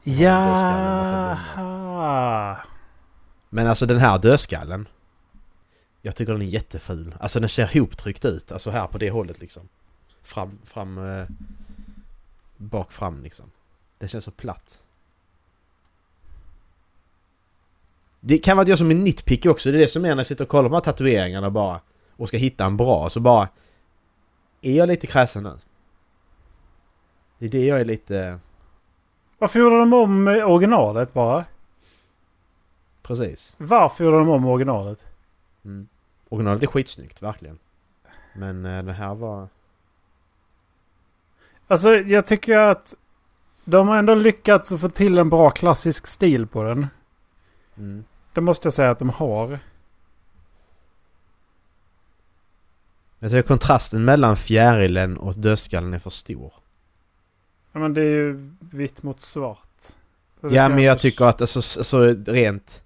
Jaha. 0.02 1.36
Men 3.48 3.66
alltså 3.66 3.86
den 3.86 3.98
här 3.98 4.18
dödskallen. 4.18 4.88
Jag 6.02 6.16
tycker 6.16 6.32
den 6.32 6.42
är 6.42 6.46
jätteful. 6.46 7.14
Alltså 7.20 7.40
den 7.40 7.48
ser 7.48 7.80
hoptryckt 7.80 8.24
ut. 8.24 8.52
Alltså 8.52 8.70
här 8.70 8.86
på 8.86 8.98
det 8.98 9.10
hållet 9.10 9.40
liksom. 9.40 9.68
Fram, 10.22 10.58
fram... 10.64 10.98
Eh, 10.98 11.26
bak 12.56 12.92
fram 12.92 13.22
liksom. 13.22 13.50
Det 13.98 14.08
känns 14.08 14.24
så 14.24 14.30
platt. 14.30 14.84
Det 18.20 18.38
kan 18.38 18.56
vara 18.56 18.62
att 18.62 18.68
jag 18.68 18.78
som 18.78 18.90
är 18.90 18.94
nitpicky 18.94 19.48
också. 19.48 19.70
Det 19.70 19.78
är 19.78 19.80
det 19.80 19.88
som 19.88 20.04
är 20.04 20.08
när 20.08 20.16
jag 20.16 20.26
sitter 20.26 20.44
och 20.44 20.50
kollar 20.50 20.68
på 20.68 20.68
de 20.68 20.74
här 20.74 20.80
tatueringarna 20.80 21.50
bara. 21.50 21.80
Och 22.10 22.28
ska 22.28 22.36
hitta 22.36 22.64
en 22.64 22.76
bra. 22.76 23.10
Så 23.10 23.20
bara... 23.20 23.48
Är 24.62 24.76
jag 24.76 24.88
lite 24.88 25.06
kräsen 25.06 25.42
nu? 25.42 25.58
Det 27.38 27.46
är 27.46 27.50
det 27.50 27.64
jag 27.64 27.80
är 27.80 27.84
lite... 27.84 28.38
Varför 29.38 29.58
gjorde 29.58 29.78
de 29.78 29.92
om 29.92 30.28
originalet 30.28 31.12
bara? 31.12 31.44
Precis. 33.02 33.54
Varför 33.58 34.04
gjorde 34.04 34.18
de 34.18 34.28
om 34.28 34.46
originalet? 34.46 35.04
Mm. 35.64 35.86
Originalet 36.28 36.62
är 36.62 36.66
skitsnyggt, 36.66 37.22
verkligen. 37.22 37.58
Men 38.34 38.64
eh, 38.64 38.84
den 38.84 38.94
här 38.94 39.14
var... 39.14 39.48
Alltså 41.66 41.96
jag 41.96 42.26
tycker 42.26 42.58
att 42.58 42.94
de 43.64 43.88
har 43.88 43.98
ändå 43.98 44.14
lyckats 44.14 44.72
att 44.72 44.80
få 44.80 44.88
till 44.88 45.18
en 45.18 45.30
bra 45.30 45.50
klassisk 45.50 46.06
stil 46.06 46.46
på 46.46 46.62
den. 46.62 46.86
Mm. 47.76 48.04
Det 48.32 48.40
måste 48.40 48.66
jag 48.66 48.72
säga 48.72 48.90
att 48.90 48.98
de 48.98 49.10
har. 49.10 49.58
Jag 53.18 53.30
tycker 53.30 53.48
kontrasten 53.48 54.04
mellan 54.04 54.36
fjärilen 54.36 55.16
och 55.16 55.34
dödskallen 55.34 55.94
är 55.94 55.98
för 55.98 56.10
stor. 56.10 56.52
Ja, 57.76 57.80
men 57.80 57.94
det 57.94 58.00
är 58.02 58.04
ju 58.10 58.40
vitt 58.60 59.02
mot 59.02 59.20
svart. 59.20 59.84
Ja 60.40 60.68
men 60.68 60.82
jag 60.82 60.98
tycker 60.98 61.24
att 61.24 61.40
alltså, 61.40 61.58
alltså 61.80 62.14
rent... 62.32 62.82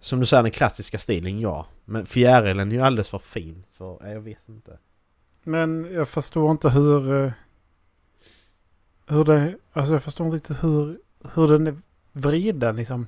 Som 0.00 0.20
du 0.20 0.26
säger 0.26 0.42
den 0.42 0.52
klassiska 0.52 0.98
stilen, 0.98 1.40
ja. 1.40 1.66
Men 1.84 2.06
fjärilen 2.06 2.70
är 2.72 2.76
ju 2.76 2.80
alldeles 2.82 3.08
för 3.08 3.18
fin 3.18 3.64
för... 3.72 3.98
nej, 4.02 4.12
Jag 4.12 4.20
vet 4.20 4.48
inte. 4.48 4.78
Men 5.42 5.88
jag 5.94 6.08
förstår 6.08 6.50
inte 6.50 6.68
hur... 6.70 7.24
eh, 7.24 7.32
Hur 9.06 9.24
det... 9.24 9.54
Alltså 9.72 9.94
jag 9.94 10.02
förstår 10.02 10.26
inte 10.26 10.36
riktigt 10.36 10.64
hur, 10.64 10.98
hur 11.34 11.48
den 11.48 11.66
är 11.66 11.76
vriden 12.12 12.76
liksom. 12.76 13.06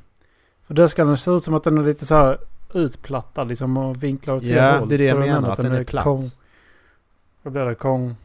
För 0.66 0.74
dödskallen 0.74 1.16
ser 1.16 1.36
ut 1.36 1.42
som 1.42 1.54
att 1.54 1.64
den 1.64 1.78
är 1.78 1.82
lite 1.84 2.06
så 2.06 2.14
här 2.14 2.38
utplattad 2.74 3.44
liksom 3.48 3.76
och 3.76 4.02
vinklad 4.02 4.36
åt 4.36 4.42
fel 4.44 4.52
Ja, 4.56 4.78
håll. 4.78 4.88
det 4.88 4.94
är 4.94 4.98
det 4.98 5.04
jag 5.04 5.16
Förstår 5.16 5.26
du 5.26 5.32
vad 5.32 5.42
menar, 5.42 5.52
att 5.52 5.62
den 5.62 5.72
är 5.72 5.84
platt. 5.84 6.04
Kong, 6.04 6.30
vad 7.42 7.52
blir 7.52 7.64
det? 7.64 7.74
Kong... 7.74 8.16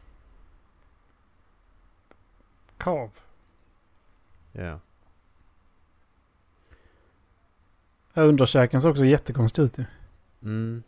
Kav. 2.80 3.10
Ja. 4.52 4.80
Underkäken 8.14 8.80
ser 8.80 8.90
också 8.90 9.04
jättekonstig 9.04 9.62
ut 9.62 9.78
ju. 9.78 9.84
Mm. 10.42 10.82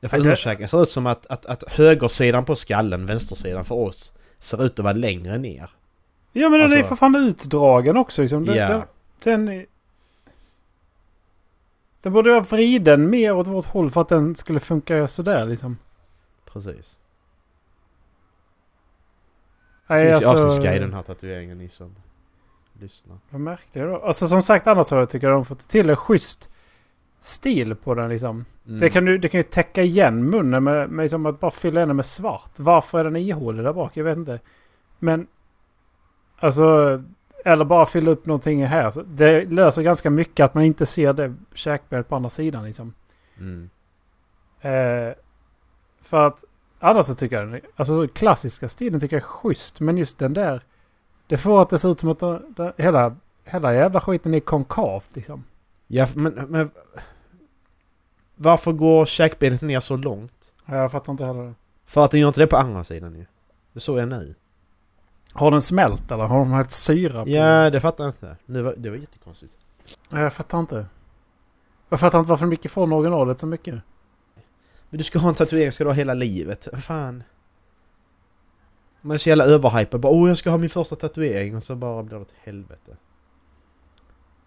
Ja, 0.00 0.08
för 0.08 0.16
det- 0.16 0.22
underkäken 0.22 0.68
ser 0.68 0.82
ut 0.82 0.90
som 0.90 1.06
att, 1.06 1.26
att, 1.26 1.46
att 1.46 1.64
högersidan 1.72 2.44
på 2.44 2.56
skallen, 2.56 3.06
vänstersidan 3.06 3.64
för 3.64 3.74
oss, 3.74 4.12
ser 4.38 4.64
ut 4.64 4.78
att 4.78 4.82
vara 4.84 4.92
längre 4.92 5.38
ner. 5.38 5.70
Ja 6.32 6.48
men 6.48 6.60
den 6.60 6.72
är 6.72 6.76
Alltså- 6.76 6.88
för 6.88 6.96
fan 6.96 7.16
utdragen 7.16 7.96
också 7.96 8.22
liksom. 8.22 8.44
Den, 8.46 8.56
Ja. 8.56 8.68
den, 8.68 8.82
den, 9.22 9.48
är, 9.48 9.66
den 12.02 12.12
borde 12.12 12.30
vara 12.30 12.40
vriden 12.40 13.10
mer 13.10 13.32
åt 13.32 13.46
vårt 13.46 13.66
håll 13.66 13.90
för 13.90 14.00
att 14.00 14.08
den 14.08 14.34
skulle 14.34 14.60
funka 14.60 15.08
sådär 15.08 15.46
liksom. 15.46 15.78
Precis. 16.44 16.98
Nej, 19.86 20.10
finns 20.10 20.22
ju 20.22 20.28
alltså, 20.28 20.46
avsnittsguide 20.46 20.76
i 20.76 20.78
den 20.78 20.94
här 20.94 21.02
tatueringen 21.02 21.58
ni 21.58 21.68
som 21.68 21.94
lyssnar. 22.80 23.16
Vad 23.30 23.40
märkte 23.40 23.78
jag 23.78 23.88
då? 23.88 23.96
Alltså 23.96 24.28
som 24.28 24.42
sagt 24.42 24.66
annars 24.66 24.86
så 24.86 25.06
tycker 25.06 25.26
jag 25.26 25.36
de 25.36 25.44
fått 25.44 25.68
till 25.68 25.90
en 25.90 25.96
schysst 25.96 26.50
stil 27.20 27.74
på 27.74 27.94
den 27.94 28.08
liksom. 28.08 28.44
Mm. 28.66 28.80
Det, 28.80 28.90
kan 28.90 29.04
du, 29.04 29.18
det 29.18 29.28
kan 29.28 29.38
ju 29.38 29.44
täcka 29.44 29.82
igen 29.82 30.24
munnen 30.24 30.64
med, 30.64 30.90
med 30.90 31.02
liksom 31.02 31.26
att 31.26 31.40
bara 31.40 31.50
fylla 31.50 31.80
henne 31.80 31.94
med 31.94 32.06
svart. 32.06 32.50
Varför 32.56 32.98
är 32.98 33.04
den 33.04 33.16
ihålig 33.16 33.64
där 33.64 33.72
bak? 33.72 33.96
Jag 33.96 34.04
vet 34.04 34.18
inte. 34.18 34.40
Men... 34.98 35.26
Alltså... 36.38 37.02
Eller 37.44 37.64
bara 37.64 37.86
fylla 37.86 38.10
upp 38.10 38.26
någonting 38.26 38.66
här. 38.66 38.90
Så 38.90 39.02
det 39.02 39.44
löser 39.44 39.82
ganska 39.82 40.10
mycket 40.10 40.44
att 40.44 40.54
man 40.54 40.64
inte 40.64 40.86
ser 40.86 41.12
det 41.12 41.34
käkbenet 41.54 42.08
på 42.08 42.16
andra 42.16 42.30
sidan 42.30 42.64
liksom. 42.64 42.94
Mm. 43.38 43.70
Eh, 44.60 45.14
för 46.02 46.26
att 46.26 46.44
annars 46.82 47.06
så 47.06 47.14
tycker 47.14 47.36
jag 47.40 47.52
den, 47.52 47.60
alltså 47.76 48.08
klassiska 48.08 48.68
stilen 48.68 49.00
tycker 49.00 49.16
jag 49.16 49.22
är 49.22 49.26
schysst. 49.26 49.80
Men 49.80 49.98
just 49.98 50.18
den 50.18 50.34
där. 50.34 50.62
Det 51.26 51.36
får 51.36 51.62
att 51.62 51.70
det 51.70 51.78
ser 51.78 51.92
ut 51.92 52.00
som 52.00 52.08
att 52.10 52.18
den, 52.18 52.54
den, 52.56 52.72
hela, 52.76 53.16
hela 53.44 53.74
jävla 53.74 54.00
skiten 54.00 54.34
är 54.34 54.40
konkavt 54.40 55.16
liksom. 55.16 55.44
Ja, 55.86 56.08
men, 56.14 56.32
men... 56.34 56.70
Varför 58.34 58.72
går 58.72 59.06
käkbenet 59.06 59.62
ner 59.62 59.80
så 59.80 59.96
långt? 59.96 60.52
Jag 60.66 60.92
fattar 60.92 61.12
inte 61.12 61.24
heller 61.24 61.42
det. 61.42 61.54
För 61.86 62.04
att 62.04 62.10
den 62.10 62.20
gör 62.20 62.28
inte 62.28 62.40
det 62.40 62.46
på 62.46 62.56
andra 62.56 62.84
sidan 62.84 63.14
ju. 63.14 63.26
Det 63.72 63.80
såg 63.80 63.98
jag 63.98 64.08
nu. 64.08 64.34
Har 65.32 65.50
den 65.50 65.60
smält 65.60 66.10
eller 66.10 66.24
har 66.24 66.38
de 66.38 66.52
hällt 66.52 66.70
syra 66.70 67.24
på 67.24 67.30
Ja, 67.30 67.70
det 67.70 67.80
fattar 67.80 68.04
jag 68.04 68.10
inte. 68.10 68.36
Nu 68.46 68.62
var, 68.62 68.74
det 68.76 68.90
var 68.90 68.96
jättekonstigt. 68.96 69.52
Jag 70.08 70.32
fattar 70.32 70.60
inte. 70.60 70.86
Jag 71.88 72.00
fattar 72.00 72.18
inte 72.18 72.30
varför 72.30 72.46
de 72.46 72.52
gick 72.52 72.64
ifrån 72.64 72.92
originalet 72.92 73.40
så 73.40 73.46
mycket. 73.46 73.74
Men 74.92 74.98
du 74.98 75.04
ska 75.04 75.18
ha 75.18 75.28
en 75.28 75.34
tatuering 75.34 75.72
ska 75.72 75.84
du 75.84 75.90
ha 75.90 75.94
hela 75.94 76.14
livet. 76.14 76.68
Fan. 76.82 77.22
Man 79.02 79.14
är 79.14 79.18
så 79.18 79.28
jävla 79.28 79.44
överhypad. 79.44 80.00
Bara 80.00 80.12
åh 80.12 80.28
jag 80.28 80.38
ska 80.38 80.50
ha 80.50 80.58
min 80.58 80.70
första 80.70 80.96
tatuering 80.96 81.56
och 81.56 81.62
så 81.62 81.76
bara 81.76 82.02
blir 82.02 82.16
det 82.18 82.22
ett 82.22 82.34
helvete. 82.42 82.96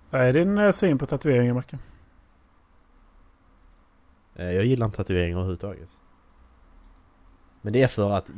Vad 0.10 0.22
är 0.22 0.34
din 0.34 0.58
eh, 0.58 0.72
syn 0.72 0.98
på 0.98 1.06
tatueringar, 1.06 1.54
Macke? 1.54 1.78
Eh, 4.36 4.52
Jag 4.52 4.66
gillar 4.66 4.86
inte 4.86 4.98
tatueringar 4.98 5.38
överhuvudtaget. 5.38 5.90
Men 7.62 7.74
det 7.74 7.84
är 7.84 7.88
för 7.88 8.12
att 8.12 8.32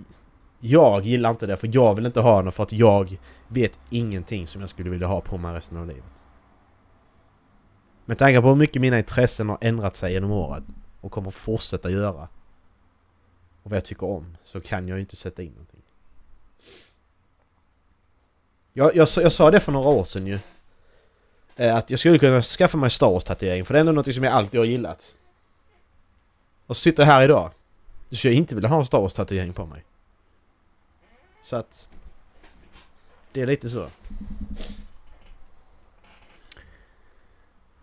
jag 0.60 1.06
gillar 1.06 1.30
inte 1.30 1.48
det 1.48 1.58
för 1.58 1.70
jag 1.74 1.96
vill 1.96 2.06
inte 2.06 2.20
ha 2.22 2.42
något 2.42 2.56
för 2.56 2.64
att 2.64 2.72
jag 2.74 3.18
vet 3.48 3.80
ingenting 3.90 4.48
som 4.48 4.62
jag 4.62 4.70
skulle 4.70 4.90
vilja 4.90 5.08
ha 5.08 5.22
på 5.22 5.38
mig 5.38 5.56
resten 5.56 5.78
av 5.78 5.88
livet. 5.88 6.26
Med 8.06 8.18
tanke 8.18 8.42
på 8.42 8.48
hur 8.48 8.56
mycket 8.56 8.82
mina 8.82 8.98
intressen 8.98 9.50
har 9.50 9.58
ändrat 9.62 9.96
sig 9.96 10.14
genom 10.14 10.32
året 10.32 10.64
och 11.02 11.12
kommer 11.12 11.32
fortsätta 11.32 11.90
göra 11.90 12.28
och 13.64 13.72
vad 13.72 13.78
jag 13.78 13.86
tycker 13.86 14.08
om 14.08 14.38
så 14.44 14.62
kan 14.62 14.88
jag 14.88 14.96
ju 14.96 15.02
inte 15.02 15.16
sätta 15.16 15.42
in 15.44 15.52
någonting. 15.52 15.82
Jag, 18.74 18.96
jag, 18.96 19.08
sa- 19.08 19.22
jag 19.22 19.32
sa 19.32 19.52
det 19.52 19.60
för 19.60 19.72
några 19.72 19.90
år 19.90 20.04
sedan 20.04 20.28
ju. 20.28 20.40
Eh, 21.56 21.76
Att 21.76 21.90
jag 21.90 22.00
skulle 22.00 22.20
kunna 22.20 22.42
skaffa 22.42 22.78
mig 22.78 22.90
Star 22.90 23.08
Wars-tatuering 23.12 23.66
för 23.66 23.74
det 23.74 23.78
är 23.78 23.82
ändå 23.82 23.92
något 23.92 24.14
som 24.16 24.24
jag 24.24 24.34
alltid 24.34 24.60
har 24.60 24.66
gillat. 24.66 25.16
Och 26.66 26.76
så 26.78 26.82
sitter 26.82 27.04
jag 27.04 27.08
här 27.08 27.24
idag. 27.24 27.52
Skulle 28.12 28.34
jag 28.34 28.38
inte 28.38 28.56
vilja 28.56 28.70
ha 28.70 28.80
en 28.80 28.86
Star 28.86 29.00
Wars-tatuering 29.02 29.54
på 29.54 29.66
mig. 29.66 29.84
Så 31.44 31.56
att... 31.56 31.90
Det 33.32 33.42
är 33.42 33.48
lite 33.48 33.70
så. 33.70 33.90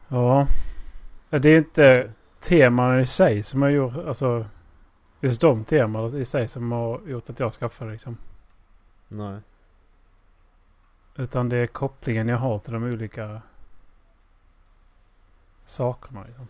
Ja. 0.09 0.46
Ja, 1.31 1.38
Det 1.38 1.48
är 1.48 1.59
inte 1.59 2.12
teman 2.44 3.00
i 3.00 3.07
sig 3.07 3.42
som 3.42 3.62
har 3.62 3.68
gjort... 3.68 3.94
Alltså... 3.96 4.46
Just 5.20 5.40
de 5.40 5.64
teman 5.64 6.16
i 6.16 6.24
sig 6.24 6.48
som 6.48 6.72
har 6.72 7.00
gjort 7.07 7.30
att 7.30 7.40
jag 7.40 7.52
skaffade 7.52 7.92
liksom. 7.92 8.16
Nej. 9.09 9.40
Utan 11.16 11.48
det 11.48 11.57
är 11.57 11.66
kopplingen 11.66 12.28
jag 12.28 12.38
har 12.38 12.59
till 12.59 12.72
de 12.72 12.83
olika 12.85 13.42
sakerna. 15.64 16.24
Liksom. 16.24 16.46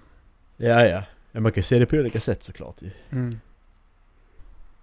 Ja, 0.56 0.86
ja. 0.86 1.02
ja. 1.32 1.40
Man 1.40 1.52
kan 1.52 1.62
se 1.62 1.78
det 1.78 1.86
på 1.86 1.96
olika 1.96 2.20
sätt 2.20 2.42
såklart 2.42 2.82
ju. 2.82 2.90
Mm. 3.10 3.40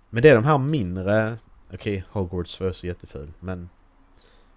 Men 0.10 0.24
det 0.24 0.30
är 0.30 0.36
de 0.36 0.46
här 0.46 0.58
mindre... 0.58 1.38
Okej, 1.74 2.04
Hogwarts 2.10 2.62
var 2.62 2.72
så 2.72 2.88
jätteful, 2.88 3.34
men... 3.40 3.70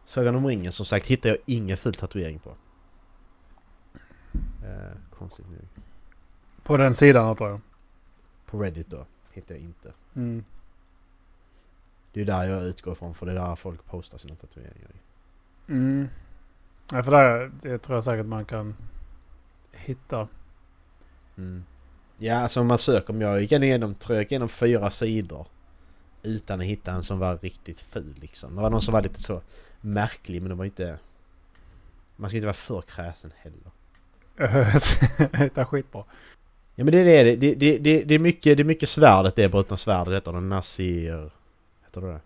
Sagan 0.05 0.37
om 0.37 0.47
ringen 0.47 0.73
som 0.73 0.87
sagt 0.87 1.07
hittar 1.07 1.29
jag 1.29 1.39
ingen 1.47 1.77
ful 1.77 1.95
tatuering 1.95 2.39
på. 2.39 2.57
Eh, 4.65 4.97
konstigt 5.11 5.47
nu. 5.51 5.83
På 6.65 6.77
den 6.77 6.95
sidan 6.95 7.27
antar 7.27 7.49
jag. 7.49 7.61
På 8.47 8.59
Reddit 8.59 8.91
då, 8.91 9.07
hittar 9.33 9.55
jag 9.55 9.65
inte. 9.65 9.93
Mm. 10.17 10.45
Det 12.13 12.21
är 12.21 12.25
där 12.25 12.45
jag 12.45 12.63
utgår 12.63 12.93
ifrån 12.93 13.15
för 13.15 13.27
det 13.27 13.33
är 13.33 13.37
där 13.37 13.57
folk 13.57 13.87
postar 13.87 14.19
sina 14.19 14.35
tatueringar. 14.35 14.91
Mm. 15.69 16.09
Ja, 16.93 17.03
för 17.03 17.11
där, 17.11 17.53
det 17.63 17.79
tror 17.79 17.97
jag 17.97 18.05
säkert 18.05 18.27
man 18.27 18.45
kan 18.45 18.75
hitta. 19.73 20.29
Mm. 21.37 21.65
Ja, 22.19 22.37
alltså 22.37 22.61
om 22.61 22.67
man 22.67 22.79
söker, 22.79 23.13
om 23.13 23.21
jag 23.21 23.41
gick 23.41 23.53
igenom, 23.53 23.95
tror 23.95 24.17
jag 24.17 24.23
gick 24.23 24.33
igenom 24.33 24.49
fyra 24.49 24.91
sidor 24.91 25.47
utan 26.23 26.61
att 26.61 26.67
hitta 26.67 26.93
en 26.93 27.03
som 27.03 27.19
var 27.19 27.39
riktigt 27.39 27.81
ful 27.81 28.15
liksom. 28.21 28.55
Det 28.55 28.63
var 28.63 28.71
någon 28.71 28.81
som 28.81 28.93
var 28.93 29.03
lite 29.03 29.23
så 29.23 29.43
märklig 29.81 30.43
men 30.43 30.49
det 30.49 30.55
var 30.55 30.65
inte... 30.65 30.99
Man 32.17 32.31
ska 32.31 32.37
inte 32.37 32.47
vara 32.47 32.55
för 32.55 32.83
kräsen 32.83 33.31
heller. 33.37 33.71
det 35.55 35.57
är 35.57 35.65
skitbra. 35.65 36.05
Ja 36.75 36.85
men 36.85 36.93
det 36.93 36.99
är 36.99 37.25
det, 37.25 37.37
det, 37.37 37.55
det, 37.55 37.79
det, 37.79 38.05
det 38.05 38.15
är 38.15 38.19
mycket, 38.19 38.57
det 38.57 38.63
är 38.63 38.65
mycket 38.65 38.89
svärdet 38.89 39.37
det 39.37 39.49
brutna 39.49 39.77
svärdet 39.77 40.15
heter 40.15 40.33
det, 40.33 40.41
Nasir... 40.41 41.31
Heter 41.85 42.01
det 42.01 42.07
det? 42.13 42.21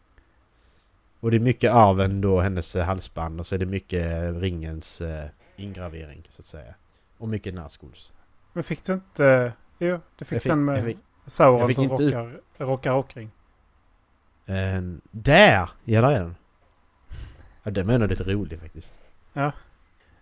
Och 1.20 1.30
det 1.30 1.36
är 1.36 1.40
mycket 1.40 1.72
arven 1.72 2.20
då, 2.20 2.40
hennes 2.40 2.76
eh, 2.76 2.84
halsband 2.84 3.40
och 3.40 3.46
så 3.46 3.54
är 3.54 3.58
det 3.58 3.66
mycket 3.66 4.34
ringens 4.34 5.00
eh, 5.00 5.24
ingravering 5.56 6.22
så 6.30 6.40
att 6.40 6.46
säga. 6.46 6.74
Och 7.18 7.28
mycket 7.28 7.54
Nazguls. 7.54 8.12
Men 8.52 8.64
fick 8.64 8.84
du 8.84 8.92
inte... 8.92 9.52
Jo, 9.78 10.00
du 10.16 10.24
fick, 10.24 10.42
fick- 10.42 10.50
den 10.50 10.64
med 10.64 10.84
fick- 10.84 10.98
Sauron 11.26 11.74
som 11.74 11.84
inte 11.84 12.04
rockar, 12.04 12.40
rockar 12.58 12.92
rockring. 12.92 13.30
Eh, 14.46 14.80
där! 15.10 15.70
Ja, 15.84 16.00
där 16.02 16.12
är 16.12 16.20
den. 16.20 16.36
Ja, 17.62 17.70
den 17.70 17.86
var 17.86 17.94
ändå 17.94 18.06
lite 18.06 18.24
rolig 18.24 18.60
faktiskt. 18.60 18.98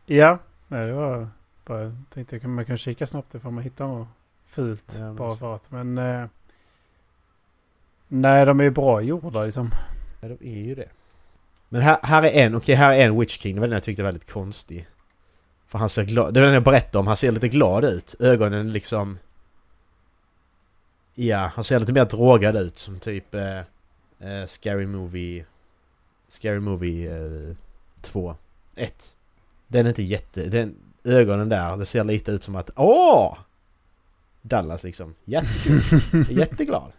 Ja, 0.06 0.38
nej, 0.68 0.86
det 0.86 0.92
var 0.92 1.28
bara... 1.66 1.96
Tänkte 2.10 2.48
man 2.48 2.64
kan 2.64 2.76
kika 2.76 3.06
snabbt 3.06 3.34
ifall 3.34 3.52
man 3.52 3.64
hittar 3.64 3.86
något 3.86 4.08
fult. 4.46 4.96
Ja, 5.00 5.12
bara 5.12 5.36
för 5.36 5.54
att. 5.54 5.70
Men... 5.70 5.98
Eh, 5.98 6.26
nej, 8.08 8.46
de 8.46 8.60
är 8.60 8.64
ju 8.64 8.70
bra 8.70 9.00
gjorda 9.00 9.44
liksom. 9.44 9.70
Ja, 10.20 10.28
de 10.28 10.60
är 10.60 10.64
ju 10.64 10.74
det. 10.74 10.88
Men 11.68 11.82
här, 11.82 11.98
här 12.02 12.22
är 12.22 12.46
en, 12.46 12.54
okej 12.54 12.74
här 12.74 12.94
är 12.94 13.06
en 13.06 13.20
Witch 13.20 13.38
King, 13.38 13.54
det 13.54 13.60
var 13.60 13.68
den 13.68 13.74
jag 13.74 13.82
tyckte 13.82 14.02
var 14.02 14.08
väldigt 14.08 14.30
konstig. 14.30 14.88
För 15.66 15.78
han 15.78 15.88
ser 15.88 16.04
glad, 16.04 16.34
det 16.34 16.40
var 16.40 16.46
den 16.46 16.54
jag 16.54 16.62
berättade 16.62 16.98
om, 16.98 17.06
han 17.06 17.16
ser 17.16 17.32
lite 17.32 17.48
glad 17.48 17.84
ut. 17.84 18.14
Ögonen 18.20 18.72
liksom... 18.72 19.18
Ja, 21.14 21.50
han 21.54 21.64
ser 21.64 21.80
lite 21.80 21.92
mer 21.92 22.04
drogad 22.04 22.56
ut 22.56 22.78
som 22.78 22.98
typ... 22.98 23.34
Eh, 23.34 23.58
eh, 24.18 24.46
Scary 24.46 24.86
Movie... 24.86 25.44
Scary 26.28 26.60
Movie 26.60 27.16
eh, 27.16 27.56
2. 28.00 28.36
1. 28.74 29.14
Den 29.66 29.86
är 29.86 29.88
inte 29.88 30.02
jätte... 30.02 30.48
Den, 30.48 30.74
ögonen 31.06 31.48
där, 31.48 31.76
det 31.76 31.86
ser 31.86 32.04
lite 32.04 32.32
ut 32.32 32.42
som 32.42 32.56
att 32.56 32.70
åh! 32.76 33.36
Dallas 34.42 34.84
liksom. 34.84 35.14
Jättekul. 35.24 36.26
Jätteglad. 36.38 36.92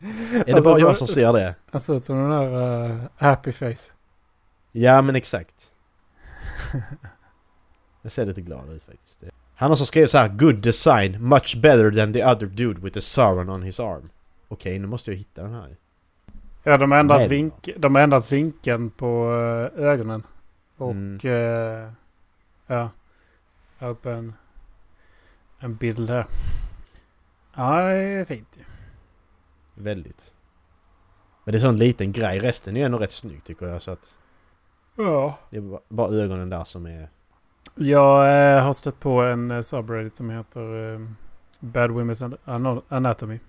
Är 0.00 0.44
det 0.44 0.52
Alltså, 0.52 0.70
bara 0.70 0.78
jag 0.78 0.96
som 0.96 1.06
ser 1.06 1.32
det? 1.32 1.54
Han 1.70 1.80
ser 1.80 1.96
ut 1.96 2.04
som 2.04 2.16
den 2.16 2.30
där 2.30 2.90
eh, 2.90 2.98
happy 3.16 3.52
face. 3.52 3.92
Ja 4.72 5.02
men 5.02 5.16
exakt. 5.16 5.70
Jag 8.02 8.12
ser 8.12 8.26
lite 8.26 8.40
glad 8.40 8.70
ut 8.70 8.82
faktiskt. 8.82 9.24
Han 9.54 9.70
har 9.70 9.76
så 9.76 9.86
skrivit 9.86 10.10
så 10.10 10.18
här 10.18 10.28
Good 10.28 10.56
design, 10.56 11.28
much 11.28 11.56
better 11.62 11.90
than 11.90 12.12
the 12.12 12.24
other 12.24 12.46
dude 12.46 12.80
with 12.80 12.94
the 12.94 13.00
Sauron 13.00 13.48
on 13.48 13.62
his 13.62 13.80
arm. 13.80 14.10
Okej, 14.48 14.78
nu 14.78 14.86
måste 14.86 15.10
jag 15.10 15.18
hitta 15.18 15.42
den 15.42 15.54
här. 15.54 15.76
Ja, 16.62 16.76
de 16.76 16.90
har 16.90 16.98
ändrat, 16.98 17.28
vink, 17.28 17.68
de 17.76 17.94
har 17.94 18.02
ändrat 18.02 18.32
vinkeln 18.32 18.90
på 18.90 19.30
eh, 19.76 19.84
ögonen. 19.84 20.22
Och... 20.76 20.90
Mm. 20.90 21.18
eh, 21.24 21.92
ja. 22.66 22.90
Jag 23.78 23.90
upp 23.90 24.06
en, 24.06 24.34
en 25.58 25.76
bild 25.76 26.10
här. 26.10 26.26
Ja, 27.54 27.80
det 27.88 27.94
är 27.94 28.24
fint 28.24 28.48
ju. 28.58 28.64
Väldigt. 29.82 30.34
Men 31.44 31.52
det 31.52 31.58
är 31.58 31.60
så 31.60 31.68
en 31.68 31.76
liten 31.76 32.12
grej. 32.12 32.38
Resten 32.40 32.76
är 32.76 32.80
ju 32.80 32.86
ändå 32.86 32.98
rätt 32.98 33.12
snygg 33.12 33.44
tycker 33.44 33.66
jag 33.66 33.82
så 33.82 33.90
att... 33.90 34.18
Ja. 34.96 35.38
Det 35.50 35.56
är 35.56 35.78
bara- 35.88 36.08
ögonen 36.08 36.48
där 36.50 36.64
som 36.64 36.86
är... 36.86 37.08
Jag 37.74 38.56
eh, 38.56 38.62
har 38.64 38.72
stött 38.72 39.00
på 39.00 39.22
en 39.22 39.50
eh, 39.50 39.60
subreddit 39.60 40.16
som 40.16 40.30
heter 40.30 40.92
eh, 40.94 41.00
Bad 41.60 41.90
Women's 41.90 42.38
An- 42.44 42.82
Anatomy. 42.88 43.40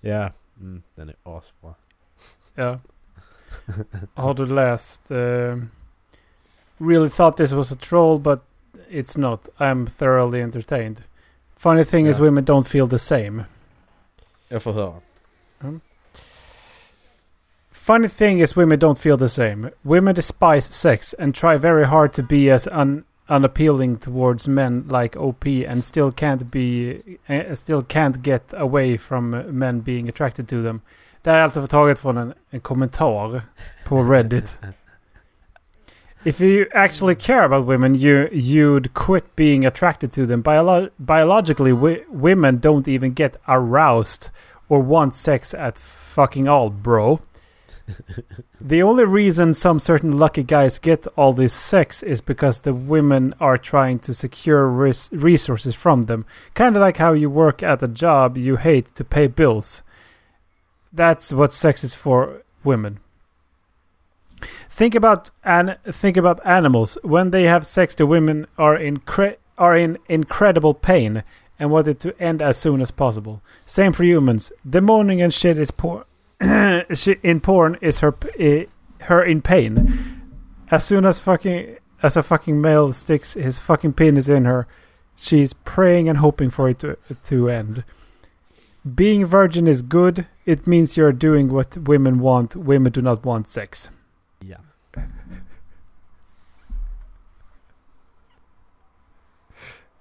Ja, 0.00 0.30
mm, 0.60 0.82
den 0.94 1.08
är 1.08 1.16
asbra. 1.22 1.74
Ja. 2.54 2.78
Har 4.14 4.34
du 4.34 4.46
läst... 4.46 5.10
eh, 5.10 5.58
really 6.78 7.08
thought 7.08 7.36
this 7.36 7.52
was 7.52 7.72
a 7.72 7.76
troll 7.80 8.20
but 8.20 8.44
it's 8.90 9.18
not. 9.18 9.48
I'm 9.58 9.86
thoroughly 9.86 10.42
entertained. 10.42 11.02
Funny 11.56 11.84
thing 11.84 12.06
is 12.06 12.20
women 12.20 12.44
don't 12.44 12.66
feel 12.66 12.86
the 12.86 12.98
same. 12.98 13.44
Jag 14.48 14.62
får 14.62 14.72
höra. 14.72 15.00
Funny 17.72 18.08
thing 18.08 18.40
is 18.40 18.56
women 18.56 18.78
don't 18.78 18.98
feel 18.98 19.18
the 19.18 19.28
same. 19.28 19.70
Women 19.82 20.14
despise 20.14 20.72
sex 20.72 21.14
and 21.18 21.34
try 21.34 21.58
very 21.58 21.84
hard 21.84 22.12
to 22.14 22.22
be 22.22 22.50
as 22.50 22.68
un- 22.72 23.04
unappealing 23.28 23.96
towards 23.96 24.48
men 24.48 24.88
like 24.88 25.16
OP 25.18 25.46
and 25.46 25.84
still 25.84 26.12
can't 26.12 26.50
be 26.50 27.02
uh, 27.28 27.54
still 27.54 27.82
can't 27.82 28.22
get 28.22 28.54
away 28.56 28.96
from 28.96 29.30
men 29.58 29.80
being 29.80 30.08
attracted 30.08 30.48
to 30.48 30.62
them. 30.62 30.80
Det 31.22 31.30
här 31.30 31.38
är 31.38 31.42
alltså 31.42 31.60
förtaget 31.60 31.98
från 31.98 32.16
en, 32.16 32.32
en 32.50 32.60
kommentar 32.60 33.42
på 33.84 34.02
Reddit. 34.02 34.58
If 36.24 36.40
you 36.40 36.66
actually 36.72 37.16
care 37.16 37.44
about 37.44 37.66
women, 37.66 37.94
you 37.94 38.28
you'd 38.32 38.94
quit 38.94 39.36
being 39.36 39.66
attracted 39.66 40.10
to 40.12 40.26
them. 40.26 40.42
Biolo- 40.42 40.90
biologically, 40.98 41.72
wi- 41.72 42.04
women 42.08 42.58
don't 42.58 42.88
even 42.88 43.12
get 43.12 43.36
aroused 43.46 44.30
or 44.68 44.80
want 44.80 45.14
sex 45.14 45.52
at 45.52 45.78
fucking 45.78 46.48
all, 46.48 46.70
bro. 46.70 47.20
The 48.66 48.82
only 48.82 49.04
reason 49.04 49.52
some 49.52 49.78
certain 49.78 50.18
lucky 50.18 50.42
guys 50.42 50.78
get 50.78 51.06
all 51.16 51.34
this 51.34 51.52
sex 51.52 52.02
is 52.02 52.22
because 52.22 52.62
the 52.62 52.72
women 52.72 53.34
are 53.38 53.58
trying 53.58 53.98
to 54.00 54.14
secure 54.14 54.66
res- 54.66 55.10
resources 55.12 55.74
from 55.74 56.02
them. 56.02 56.24
Kind 56.54 56.74
of 56.74 56.80
like 56.80 56.96
how 56.96 57.12
you 57.12 57.28
work 57.28 57.62
at 57.62 57.82
a 57.82 57.88
job 57.88 58.38
you 58.38 58.56
hate 58.56 58.94
to 58.94 59.04
pay 59.04 59.26
bills. 59.26 59.82
That's 60.94 61.30
what 61.30 61.52
sex 61.52 61.84
is 61.84 61.92
for 61.92 62.42
women. 62.64 63.00
Think 64.70 64.94
about 64.94 65.30
an 65.44 65.76
think 65.84 66.16
about 66.16 66.44
animals. 66.44 66.98
When 67.02 67.30
they 67.30 67.44
have 67.44 67.66
sex, 67.66 67.94
the 67.94 68.06
women 68.06 68.46
are 68.58 68.76
incre- 68.76 69.36
are 69.58 69.76
in 69.76 69.98
incredible 70.08 70.74
pain, 70.74 71.22
and 71.58 71.70
want 71.70 71.88
it 71.88 72.00
to 72.00 72.20
end 72.20 72.42
as 72.42 72.56
soon 72.56 72.80
as 72.80 72.90
possible. 72.90 73.42
Same 73.66 73.92
for 73.92 74.04
humans. 74.04 74.52
The 74.64 74.80
moaning 74.80 75.22
and 75.22 75.32
shit 75.32 75.58
is 75.58 75.70
poor. 75.70 76.06
in 76.40 77.40
porn 77.40 77.78
is 77.80 78.00
her 78.00 78.12
p- 78.12 78.66
her 79.02 79.22
in 79.22 79.40
pain. 79.42 79.92
As 80.70 80.84
soon 80.84 81.04
as 81.04 81.20
fucking 81.20 81.76
as 82.02 82.16
a 82.16 82.22
fucking 82.22 82.60
male 82.60 82.92
sticks 82.92 83.34
his 83.34 83.58
fucking 83.58 83.94
penis 83.94 84.28
in 84.28 84.44
her, 84.44 84.66
she's 85.16 85.52
praying 85.52 86.08
and 86.08 86.18
hoping 86.18 86.50
for 86.50 86.68
it 86.68 86.80
to 86.80 86.96
to 87.24 87.48
end. 87.48 87.84
Being 88.94 89.24
virgin 89.24 89.66
is 89.66 89.80
good. 89.80 90.26
It 90.44 90.66
means 90.66 90.96
you're 90.96 91.12
doing 91.12 91.50
what 91.50 91.78
women 91.78 92.18
want. 92.18 92.54
Women 92.54 92.92
do 92.92 93.00
not 93.00 93.24
want 93.24 93.48
sex. 93.48 93.88
Ja. 94.50 94.58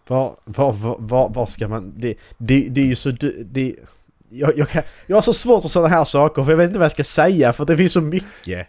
Var, 0.07 0.35
var, 0.43 0.71
var, 0.99 1.29
var, 1.29 1.45
ska 1.45 1.67
man... 1.67 1.93
Det, 1.95 2.15
det, 2.37 2.67
det 2.69 2.81
är 2.81 2.85
ju 2.85 2.95
så... 2.95 3.11
Det, 3.45 3.75
jag, 4.29 4.57
jag, 4.57 4.69
kan, 4.69 4.83
jag 5.07 5.17
har 5.17 5.21
så 5.21 5.33
svårt 5.33 5.61
för 5.61 5.69
sådana 5.69 5.89
här 5.89 6.03
saker 6.03 6.43
för 6.43 6.51
jag 6.51 6.57
vet 6.57 6.67
inte 6.67 6.79
vad 6.79 6.85
jag 6.85 6.91
ska 6.91 7.03
säga 7.03 7.53
för 7.53 7.65
det 7.65 7.77
finns 7.77 7.93
så 7.93 8.01
mycket. 8.01 8.67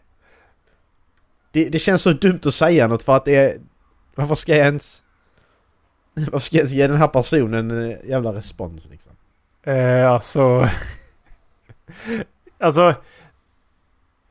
Det, 1.53 1.69
det 1.69 1.79
känns 1.79 2.03
så 2.03 2.13
dumt 2.13 2.41
att 2.45 2.55
säga 2.55 2.89
något 2.89 3.03
för 3.03 3.17
att 3.17 3.25
det 3.25 3.37
är... 3.37 3.61
Varför 4.15 4.35
ska 4.35 4.57
jag 4.57 4.67
ens... 4.67 5.03
Varför 6.15 6.39
ska 6.39 6.57
jag 6.57 6.61
ens 6.61 6.73
ge 6.73 6.87
den 6.87 6.97
här 6.97 7.09
personen 7.09 7.71
en 7.71 7.97
jävla 8.09 8.33
respons 8.33 8.83
liksom? 8.91 9.13
Eh, 9.63 10.11
alltså... 10.11 10.69
alltså... 12.59 12.95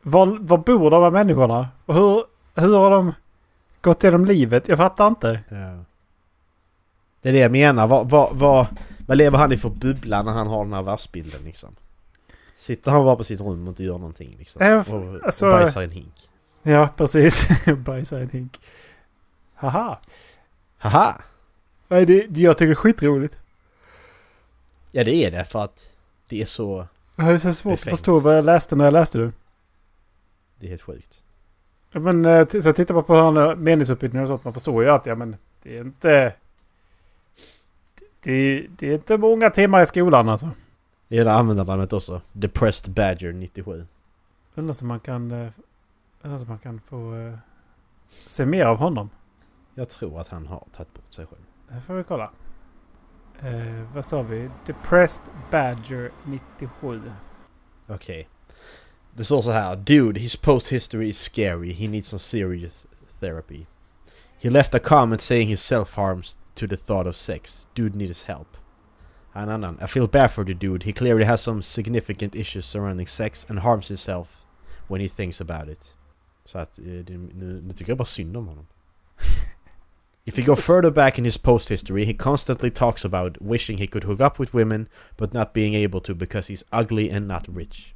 Var, 0.03 0.37
var 0.39 0.57
bor 0.57 0.91
de 0.91 1.03
här 1.03 1.11
människorna? 1.11 1.67
Och 1.85 1.95
hur, 1.95 2.23
hur 2.55 2.77
har 2.77 2.91
de 2.91 3.13
gått 3.81 4.03
igenom 4.03 4.25
livet? 4.25 4.67
Jag 4.67 4.77
fattar 4.77 5.07
inte. 5.07 5.39
Ja. 5.49 5.83
Det 7.21 7.29
är 7.29 7.33
det 7.33 7.39
jag 7.39 7.51
menar. 7.51 7.87
Vad, 7.87 8.09
vad, 8.09 8.35
vad, 8.35 8.67
vad 9.07 9.17
lever 9.17 9.37
han 9.37 9.51
i 9.51 9.57
för 9.57 9.69
bubbla 9.69 10.21
när 10.21 10.31
han 10.31 10.47
har 10.47 10.63
den 10.63 10.73
här 10.73 10.81
världsbilden 10.83 11.41
liksom? 11.43 11.75
Sitter 12.55 12.91
han 12.91 13.03
bara 13.05 13.15
på 13.15 13.23
sitt 13.23 13.41
rum 13.41 13.63
och 13.63 13.71
inte 13.71 13.83
gör 13.83 13.93
någonting 13.97 14.35
liksom? 14.39 14.61
F- 14.61 14.89
och, 14.93 15.25
alltså- 15.25 15.45
och 15.45 15.51
bajsar 15.51 15.81
i 15.81 15.85
en 15.85 15.91
hink? 15.91 16.29
Ja, 16.63 16.89
precis. 16.97 17.47
Bajsa 17.77 18.19
i 18.19 18.23
en 18.23 18.29
hink. 18.29 18.59
Haha. 19.55 19.99
Haha! 20.77 21.21
Nej, 21.87 22.05
det, 22.05 22.27
det, 22.27 22.41
jag 22.41 22.57
tycker 22.57 22.67
det 22.67 22.73
är 22.73 22.75
skitroligt. 22.75 23.37
Ja 24.91 25.03
det 25.03 25.13
är 25.15 25.31
det 25.31 25.45
för 25.45 25.63
att 25.63 25.95
det 26.29 26.41
är 26.41 26.45
så... 26.45 26.87
Jag 27.15 27.23
hade 27.23 27.39
så 27.39 27.53
svårt 27.53 27.71
Befängt. 27.73 27.93
att 27.93 27.99
förstå 27.99 28.19
vad 28.19 28.37
jag 28.37 28.45
läste 28.45 28.75
när 28.75 28.85
jag 28.85 28.91
läste 28.93 29.17
det. 29.17 29.31
Det 30.59 30.65
är 30.65 30.69
helt 30.69 30.81
sjukt. 30.81 31.23
Men 31.91 32.25
eh, 32.25 32.47
så 32.47 32.73
tittar 32.73 32.93
bara 32.93 33.03
på 33.53 33.55
meningsuppbyggnaden 33.61 34.23
och 34.23 34.27
sånt. 34.27 34.43
Man 34.43 34.53
förstår 34.53 34.83
ju 34.83 34.89
att 34.89 35.05
ja, 35.05 35.15
men 35.15 35.35
det 35.63 35.77
är 35.77 35.81
inte... 35.81 36.33
Det, 38.19 38.67
det 38.69 38.89
är 38.89 38.93
inte 38.93 39.17
många 39.17 39.49
timmar 39.49 39.81
i 39.81 39.85
skolan 39.85 40.29
alltså. 40.29 40.49
Det 41.07 41.17
är 41.17 41.25
det 41.25 41.33
användarnamnet 41.33 41.93
också. 41.93 42.21
Depressed 42.31 42.93
Badger 42.93 43.33
97. 43.33 43.85
Undrar 44.55 44.73
som 44.73 44.87
man 44.87 44.99
kan... 44.99 45.31
eh, 45.31 45.51
Undrar 46.21 46.37
som 46.39 46.47
man 46.49 46.59
kan 46.59 46.79
få 46.79 47.15
eh, 47.15 47.33
se 48.27 48.45
mer 48.45 48.65
av 48.65 48.77
honom. 48.77 49.09
Jag 49.75 49.89
tror 49.89 50.19
att 50.19 50.27
han 50.27 50.47
har 50.47 50.63
tagit 50.71 50.93
bort 50.93 51.13
sig 51.13 51.25
själv. 51.25 51.41
Det 51.69 51.81
får 51.81 51.93
vi 51.93 52.03
kolla. 52.03 52.31
Eh, 53.39 53.93
vad 53.95 54.05
sa 54.05 54.21
vi? 54.21 54.49
Depressed 54.65 55.25
Badger 55.51 56.11
97. 56.25 57.01
Okej. 57.87 58.27
Det 58.27 58.32
står 59.19 59.36
also 59.36 59.52
how, 59.52 59.76
Dude, 59.76 60.17
his 60.17 60.36
post 60.36 60.69
history 60.69 61.10
is 61.10 61.17
scary. 61.17 61.73
He 61.73 61.88
needs 61.88 62.08
some 62.08 62.19
serious 62.19 62.88
therapy. 63.19 63.67
He 64.39 64.49
left 64.49 64.76
a 64.76 64.80
comment 64.80 65.21
saying 65.21 65.47
he 65.47 65.56
self-harms 65.56 66.38
to 66.56 66.67
the 66.67 66.78
thought 66.78 67.08
of 67.08 67.15
sex. 67.15 67.67
Dude 67.76 67.95
needs 67.95 68.23
help. 68.23 68.58
En 69.36 69.49
annan. 69.49 69.78
I 69.82 69.88
feel 69.88 70.08
bad 70.08 70.32
for 70.32 70.43
the 70.43 70.54
dude. 70.54 70.84
He 70.84 70.93
clearly 70.93 71.26
has 71.26 71.41
some 71.41 71.62
significant 71.62 72.36
issues 72.36 72.65
surrounding 72.65 73.08
sex 73.08 73.45
and 73.49 73.60
harms 73.60 73.88
himself 73.88 74.45
when 74.88 75.02
he 75.02 75.08
thinks 75.08 75.41
about 75.41 75.69
it. 75.69 75.93
Så 76.45 76.60
att 76.60 76.80
eh, 76.80 76.86
nu, 76.86 77.62
nu 77.63 77.73
tycker 77.73 77.91
jag 77.91 77.97
bara 77.97 78.06
synd 78.06 78.38
om 78.38 78.47
honom. 78.47 78.65
If 80.26 80.38
you 80.38 80.45
go 80.45 80.56
further 80.56 80.91
back 80.91 81.19
in 81.19 81.26
his 81.26 81.38
post 81.38 81.69
history, 81.69 82.06
he 82.06 82.13
constantly 82.13 82.71
talks 82.71 83.06
about 83.06 83.41
wishing 83.41 83.78
he 83.78 83.88
could 83.88 84.06
hook 84.06 84.21
up 84.21 84.39
with 84.39 84.54
women 84.54 84.88
but 85.17 85.34
not 85.34 85.54
being 85.54 85.76
able 85.76 85.99
to 85.99 86.15
because 86.15 86.47
he's 86.47 86.63
ugly 86.71 87.12
and 87.12 87.28
not 87.28 87.47
rich. 87.47 87.93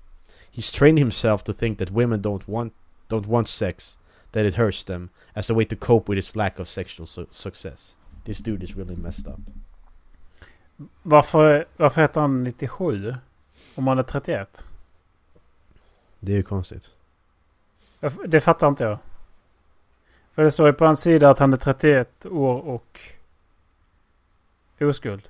He's 0.58 0.72
trained 0.72 1.00
himself 1.00 1.44
to 1.44 1.54
think 1.54 1.78
that 1.78 1.90
women 1.92 2.22
don't 2.22 2.48
want 2.48 2.74
don't 3.08 3.28
want 3.28 3.48
sex, 3.48 3.98
that 4.32 4.46
it 4.46 4.56
hurts 4.56 4.84
them, 4.84 5.10
as 5.34 5.50
a 5.50 5.54
way 5.54 5.66
to 5.66 5.76
cope 5.76 6.12
with 6.12 6.18
his 6.18 6.36
lack 6.36 6.60
of 6.60 6.68
sexual 6.68 7.08
su- 7.08 7.28
success. 7.32 7.96
This 8.26 8.40
dude 8.40 8.64
is 8.64 8.76
really 8.76 8.96
messed 8.96 9.28
up. 9.28 9.40
Varför, 11.04 11.66
varför 11.78 12.02
heter 12.02 12.22
han 12.22 12.44
97? 12.44 13.16
Om 13.76 13.88
han 13.88 14.00
är 14.00 14.04
31? 14.04 14.64
Det 16.20 16.32
är 16.32 16.36
ju 16.36 16.44
konstigt. 16.44 16.90
Jag 18.00 18.12
Det 18.28 18.42
fattar 18.42 18.68
inte 18.68 18.84
jag. 18.84 18.98
För 20.36 20.44
det 20.44 20.52
står 20.52 20.68
ju 20.68 20.74
på 20.74 20.86
hans 20.86 21.00
sida 21.02 21.30
att 21.30 21.40
han 21.40 21.54
är 21.54 21.58
31 21.58 22.26
år 22.26 22.62
och 22.62 23.00
oskuld. 24.82 25.30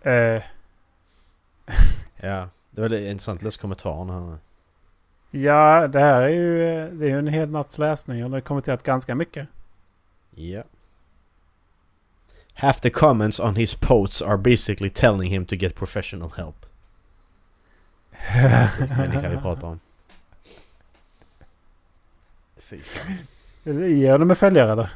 Eh, 0.00 0.42
Ja, 2.16 2.48
det 2.70 2.80
var 2.80 2.94
intressant. 2.94 3.42
Läs 3.42 3.56
kommentarerna 3.56 4.30
här. 4.30 4.38
ja, 5.40 5.88
det 5.88 6.00
här 6.00 6.22
är 6.22 6.28
ju, 6.28 6.58
det 6.90 7.04
är 7.04 7.08
ju 7.08 7.18
en 7.18 7.26
hel 7.26 7.50
natts 7.50 7.78
läsning. 7.78 8.24
och 8.24 8.30
det 8.30 8.36
har 8.36 8.40
kommenterat 8.40 8.82
ganska 8.82 9.14
mycket. 9.14 9.48
Ja. 10.30 10.62
Half 12.54 12.80
the 12.80 12.90
comments 12.90 13.40
on 13.40 13.56
his 13.56 13.74
posts 13.74 14.22
are 14.22 14.36
basically 14.36 14.90
telling 14.90 15.30
him 15.30 15.46
to 15.46 15.54
get 15.54 15.74
professional 15.74 16.30
help. 16.36 16.66
Människa 18.96 19.28
vi 19.28 19.36
pratar 19.36 19.68
om. 19.68 19.80
Fy 22.56 22.80
fan. 22.80 23.16
Ge 23.98 24.12
honom 24.12 24.30
en 24.30 24.36
följare 24.36 24.72
eller? 24.72 24.90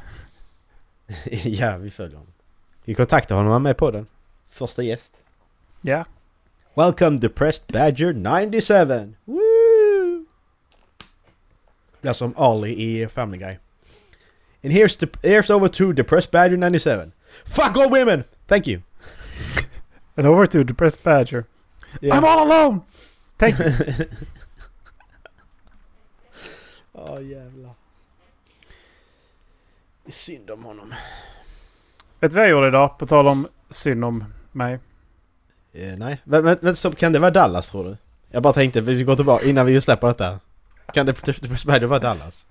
ja, 1.48 1.76
vi 1.76 1.90
följer 1.90 2.16
honom. 2.16 2.32
Vi 2.84 2.94
kontaktar 2.94 3.36
honom, 3.36 3.52
han 3.52 3.60
är 3.62 3.64
med 3.68 3.76
på 3.76 3.90
den. 3.90 4.06
Första 4.48 4.82
gäst. 4.82 5.22
Ja. 5.80 6.04
Welcome 6.74 7.18
Depressed 7.18 7.70
Badger 7.70 8.14
97! 8.14 9.14
Woo! 9.26 10.26
Det 12.00 12.08
är 12.08 12.12
som 12.12 12.34
Ali 12.36 12.70
i 12.70 13.08
Family 13.08 13.38
Guy. 13.38 13.58
And 14.64 14.72
here's, 14.72 14.96
the, 14.96 15.06
here's 15.22 15.50
over 15.50 15.68
to 15.68 15.92
Depressed 15.92 16.30
Badger 16.30 16.56
97. 16.56 17.12
Fuck 17.44 17.76
all 17.76 17.90
women! 17.90 18.24
Thank 18.46 18.66
you! 18.66 18.82
And 20.16 20.26
over 20.26 20.46
to 20.46 20.64
Depressed 20.64 21.02
Badger. 21.02 21.44
I'm 22.00 22.24
all 22.24 22.50
alone! 22.50 22.80
Thank 23.38 23.58
you. 23.58 23.66
Åh 26.92 27.22
jävlar. 27.22 27.74
Det 30.04 30.08
är 30.08 30.12
synd 30.12 30.50
om 30.50 30.62
honom. 30.64 30.94
Vet 32.20 32.30
du 32.30 32.36
vad 32.36 32.44
jag 32.44 32.50
gjorde 32.50 32.68
idag? 32.68 32.98
På 32.98 33.06
tal 33.06 33.28
om 33.28 33.48
synd 33.70 34.04
om 34.04 34.24
mig. 34.52 34.78
Eh, 35.72 35.96
nej, 35.98 36.20
men, 36.24 36.44
men, 36.44 36.58
men 36.60 36.76
så, 36.76 36.90
kan 36.92 37.12
det 37.12 37.18
vara 37.18 37.30
Dallas 37.30 37.70
tror 37.70 37.84
du? 37.84 37.96
Jag 38.30 38.42
bara 38.42 38.52
tänkte, 38.52 38.80
vi 38.80 39.04
går 39.04 39.16
tillbaka 39.16 39.44
innan 39.44 39.66
vi 39.66 39.80
släpper 39.80 40.06
detta. 40.08 40.40
Kan 40.92 41.06
det 41.06 41.12
Badger 41.66 41.86
vara 41.86 41.98
Dallas? 42.00 42.46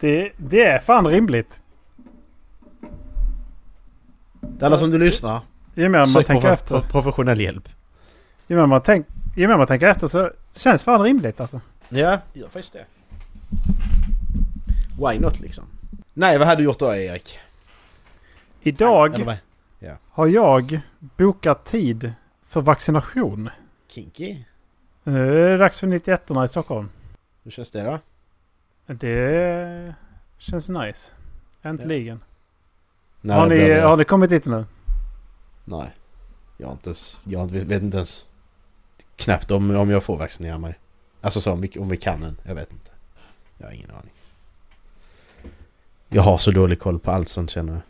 Det, 0.00 0.32
det 0.36 0.64
är 0.64 0.78
fan 0.78 1.06
rimligt. 1.06 1.60
Dallas 4.40 4.82
om 4.82 4.90
du 4.90 4.98
lyssnar. 4.98 5.40
Ju 5.74 5.88
mer 5.88 5.98
man 5.98 6.24
tänker 6.24 6.48
prof- 6.48 6.52
efter. 6.52 6.80
pro- 6.80 6.88
professionell 6.90 7.40
hjälp. 7.40 7.68
Ju 8.46 8.56
mer 8.56 8.66
man, 8.66 8.80
tänk, 8.82 9.06
ju 9.36 9.48
mer 9.48 9.56
man 9.56 9.66
tänker 9.66 9.86
efter 9.86 10.06
så 10.06 10.30
känns 10.52 10.82
fan 10.82 11.02
rimligt 11.02 11.40
alltså. 11.40 11.60
Ja, 11.88 12.18
gör 12.32 12.48
faktiskt 12.48 12.72
det. 12.72 12.84
Why 14.98 15.18
not 15.18 15.40
liksom? 15.40 15.64
Nej, 16.14 16.38
vad 16.38 16.48
hade 16.48 16.60
du 16.60 16.64
gjort 16.64 16.78
då 16.78 16.94
Erik? 16.94 17.38
Idag 18.62 19.24
vad? 19.26 19.36
har 20.10 20.26
jag 20.26 20.80
bokat 21.00 21.64
tid 21.64 22.12
för 22.46 22.60
vaccination. 22.60 23.50
Kinky? 23.88 24.44
Nu 25.02 25.44
är 25.46 25.50
det 25.50 25.58
dags 25.58 25.80
för 25.80 25.86
91 25.86 26.30
i 26.44 26.48
Stockholm. 26.48 26.88
Hur 27.42 27.50
känns 27.50 27.70
det 27.70 27.82
då? 27.82 28.00
Det 28.94 29.94
känns 30.38 30.68
nice. 30.68 31.12
Äntligen. 31.62 32.24
Nej, 33.20 33.36
har, 33.38 33.48
ni, 33.48 33.70
har 33.80 33.96
ni 33.96 34.04
kommit 34.04 34.30
dit 34.30 34.46
nu? 34.46 34.64
Nej. 35.64 35.94
Jag 36.56 36.66
har 36.66 36.72
inte 36.72 36.88
ens... 36.88 37.20
Jag 37.24 37.50
vet 37.50 37.82
inte 37.82 37.96
ens... 37.96 38.26
Knappt 39.16 39.50
om, 39.50 39.76
om 39.76 39.90
jag 39.90 40.04
får 40.04 40.18
vaccinera 40.18 40.58
mig. 40.58 40.78
Alltså 41.20 41.40
så 41.40 41.52
om 41.52 41.60
vi, 41.60 41.78
om 41.78 41.88
vi 41.88 41.96
kan 41.96 42.22
än. 42.22 42.36
Jag 42.42 42.54
vet 42.54 42.72
inte. 42.72 42.90
Jag 43.58 43.66
har 43.66 43.72
ingen 43.72 43.90
aning. 43.90 44.12
Jag 46.08 46.22
har 46.22 46.38
så 46.38 46.50
dålig 46.50 46.78
koll 46.78 46.98
på 46.98 47.10
allt 47.10 47.28
sånt 47.28 47.50
känner 47.50 47.72
jag. 47.72 47.82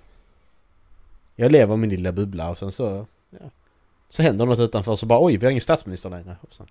Jag 1.37 1.53
lever 1.53 1.77
min 1.77 1.91
lilla 1.91 2.13
bubbla 2.13 2.51
och 2.51 2.59
sen 2.59 2.73
så... 2.73 3.07
Så 4.09 4.23
händer 4.23 4.47
något 4.47 4.59
utanför 4.59 4.95
så 4.95 5.07
bara 5.07 5.25
oj, 5.25 5.37
vi 5.37 5.47
har 5.47 5.51
ingen 5.51 5.61
statsminister 5.61 6.11
längre. 6.11 6.37
Hoppsan. 6.41 6.67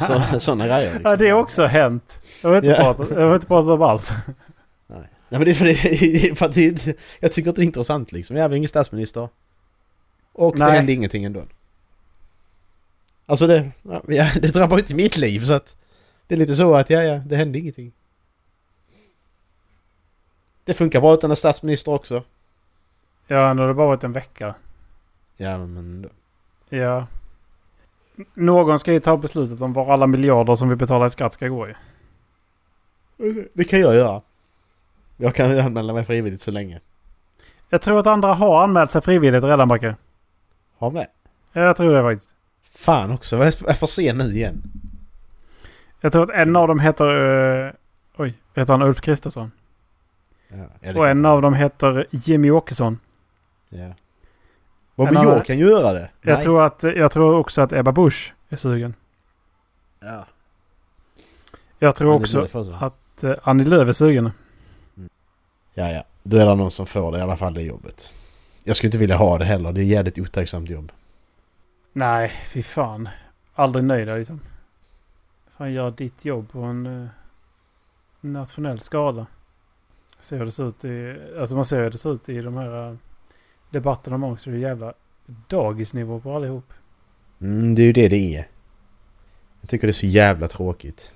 Så, 0.00 0.40
sådana 0.40 0.66
grejer 0.66 0.92
liksom. 0.92 1.10
Ja, 1.10 1.16
det 1.16 1.30
har 1.30 1.40
också 1.40 1.66
hänt. 1.66 2.20
Jag 2.42 2.48
har 2.50 2.56
inte, 2.56 2.68
Ja. 2.68 2.76
pratat, 2.76 3.10
jag 3.10 3.26
har 3.28 3.34
inte 3.34 3.46
pratat 3.46 3.70
om 3.70 3.82
alls. 3.82 4.12
Nej. 4.86 4.98
Nej 5.00 5.08
men 5.28 5.44
det 5.44 5.50
är 5.50 5.54
för, 5.54 5.64
det, 5.64 6.34
för 6.38 6.46
att 6.46 6.54
det, 6.54 6.86
är 6.88 6.94
jag 7.20 7.32
tycker 7.32 7.48
inte 7.50 7.60
det 7.60 7.64
är 7.64 7.66
intressant 7.66 8.12
liksom. 8.12 8.36
Jag 8.36 8.44
är 8.44 8.48
väl 8.48 8.56
ingen 8.58 8.68
statsminister. 8.68 9.28
Och 10.32 10.58
Nej. 10.58 10.66
det 10.70 10.76
hände 10.76 10.92
ingenting 10.92 11.24
ändå. 11.24 11.42
Alltså 13.26 13.46
det, 13.46 13.70
ja, 13.82 14.30
det 14.34 14.52
drabbar 14.54 14.76
ju 14.76 14.80
inte 14.82 14.94
mitt 14.94 15.16
liv 15.16 15.40
så 15.44 15.52
att... 15.52 15.76
Det 16.26 16.34
är 16.34 16.38
lite 16.38 16.56
så 16.56 16.74
att 16.74 16.90
ja, 16.90 17.02
ja, 17.02 17.14
det 17.26 17.36
hände 17.36 17.58
ingenting. 17.58 17.92
Det 20.64 20.74
funkar 20.74 21.00
bra 21.00 21.14
utan 21.14 21.30
en 21.30 21.36
statsminister 21.36 21.92
också. 21.92 22.24
Ja, 23.26 23.54
nu 23.54 23.60
har 23.62 23.68
det 23.68 23.74
bara 23.74 23.86
varit 23.86 24.04
en 24.04 24.12
vecka. 24.12 24.54
Ja 25.40 25.58
men... 25.58 26.08
Ja. 26.68 27.06
Någon 28.34 28.78
ska 28.78 28.92
ju 28.92 29.00
ta 29.00 29.16
beslutet 29.16 29.60
om 29.60 29.72
var 29.72 29.92
alla 29.92 30.06
miljarder 30.06 30.54
som 30.54 30.68
vi 30.68 30.76
betalar 30.76 31.06
i 31.06 31.10
skatt 31.10 31.32
ska 31.32 31.48
gå 31.48 31.68
i. 31.68 31.74
Det 33.52 33.64
kan 33.64 33.80
jag 33.80 33.94
göra. 33.94 34.22
Jag 35.16 35.34
kan 35.34 35.50
ju 35.50 35.60
anmäla 35.60 35.92
mig 35.92 36.04
frivilligt 36.04 36.40
så 36.40 36.50
länge. 36.50 36.80
Jag 37.68 37.82
tror 37.82 38.00
att 38.00 38.06
andra 38.06 38.34
har 38.34 38.62
anmält 38.62 38.90
sig 38.90 39.02
frivilligt 39.02 39.44
redan, 39.44 39.68
Backe. 39.68 39.96
Har 40.78 40.90
vi 40.90 40.98
det? 40.98 41.08
Ja, 41.52 41.60
jag 41.60 41.76
tror 41.76 41.94
det 41.94 42.02
faktiskt. 42.02 42.34
Fan 42.62 43.12
också, 43.12 43.36
vad 43.36 43.46
jag 43.46 43.78
får 43.78 43.86
se 43.86 44.12
nu 44.12 44.24
igen. 44.24 44.62
Jag 46.00 46.12
tror 46.12 46.22
att 46.22 46.30
en 46.30 46.56
av 46.56 46.68
dem 46.68 46.80
heter... 46.80 47.04
Uh, 47.04 47.72
oj, 48.16 48.34
heter 48.54 48.72
han 48.72 48.82
Ulf 48.82 49.00
Kristersson? 49.00 49.50
Ja, 50.80 50.94
Och 50.96 51.08
en 51.08 51.26
av 51.26 51.42
dem 51.42 51.54
heter 51.54 52.06
Jimmy 52.10 52.50
Åkesson. 52.50 52.98
Ja. 53.68 53.94
Vad 54.98 55.08
En 55.08 55.14
men 55.14 55.22
jag 55.22 55.44
kan 55.44 55.58
göra 55.58 55.92
det? 55.92 56.10
Jag 56.22 56.34
Nej. 56.34 56.42
tror, 56.42 56.62
att, 56.62 56.82
jag 56.82 57.10
tror 57.10 57.36
också 57.36 57.60
att 57.60 57.72
Ebba 57.72 57.92
Busch 57.92 58.34
är 58.48 58.56
sugen. 58.56 58.94
Ja. 60.00 60.26
Jag 61.78 61.96
tror 61.96 62.10
det 62.10 62.16
också 62.16 62.64
att 62.80 63.24
uh, 63.24 63.34
Annie 63.42 63.64
Lööf 63.64 63.88
är 63.88 63.92
sugen. 63.92 64.32
Ja, 65.74 65.90
ja. 65.90 66.04
Då 66.22 66.36
är 66.36 66.46
det 66.46 66.54
någon 66.54 66.70
som 66.70 66.86
får 66.86 67.12
det 67.12 67.18
i 67.18 67.20
alla 67.20 67.36
fall 67.36 67.54
det 67.54 67.62
jobbet. 67.62 68.14
Jag 68.64 68.76
skulle 68.76 68.88
inte 68.88 68.98
vilja 68.98 69.16
ha 69.16 69.38
det 69.38 69.44
heller. 69.44 69.72
Det 69.72 69.80
är 69.80 69.84
jävligt 69.84 70.18
otacksamt 70.18 70.70
jobb. 70.70 70.92
Nej, 71.92 72.28
fy 72.28 72.62
fan. 72.62 73.08
Aldrig 73.54 73.84
nöjd 73.84 74.08
liksom. 74.08 74.40
Fan, 75.56 75.72
gör 75.72 75.90
ditt 75.90 76.24
jobb 76.24 76.52
på 76.52 76.58
en 76.58 76.86
eh, 76.86 77.08
nationell 78.20 78.80
skala. 78.80 79.26
Se 80.20 80.36
hur 80.36 80.44
det 80.44 80.52
ser 80.52 80.68
ut 80.68 80.84
i... 80.84 81.16
Alltså 81.40 81.56
man 81.56 81.64
ser 81.64 81.82
hur 81.82 81.90
det 81.90 81.98
ser 81.98 82.12
ut 82.12 82.28
i 82.28 82.40
de 82.40 82.56
här 82.56 82.88
eh, 82.88 82.96
debatterna 83.70 84.16
om 84.16 84.24
också. 84.24 84.50
Det 84.50 84.56
är 84.56 84.60
jävla 84.60 84.94
dagisnivå 85.26 86.20
på 86.20 86.36
allihop. 86.36 86.72
Mm, 87.40 87.74
det 87.74 87.82
är 87.82 87.86
ju 87.86 87.92
det 87.92 88.08
det 88.08 88.36
är. 88.36 88.48
Jag 89.60 89.70
tycker 89.70 89.86
det 89.86 89.90
är 89.90 89.92
så 89.92 90.06
jävla 90.06 90.48
tråkigt. 90.48 91.14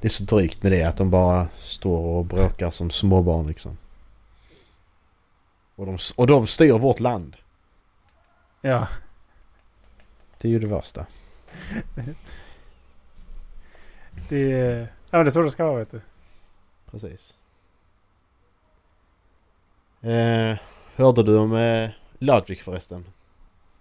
Det 0.00 0.08
är 0.08 0.10
så 0.10 0.24
drygt 0.24 0.62
med 0.62 0.72
det 0.72 0.82
att 0.82 0.96
de 0.96 1.10
bara 1.10 1.48
står 1.56 1.98
och 1.98 2.24
bråkar 2.24 2.70
som 2.70 2.90
småbarn 2.90 3.46
liksom. 3.46 3.78
Och 5.74 5.86
de, 5.86 5.98
och 6.16 6.26
de 6.26 6.46
styr 6.46 6.72
vårt 6.72 7.00
land. 7.00 7.36
Ja. 8.60 8.88
Det 10.38 10.48
är 10.48 10.52
ju 10.52 10.58
det 10.58 10.66
värsta. 10.66 11.06
Det 14.28 14.52
är... 14.52 14.80
Ja 14.80 15.18
men 15.18 15.24
det 15.24 15.28
är 15.28 15.30
så 15.30 15.42
det 15.42 15.50
ska 15.50 15.64
vara 15.64 15.78
vet 15.78 15.90
du. 15.90 16.00
Precis. 16.90 17.38
Eh, 20.00 20.58
hörde 20.96 21.22
du 21.22 21.38
om 21.38 21.54
eh, 21.54 21.90
Logic 22.18 22.62
förresten? 22.62 23.04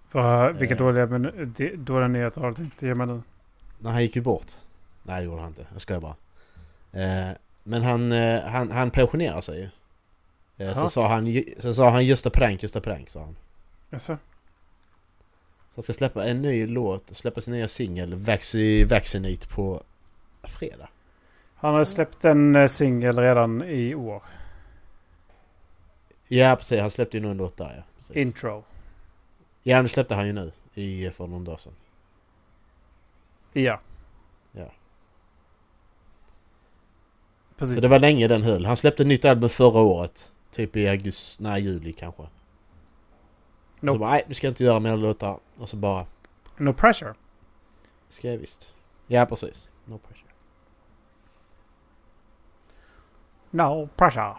För, 0.10 0.54
vilka 0.54 0.74
Eh. 0.76 0.78
dåliga, 0.78 1.06
men, 1.06 1.54
dåliga 1.78 2.08
nyheter 2.08 2.42
har 2.42 2.50
du 2.50 2.56
tänkt 2.56 2.82
ge 2.82 2.96
mig 2.96 3.08
nu? 3.08 3.22
Nej, 3.80 3.94
han 3.94 4.02
gick 4.02 4.16
ju 4.16 4.22
bort. 4.22 4.52
Nej, 5.04 5.16
det 5.20 5.26
gjorde 5.26 5.42
han 5.42 5.50
inte. 5.50 5.66
Jag 5.72 5.82
skojar 5.82 6.02
bara. 6.02 6.16
Eh, 7.04 7.36
men 7.64 7.82
han, 7.84 8.12
eh, 8.12 8.42
han, 8.44 8.72
han 8.72 8.92
pensionerar 8.92 9.42
sig 9.42 9.60
ju. 9.60 9.70
Eh, 10.66 10.74
så, 10.74 10.88
sa 10.88 11.08
han, 11.08 11.44
så 11.60 11.74
sa 11.74 11.90
han 11.90 12.06
just 12.06 12.26
a 12.26 12.30
prank, 12.34 12.64
just 12.64 12.76
a 12.76 12.82
prank 12.82 13.10
sa 13.10 13.20
han. 13.20 13.36
Jaså? 13.90 14.18
Så 15.70 15.76
han 15.76 15.84
ska 15.84 15.94
släppa 15.94 16.26
en 16.26 16.42
ny 16.42 16.68
låt, 16.68 17.16
släppa 17.16 17.42
sin 17.42 17.54
nya 17.54 17.68
singel 17.68 18.14
Vaxi, 18.16 18.84
Vaccinate 18.84 19.48
på 19.48 19.82
fredag. 20.44 20.90
Han 21.56 21.74
har 21.74 21.84
släppt 21.84 22.26
en 22.26 22.56
eh, 22.56 22.68
singel 22.68 23.20
redan 23.20 23.64
i 23.64 23.96
år. 23.96 24.24
Ja 26.34 26.56
precis, 26.56 26.80
han 26.82 26.90
släppte 26.90 27.18
ju 27.18 27.22
nog 27.24 27.32
en 27.32 27.38
låt 27.38 27.58
där 27.58 27.74
ja. 27.78 27.84
Precis. 27.98 28.16
Intro. 28.16 28.64
Ja 29.64 29.82
det 29.82 29.88
släppte 29.88 30.16
han 30.16 30.28
ju 30.28 30.34
nu 30.34 30.52
i, 30.74 31.10
för 31.10 31.28
någon 31.28 31.44
dag 31.44 31.60
sedan. 31.60 31.74
Ja. 33.54 33.80
Ja. 34.52 34.72
Precis. 37.58 37.76
Så 37.76 37.82
det 37.82 37.88
var 37.88 38.00
länge 38.00 38.28
den 38.28 38.42
höll. 38.42 38.66
Han 38.66 38.78
släppte 38.78 39.04
nytt 39.04 39.26
album 39.26 39.50
förra 39.50 39.80
året. 39.80 40.34
Typ 40.52 40.76
i 40.76 40.88
augusti, 40.88 41.44
nej 41.44 41.62
juli 41.62 41.94
kanske. 41.94 42.24
Så 42.24 42.30
Nope. 43.86 44.00
bara, 44.00 44.10
nej 44.12 44.24
vi 44.28 44.34
ska 44.34 44.48
inte 44.48 44.64
göra 44.64 44.80
mer 44.80 44.98
låtar. 44.98 45.40
Och 45.58 45.70
så 45.70 45.78
bara, 45.78 46.06
No 46.58 46.74
pressure. 46.74 47.14
ska 48.10 48.32
jag 48.32 48.38
visst. 48.38 48.76
Ja 49.08 49.26
precis. 49.26 49.70
No 49.86 49.98
pressure. 49.98 50.28
No 53.52 53.90
pressure. 53.96 54.36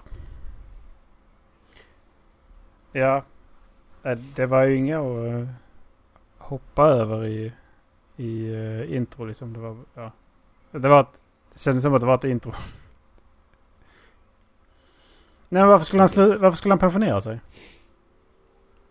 Ja. 2.93 3.25
Det 4.37 4.47
var 4.47 4.65
ju 4.65 4.77
inga 4.77 5.01
att 5.01 5.27
eh, 5.27 5.49
hoppa 6.39 6.87
över 6.87 7.25
i, 7.27 7.53
i 8.17 8.53
eh, 8.53 8.97
intro 8.97 9.25
liksom. 9.25 9.53
Det 9.53 9.59
var, 9.59 9.77
ja. 9.95 10.13
Det 10.71 10.89
var 10.89 11.01
ett, 11.01 11.21
Det 11.53 11.59
kändes 11.59 11.83
som 11.83 11.95
att 11.95 12.01
det 12.01 12.07
var 12.07 12.15
ett 12.15 12.25
intro. 12.25 12.53
Nej 15.49 15.63
men 15.63 15.69
varför 15.69 15.85
skulle 15.85 16.03
han, 16.03 16.09
slu, 16.09 16.37
varför 16.37 16.57
skulle 16.57 16.73
han 16.73 16.79
pensionera 16.79 17.21
sig? 17.21 17.41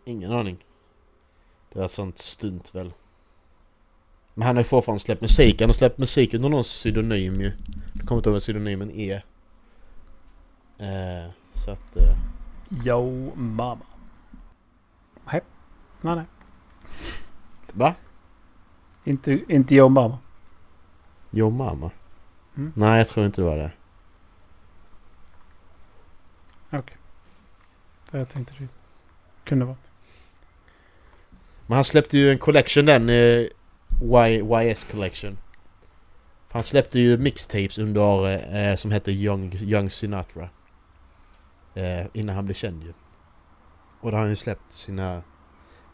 Ingen 0.06 0.32
aning. 0.32 0.66
Det 1.74 1.80
var 1.80 1.88
sånt 1.88 2.18
stunt 2.18 2.76
väl. 2.76 2.94
Men 4.34 4.48
han 4.48 4.56
har 4.56 4.64
ju 4.64 4.68
fortfarande 4.68 5.00
släppt 5.00 5.22
musik. 5.22 5.62
Han 5.62 5.70
har 5.70 5.74
släppt 5.74 5.98
musik 5.98 6.34
under 6.34 6.50
någon 6.50 6.64
pseudonym 6.64 7.42
ju. 7.42 7.52
Jag 7.94 8.08
kommer 8.08 8.20
inte 8.20 8.30
ihåg 8.30 8.34
vad 8.34 8.42
pseudonymen 8.42 8.92
är. 8.92 9.26
Eh, 10.78 11.32
så 11.54 11.72
att... 11.72 11.96
Eh, 11.96 12.18
Yo 12.86 13.32
mamma. 13.36 13.86
Nej. 16.02 16.16
Nej 16.16 16.26
va? 17.74 17.96
Inte, 19.04 19.40
inte 19.48 19.76
yo 19.76 19.90
mamma. 19.90 20.18
Jo 21.32 21.50
mamma? 21.50 21.92
Mm. 22.58 22.74
Nej 22.76 22.98
jag 22.98 23.08
tror 23.08 23.26
inte 23.26 23.42
det 23.42 23.46
var 23.46 23.58
det. 23.58 23.72
Det 28.12 28.18
jag 28.18 28.30
tänkte 28.30 28.54
det 28.58 28.68
kunde 29.44 29.66
vara. 29.66 29.78
Men 31.68 31.76
han 31.76 31.84
släppte 31.84 32.18
ju 32.18 32.32
en 32.32 32.38
collection 32.38 32.86
den. 32.86 33.10
Eh, 33.10 33.48
y, 34.02 34.44
YS 34.70 34.84
collection. 34.84 35.38
Han 36.52 36.64
släppte 36.64 37.00
ju 37.00 37.18
mixtapes 37.18 37.78
under 37.78 38.32
eh, 38.56 38.76
som 38.76 38.92
hette 38.92 39.12
Young, 39.12 39.56
Young 39.56 39.90
Sinatra. 39.90 40.50
Eh, 41.74 42.06
innan 42.14 42.36
han 42.36 42.46
blev 42.46 42.56
känd 42.56 42.84
ju. 42.84 42.94
Och 44.00 44.12
då 44.12 44.18
har 44.18 44.22
han 44.22 44.30
ju 44.30 44.36
släppt 44.36 44.72
sina... 44.72 45.24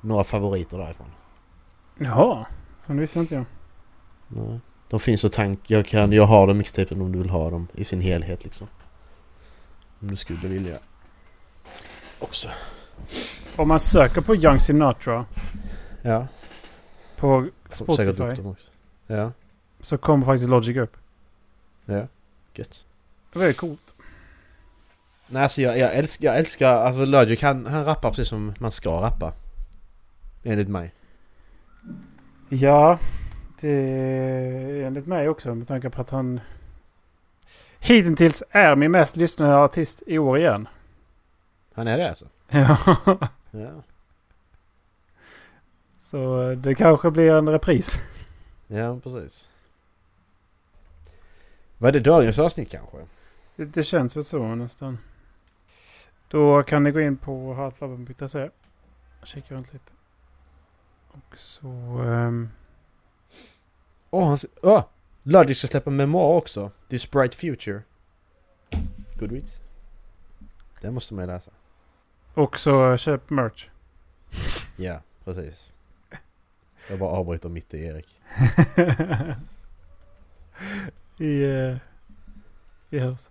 Några 0.07 0.23
favoriter 0.23 0.77
därifrån. 0.77 1.07
Jaha. 1.97 2.45
Det 2.85 2.93
visste 2.93 3.19
inte 3.19 3.35
jag. 3.35 3.45
Nej. 4.27 4.59
De 4.89 4.99
finns 4.99 5.23
och 5.23 5.31
tank. 5.31 5.59
Jag 5.67 5.85
kan... 5.85 6.11
Jag 6.11 6.23
har 6.23 6.47
de 6.47 6.57
mixtapen 6.57 7.01
om 7.01 7.11
du 7.11 7.19
vill 7.19 7.29
ha 7.29 7.49
dem 7.49 7.67
i 7.73 7.85
sin 7.85 8.01
helhet 8.01 8.43
liksom. 8.43 8.67
Om 9.99 10.07
du 10.07 10.15
skulle 10.15 10.47
vilja. 10.47 10.77
Också. 12.19 12.49
Om 13.55 13.67
man 13.67 13.79
söker 13.79 14.21
på 14.21 14.35
Young 14.35 14.59
Sinatra 14.59 15.25
Ja. 16.01 16.27
på 17.17 17.47
Spotify 17.69 18.11
dem. 18.13 18.55
Ja. 19.07 19.31
så 19.81 19.97
kommer 19.97 20.25
faktiskt 20.25 20.49
Logic 20.49 20.77
upp. 20.77 20.97
Ja. 21.85 22.07
Gött. 22.53 22.85
Det 23.33 23.39
var 23.39 23.45
ju 23.45 23.53
coolt. 23.53 23.95
Nej 25.27 25.43
alltså 25.43 25.61
jag, 25.61 25.77
jag 25.77 25.95
älskar, 25.95 26.27
jag 26.27 26.37
älskar, 26.37 26.71
alltså 26.71 27.05
Logic 27.05 27.41
han, 27.41 27.65
han 27.65 27.85
rappar 27.85 28.09
precis 28.09 28.29
som 28.29 28.53
man 28.59 28.71
ska 28.71 29.01
rappa. 29.01 29.33
Enligt 30.47 30.67
mig. 30.67 30.93
Ja, 32.49 32.99
det 33.59 33.69
är 33.69 34.81
enligt 34.83 35.07
mig 35.07 35.29
också 35.29 35.55
med 35.55 35.67
tanke 35.67 35.89
på 35.89 36.01
att 36.01 36.09
han 36.09 36.39
hittills 37.79 38.43
är 38.51 38.75
min 38.75 38.91
mest 38.91 39.15
lyssnade 39.17 39.55
artist 39.57 40.03
i 40.07 40.17
år 40.17 40.37
igen. 40.37 40.67
Han 41.73 41.87
är 41.87 41.97
det 41.97 42.09
alltså? 42.09 42.25
Ja, 42.49 42.77
Ja. 43.51 43.83
så 45.99 46.53
det 46.55 46.75
kanske 46.75 47.11
blir 47.11 47.31
en 47.35 47.49
repris. 47.49 47.95
Ja, 48.67 48.99
precis. 48.99 49.49
Var 51.77 51.91
det 51.91 51.99
dagens 51.99 52.39
avsnitt 52.39 52.71
kanske? 52.71 52.97
Det, 53.55 53.65
det 53.65 53.83
känns 53.83 54.15
väl 54.17 54.23
så 54.23 54.55
nästan. 54.55 54.97
Då 56.27 56.63
kan 56.63 56.83
ni 56.83 56.91
gå 56.91 57.01
in 57.01 57.17
på 57.17 57.53
halflabben.se 57.53 58.49
och 59.21 59.27
kika 59.27 59.55
runt 59.55 59.73
lite. 59.73 59.91
Och 61.17 61.37
så... 61.37 61.69
ehm, 62.07 62.49
Åh, 64.09 64.23
oh, 64.23 64.27
han... 64.27 64.37
Åh! 64.61 64.83
Logic 65.23 65.57
ska 65.57 65.67
släppa 65.67 65.89
memoar 65.89 66.37
också. 66.37 66.71
This 66.89 67.11
Bright 67.11 67.35
Future. 67.35 67.81
Goodreads. 69.19 69.61
Det 70.81 70.91
måste 70.91 71.13
man 71.13 71.23
ju 71.23 71.31
läsa. 71.31 71.51
Och 72.33 72.59
så 72.59 72.97
köp 72.97 73.29
merch. 73.29 73.69
Ja, 74.75 75.01
precis. 75.25 75.71
Jag 76.89 76.99
bara 76.99 77.09
avbryter 77.09 77.49
mitt 77.49 77.73
i 77.73 77.83
Erik. 77.85 78.15
I... 81.17 81.43
Uh, 81.43 81.77
I 82.89 82.99
hus. 82.99 83.29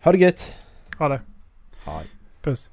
Ha 0.00 0.12
det 0.12 0.18
gött! 0.18 0.56
Ha 0.98 1.08
det. 1.08 1.20
Hej. 1.84 2.06
Puss. 2.42 2.70